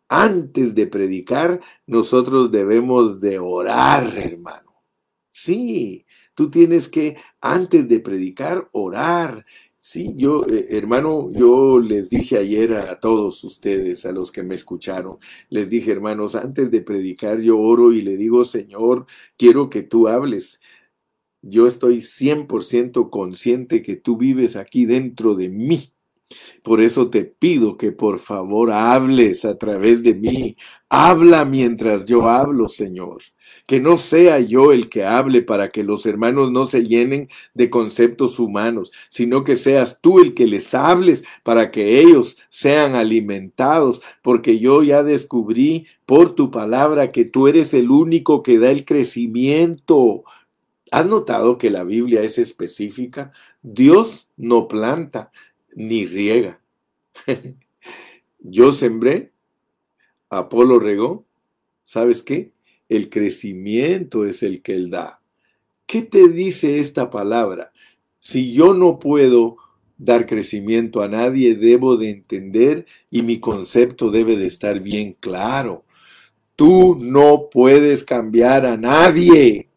Antes 0.07 0.73
de 0.73 0.87
predicar, 0.87 1.59
nosotros 1.85 2.49
debemos 2.49 3.19
de 3.19 3.39
orar, 3.39 4.17
hermano. 4.17 4.81
Sí, 5.31 6.05
tú 6.33 6.49
tienes 6.49 6.87
que, 6.87 7.17
antes 7.41 7.89
de 7.89 7.99
predicar, 7.99 8.69
orar. 8.71 9.45
Sí, 9.77 10.13
yo, 10.15 10.45
eh, 10.45 10.67
hermano, 10.69 11.29
yo 11.33 11.79
les 11.79 12.09
dije 12.09 12.37
ayer 12.37 12.73
a, 12.75 13.01
todos 13.01 13.43
ustedes, 13.43 14.05
a 14.05 14.13
los 14.13 14.31
que 14.31 14.43
me 14.43 14.55
escucharon, 14.55 15.17
les 15.49 15.69
dije, 15.69 15.91
hermanos, 15.91 16.35
antes 16.35 16.71
de 16.71 16.81
predicar 16.81 17.41
yo 17.41 17.59
oro 17.59 17.91
y 17.91 18.01
le 18.01 18.15
digo, 18.15 18.45
Señor, 18.45 19.07
quiero 19.35 19.69
que 19.69 19.83
tú 19.83 20.07
hables 20.07 20.61
yo 21.41 21.67
estoy 21.67 22.01
100% 22.01 23.09
consciente 23.09 23.81
que 23.81 23.95
tú 23.95 24.17
vives 24.17 24.55
aquí 24.55 24.85
dentro 24.85 25.35
de 25.35 25.49
mí. 25.49 25.93
Por 26.61 26.79
eso 26.79 27.09
te 27.09 27.23
pido 27.23 27.75
que 27.77 27.91
por 27.91 28.19
favor 28.19 28.71
hables 28.71 29.45
a 29.45 29.57
través 29.57 30.03
de 30.03 30.13
mí. 30.13 30.57
Habla 30.87 31.43
mientras 31.45 32.05
yo 32.05 32.27
hablo, 32.29 32.67
Señor. 32.67 33.17
Que 33.65 33.79
no 33.79 33.97
sea 33.97 34.39
yo 34.39 34.71
el 34.71 34.89
que 34.89 35.05
hable 35.05 35.41
para 35.41 35.69
que 35.69 35.83
los 35.83 36.05
hermanos 36.05 36.51
no 36.51 36.65
se 36.65 36.85
llenen 36.85 37.29
de 37.55 37.71
conceptos 37.71 38.37
humanos, 38.37 38.91
sino 39.09 39.43
que 39.43 39.55
seas 39.55 40.01
tú 40.01 40.19
el 40.19 40.35
que 40.35 40.45
les 40.45 40.75
hables 40.75 41.23
para 41.43 41.71
que 41.71 41.99
ellos 41.99 42.37
sean 42.49 42.93
alimentados, 42.93 44.01
porque 44.21 44.59
yo 44.59 44.83
ya 44.83 45.01
descubrí 45.01 45.87
por 46.05 46.35
tu 46.35 46.51
palabra 46.51 47.11
que 47.11 47.25
tú 47.25 47.47
eres 47.47 47.73
el 47.73 47.89
único 47.89 48.43
que 48.43 48.59
da 48.59 48.69
el 48.69 48.85
crecimiento. 48.85 50.23
¿Has 50.91 51.05
notado 51.05 51.57
que 51.57 51.69
la 51.69 51.83
Biblia 51.83 52.21
es 52.21 52.37
específica? 52.37 53.31
Dios 53.61 54.27
no 54.37 54.67
planta 54.67 55.31
ni 55.75 56.05
riega. 56.05 56.61
Yo 58.39 58.73
sembré, 58.73 59.31
Apolo 60.29 60.79
regó. 60.79 61.25
¿Sabes 61.83 62.21
qué? 62.21 62.53
El 62.87 63.09
crecimiento 63.09 64.25
es 64.25 64.43
el 64.43 64.61
que 64.61 64.73
Él 64.73 64.89
da. 64.89 65.21
¿Qué 65.85 66.03
te 66.03 66.27
dice 66.27 66.79
esta 66.79 67.09
palabra? 67.09 67.71
Si 68.19 68.53
yo 68.53 68.75
no 68.75 68.99
puedo 68.99 69.57
dar 69.97 70.27
crecimiento 70.27 71.01
a 71.01 71.07
nadie, 71.07 71.55
debo 71.55 71.97
de 71.97 72.11
entender 72.11 72.85
y 73.09 73.23
mi 73.23 73.39
concepto 73.39 74.11
debe 74.11 74.37
de 74.37 74.45
estar 74.45 74.81
bien 74.81 75.15
claro. 75.19 75.85
Tú 76.55 76.95
no 76.99 77.49
puedes 77.49 78.03
cambiar 78.03 78.65
a 78.67 78.77
nadie. 78.77 79.68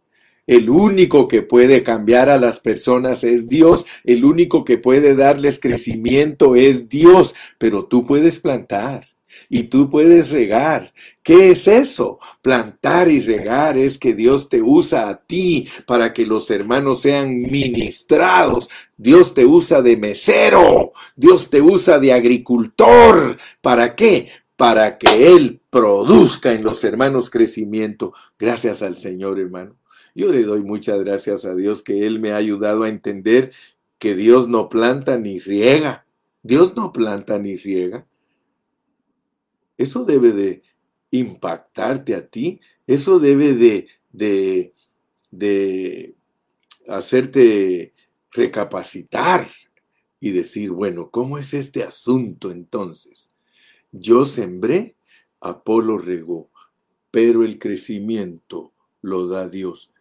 El 0.52 0.68
único 0.68 1.28
que 1.28 1.40
puede 1.40 1.82
cambiar 1.82 2.28
a 2.28 2.36
las 2.36 2.60
personas 2.60 3.24
es 3.24 3.48
Dios. 3.48 3.86
El 4.04 4.26
único 4.26 4.66
que 4.66 4.76
puede 4.76 5.16
darles 5.16 5.58
crecimiento 5.58 6.56
es 6.56 6.90
Dios. 6.90 7.34
Pero 7.56 7.86
tú 7.86 8.04
puedes 8.04 8.38
plantar 8.38 9.08
y 9.48 9.62
tú 9.62 9.88
puedes 9.88 10.28
regar. 10.28 10.92
¿Qué 11.22 11.52
es 11.52 11.66
eso? 11.68 12.18
Plantar 12.42 13.10
y 13.10 13.22
regar 13.22 13.78
es 13.78 13.96
que 13.96 14.12
Dios 14.12 14.50
te 14.50 14.60
usa 14.60 15.08
a 15.08 15.22
ti 15.22 15.70
para 15.86 16.12
que 16.12 16.26
los 16.26 16.50
hermanos 16.50 17.00
sean 17.00 17.34
ministrados. 17.34 18.68
Dios 18.94 19.32
te 19.32 19.46
usa 19.46 19.80
de 19.80 19.96
mesero. 19.96 20.92
Dios 21.16 21.48
te 21.48 21.62
usa 21.62 21.98
de 21.98 22.12
agricultor. 22.12 23.38
¿Para 23.62 23.94
qué? 23.94 24.28
Para 24.54 24.98
que 24.98 25.28
Él 25.28 25.62
produzca 25.70 26.52
en 26.52 26.62
los 26.62 26.84
hermanos 26.84 27.30
crecimiento. 27.30 28.12
Gracias 28.38 28.82
al 28.82 28.98
Señor, 28.98 29.40
hermano. 29.40 29.81
Yo 30.14 30.32
le 30.32 30.42
doy 30.42 30.62
muchas 30.62 31.02
gracias 31.02 31.44
a 31.44 31.54
Dios 31.54 31.82
que 31.82 32.06
Él 32.06 32.20
me 32.20 32.32
ha 32.32 32.36
ayudado 32.36 32.82
a 32.82 32.88
entender 32.88 33.52
que 33.98 34.14
Dios 34.14 34.48
no 34.48 34.68
planta 34.68 35.18
ni 35.18 35.38
riega. 35.38 36.06
Dios 36.42 36.76
no 36.76 36.92
planta 36.92 37.38
ni 37.38 37.56
riega. 37.56 38.06
Eso 39.78 40.04
debe 40.04 40.32
de 40.32 40.62
impactarte 41.10 42.14
a 42.14 42.26
ti. 42.26 42.60
Eso 42.86 43.20
debe 43.20 43.54
de, 43.54 43.86
de, 44.12 44.74
de 45.30 46.16
hacerte 46.88 47.94
recapacitar 48.32 49.48
y 50.20 50.30
decir, 50.30 50.70
bueno, 50.70 51.10
¿cómo 51.10 51.38
es 51.38 51.54
este 51.54 51.82
asunto 51.82 52.50
entonces? 52.50 53.30
Yo 53.92 54.24
sembré, 54.24 54.96
Apolo 55.40 55.98
regó, 55.98 56.50
pero 57.10 57.44
el 57.44 57.58
crecimiento 57.58 58.72
lo 59.00 59.26
da 59.26 59.48
Dios. 59.48 59.91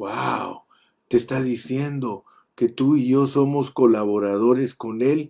¡Wow! 0.00 0.64
Te 1.08 1.18
está 1.18 1.42
diciendo 1.42 2.24
que 2.54 2.70
tú 2.70 2.96
y 2.96 3.10
yo 3.10 3.26
somos 3.26 3.70
colaboradores 3.70 4.74
con 4.74 5.02
Él, 5.02 5.28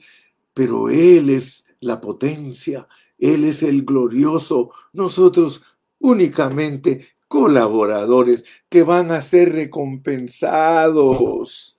pero 0.55 0.91
Él 0.91 1.29
es 1.29 1.67
la 1.81 2.01
potencia, 2.01 2.87
Él 3.19 3.43
es 3.43 3.65
el 3.65 3.85
glorioso, 3.85 4.71
nosotros 4.93 5.65
únicamente 5.99 7.09
colaboradores 7.27 8.45
que 8.69 8.85
van 8.85 9.11
a 9.11 9.23
ser 9.23 9.55
recompensados. 9.55 11.77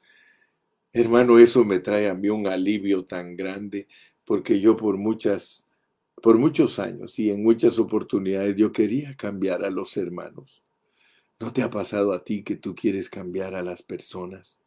Hermano, 0.92 1.40
eso 1.40 1.64
me 1.64 1.80
trae 1.80 2.10
a 2.10 2.14
mí 2.14 2.28
un 2.28 2.46
alivio 2.46 3.06
tan 3.06 3.38
grande, 3.38 3.88
porque 4.26 4.60
yo 4.60 4.76
por 4.76 4.98
muchas, 4.98 5.66
por 6.22 6.38
muchos 6.38 6.78
años 6.78 7.18
y 7.20 7.30
en 7.30 7.42
muchas 7.42 7.80
oportunidades 7.80 8.58
yo 8.58 8.74
quería 8.74 9.16
cambiar 9.16 9.64
a 9.64 9.70
los 9.70 9.96
hermanos. 9.96 10.66
¿No 11.42 11.52
te 11.52 11.64
ha 11.64 11.72
pasado 11.72 12.14
a 12.14 12.24
ti 12.24 12.44
que 12.44 12.56
tú 12.56 12.76
quieres 12.76 13.10
cambiar 13.10 13.56
a 13.56 13.64
las 13.64 13.82
personas? 13.82 14.60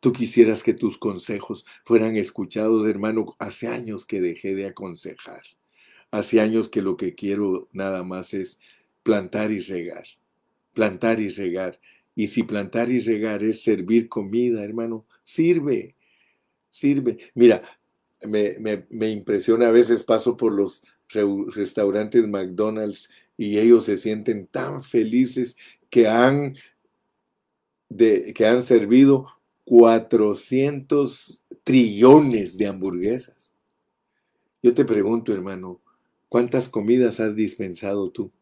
Tú 0.00 0.10
quisieras 0.10 0.62
que 0.62 0.72
tus 0.72 0.96
consejos 0.96 1.66
fueran 1.82 2.16
escuchados, 2.16 2.88
hermano. 2.88 3.36
Hace 3.38 3.68
años 3.68 4.06
que 4.06 4.22
dejé 4.22 4.54
de 4.54 4.66
aconsejar. 4.66 5.42
Hace 6.10 6.40
años 6.40 6.70
que 6.70 6.80
lo 6.80 6.96
que 6.96 7.14
quiero 7.14 7.68
nada 7.72 8.04
más 8.04 8.32
es 8.32 8.58
plantar 9.02 9.52
y 9.52 9.60
regar. 9.60 10.04
Plantar 10.72 11.20
y 11.20 11.28
regar. 11.28 11.78
Y 12.14 12.28
si 12.28 12.42
plantar 12.42 12.90
y 12.90 13.00
regar 13.00 13.44
es 13.44 13.60
servir 13.60 14.08
comida, 14.08 14.64
hermano, 14.64 15.04
sirve. 15.22 15.94
Sirve. 16.70 17.18
Mira, 17.34 17.60
me, 18.26 18.56
me 18.88 19.10
impresiona 19.10 19.66
a 19.66 19.72
veces 19.72 20.02
paso 20.04 20.38
por 20.38 20.54
los 20.54 20.82
restaurantes 21.54 22.26
McDonald's 22.26 23.10
y 23.36 23.58
ellos 23.58 23.84
se 23.84 23.98
sienten 23.98 24.46
tan 24.46 24.82
felices 24.82 25.56
que 25.94 26.08
han, 26.08 26.56
de, 27.88 28.34
que 28.34 28.46
han 28.46 28.64
servido 28.64 29.28
400 29.62 31.44
trillones 31.62 32.58
de 32.58 32.66
hamburguesas. 32.66 33.52
Yo 34.60 34.74
te 34.74 34.84
pregunto, 34.84 35.32
hermano, 35.32 35.80
¿cuántas 36.28 36.68
comidas 36.68 37.20
has 37.20 37.36
dispensado 37.36 38.10
tú? 38.10 38.32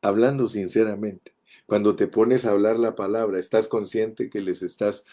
Hablando 0.00 0.48
sinceramente, 0.48 1.34
cuando 1.66 1.94
te 1.94 2.06
pones 2.06 2.46
a 2.46 2.52
hablar 2.52 2.78
la 2.78 2.94
palabra, 2.94 3.38
¿estás 3.38 3.68
consciente 3.68 4.30
que 4.30 4.40
les 4.40 4.62
estás 4.62 5.04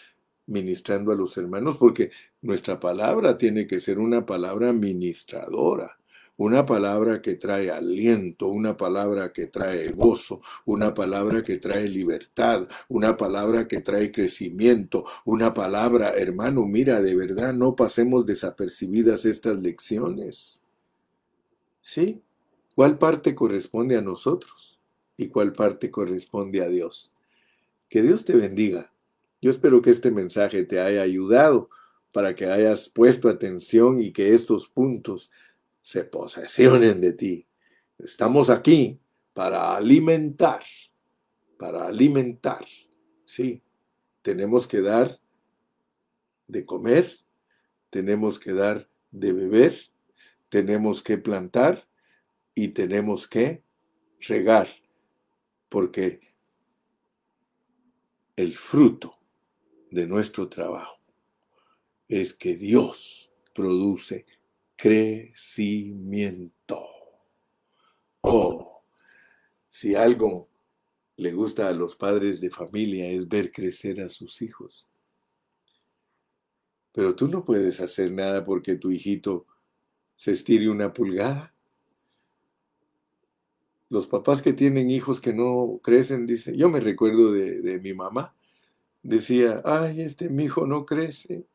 ministrando 0.46 1.12
a 1.12 1.14
los 1.14 1.36
hermanos? 1.36 1.76
Porque 1.76 2.10
nuestra 2.40 2.80
palabra 2.80 3.36
tiene 3.36 3.66
que 3.66 3.80
ser 3.80 3.98
una 3.98 4.24
palabra 4.24 4.72
ministradora 4.72 5.98
una 6.36 6.66
palabra 6.66 7.22
que 7.22 7.34
trae 7.34 7.70
aliento, 7.70 8.48
una 8.48 8.76
palabra 8.76 9.32
que 9.32 9.46
trae 9.46 9.92
gozo, 9.92 10.40
una 10.66 10.92
palabra 10.92 11.42
que 11.42 11.56
trae 11.56 11.88
libertad, 11.88 12.68
una 12.88 13.16
palabra 13.16 13.66
que 13.66 13.80
trae 13.80 14.12
crecimiento, 14.12 15.04
una 15.24 15.54
palabra, 15.54 16.14
hermano, 16.16 16.66
mira, 16.66 17.00
de 17.00 17.16
verdad 17.16 17.54
no 17.54 17.74
pasemos 17.74 18.26
desapercibidas 18.26 19.24
estas 19.24 19.58
lecciones. 19.58 20.62
¿Sí? 21.80 22.20
¿Cuál 22.74 22.98
parte 22.98 23.34
corresponde 23.34 23.96
a 23.96 24.02
nosotros 24.02 24.78
y 25.16 25.28
cuál 25.28 25.52
parte 25.52 25.90
corresponde 25.90 26.62
a 26.62 26.68
Dios? 26.68 27.14
Que 27.88 28.02
Dios 28.02 28.24
te 28.24 28.34
bendiga. 28.34 28.92
Yo 29.40 29.50
espero 29.50 29.80
que 29.80 29.90
este 29.90 30.10
mensaje 30.10 30.64
te 30.64 30.80
haya 30.80 31.02
ayudado 31.02 31.70
para 32.12 32.34
que 32.34 32.46
hayas 32.46 32.88
puesto 32.88 33.28
atención 33.28 34.02
y 34.02 34.10
que 34.12 34.34
estos 34.34 34.68
puntos 34.68 35.30
se 35.86 36.02
posesionen 36.02 37.00
de 37.00 37.12
ti. 37.12 37.46
Estamos 37.96 38.50
aquí 38.50 39.00
para 39.32 39.76
alimentar, 39.76 40.64
para 41.56 41.86
alimentar. 41.86 42.66
Sí, 43.24 43.62
tenemos 44.20 44.66
que 44.66 44.80
dar 44.80 45.20
de 46.48 46.66
comer, 46.66 47.20
tenemos 47.88 48.40
que 48.40 48.52
dar 48.52 48.90
de 49.12 49.32
beber, 49.32 49.78
tenemos 50.48 51.04
que 51.04 51.18
plantar 51.18 51.88
y 52.52 52.70
tenemos 52.70 53.28
que 53.28 53.62
regar, 54.18 54.66
porque 55.68 56.20
el 58.34 58.56
fruto 58.56 59.20
de 59.92 60.04
nuestro 60.08 60.48
trabajo 60.48 61.00
es 62.08 62.34
que 62.34 62.56
Dios 62.56 63.32
produce 63.54 64.26
crecimiento. 64.76 66.86
Oh, 68.20 68.82
si 69.68 69.94
algo 69.94 70.48
le 71.16 71.32
gusta 71.32 71.68
a 71.68 71.72
los 71.72 71.96
padres 71.96 72.40
de 72.40 72.50
familia 72.50 73.08
es 73.08 73.26
ver 73.26 73.50
crecer 73.50 74.02
a 74.02 74.08
sus 74.08 74.42
hijos. 74.42 74.86
Pero 76.92 77.14
tú 77.14 77.28
no 77.28 77.44
puedes 77.44 77.80
hacer 77.80 78.12
nada 78.12 78.44
porque 78.44 78.76
tu 78.76 78.90
hijito 78.90 79.46
se 80.14 80.32
estire 80.32 80.68
una 80.68 80.92
pulgada. 80.92 81.54
Los 83.88 84.06
papás 84.06 84.42
que 84.42 84.52
tienen 84.52 84.90
hijos 84.90 85.20
que 85.20 85.32
no 85.32 85.80
crecen, 85.82 86.26
dicen, 86.26 86.56
yo 86.56 86.68
me 86.68 86.80
recuerdo 86.80 87.32
de, 87.32 87.60
de 87.60 87.78
mi 87.78 87.94
mamá, 87.94 88.34
decía, 89.02 89.62
ay, 89.64 90.02
este 90.02 90.28
mi 90.28 90.44
hijo 90.44 90.66
no 90.66 90.84
crece 90.84 91.46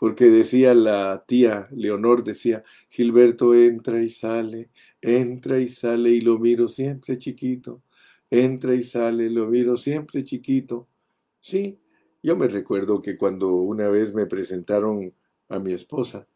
porque 0.00 0.30
decía 0.30 0.72
la 0.72 1.24
tía 1.26 1.68
Leonor, 1.72 2.24
decía, 2.24 2.64
Gilberto 2.88 3.54
entra 3.54 4.02
y 4.02 4.08
sale, 4.08 4.70
entra 5.02 5.60
y 5.60 5.68
sale 5.68 6.08
y 6.08 6.22
lo 6.22 6.38
miro 6.38 6.68
siempre 6.68 7.18
chiquito, 7.18 7.82
entra 8.30 8.74
y 8.74 8.82
sale, 8.82 9.28
lo 9.28 9.48
miro 9.50 9.76
siempre 9.76 10.24
chiquito. 10.24 10.88
Sí, 11.38 11.78
yo 12.22 12.34
me 12.34 12.48
recuerdo 12.48 13.02
que 13.02 13.18
cuando 13.18 13.54
una 13.56 13.90
vez 13.90 14.14
me 14.14 14.24
presentaron 14.24 15.12
a 15.50 15.58
mi 15.58 15.74
esposa, 15.74 16.26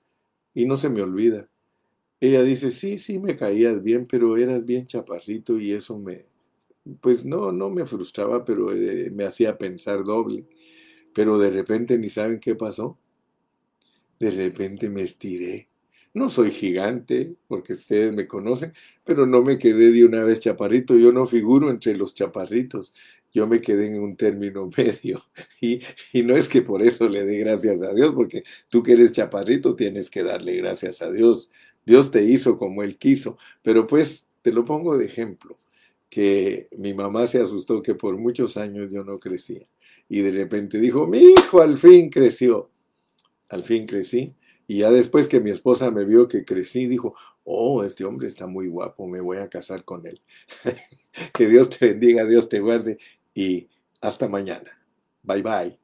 y 0.53 0.67
no 0.67 0.77
se 0.77 0.91
me 0.91 1.01
olvida, 1.01 1.49
ella 2.21 2.43
dice, 2.43 2.71
sí, 2.71 2.99
sí, 2.99 3.19
me 3.19 3.35
caías 3.35 3.83
bien, 3.83 4.07
pero 4.07 4.37
eras 4.37 4.67
bien 4.67 4.87
chaparrito 4.87 5.59
y 5.59 5.73
eso 5.73 5.99
me, 5.99 6.27
pues 7.01 7.25
no, 7.25 7.51
no 7.51 7.71
me 7.71 7.87
frustraba, 7.87 8.45
pero 8.45 8.73
eh, 8.75 9.11
me 9.11 9.25
hacía 9.25 9.57
pensar 9.57 10.05
doble. 10.05 10.47
Pero 11.15 11.39
de 11.39 11.51
repente 11.51 11.99
ni 11.99 12.11
saben 12.11 12.41
qué 12.41 12.57
pasó 12.57 12.99
de 14.25 14.31
repente 14.31 14.89
me 14.89 15.03
estiré. 15.03 15.69
No 16.15 16.29
soy 16.29 16.51
gigante, 16.51 17.35
porque 17.49 17.75
ustedes 17.75 18.13
me 18.15 18.27
conocen, 18.27 18.73
pero 19.05 19.27
no 19.27 19.43
me 19.43 19.59
quedé 19.59 19.91
de 19.91 20.05
una 20.05 20.25
vez 20.25 20.41
chaparrito. 20.41 20.97
Yo 20.97 21.13
no 21.13 21.27
figuro 21.27 21.71
entre 21.71 21.97
los 21.97 22.15
chaparritos. 22.15 22.95
Yo 23.33 23.47
me 23.47 23.61
quedé 23.61 23.89
en 23.89 24.01
un 24.01 24.17
término 24.17 24.71
medio. 24.77 25.21
Y, 25.61 25.81
y 26.13 26.23
no 26.23 26.37
es 26.37 26.49
que 26.49 26.63
por 26.63 26.83
eso 26.83 27.09
le 27.09 27.25
dé 27.27 27.39
gracias 27.39 27.83
a 27.83 27.93
Dios, 27.93 28.15
porque 28.15 28.45
tú 28.69 28.83
que 28.83 28.93
eres 28.93 29.13
chaparrito 29.13 29.75
tienes 29.77 30.09
que 30.09 30.23
darle 30.23 30.57
gracias 30.57 31.03
a 31.03 31.11
Dios. 31.11 31.51
Dios 31.85 32.11
te 32.11 32.23
hizo 32.23 32.57
como 32.59 32.83
Él 32.83 32.97
quiso. 32.97 33.37
Pero 33.63 33.87
pues 33.87 34.27
te 34.41 34.53
lo 34.53 34.65
pongo 34.65 34.97
de 34.97 35.07
ejemplo, 35.07 35.59
que 36.09 36.69
mi 36.79 36.95
mamá 36.95 37.27
se 37.27 37.41
asustó 37.41 37.83
que 37.83 37.95
por 37.95 38.17
muchos 38.17 38.57
años 38.57 38.91
yo 38.91 39.05
no 39.05 39.19
crecía. 39.19 39.67
Y 40.09 40.21
de 40.21 40.31
repente 40.31 40.79
dijo, 40.79 41.07
mi 41.07 41.19
hijo 41.19 41.61
al 41.61 41.77
fin 41.77 42.09
creció 42.09 42.71
al 43.49 43.65
fin 43.65 43.87
crecí. 43.87 44.35
Y 44.67 44.79
ya 44.79 44.91
después 44.91 45.29
que 45.29 45.41
mi 45.41 45.51
esposa 45.51 45.91
me 45.91 46.05
vio 46.05 46.27
que 46.29 46.45
crecí, 46.45 46.87
dijo, 46.87 47.15
oh, 47.45 47.85
este 47.85 48.05
hombre 48.05 48.29
está 48.29 48.47
muy 48.47 48.69
guapo, 48.69 49.07
me 49.07 49.21
voy 49.21 49.39
a 49.39 49.49
casar 49.49 49.85
con 49.85 50.07
él. 50.07 50.19
que 51.35 51.49
Dios 51.49 51.69
te 51.71 51.89
bendiga, 51.89 52.25
Dios 52.25 52.49
te 52.49 52.61
guarde 52.61 52.99
y 53.35 53.69
hasta 54.01 54.29
mañana. 54.29 54.71
Bye 55.23 55.43
bye. 55.43 55.84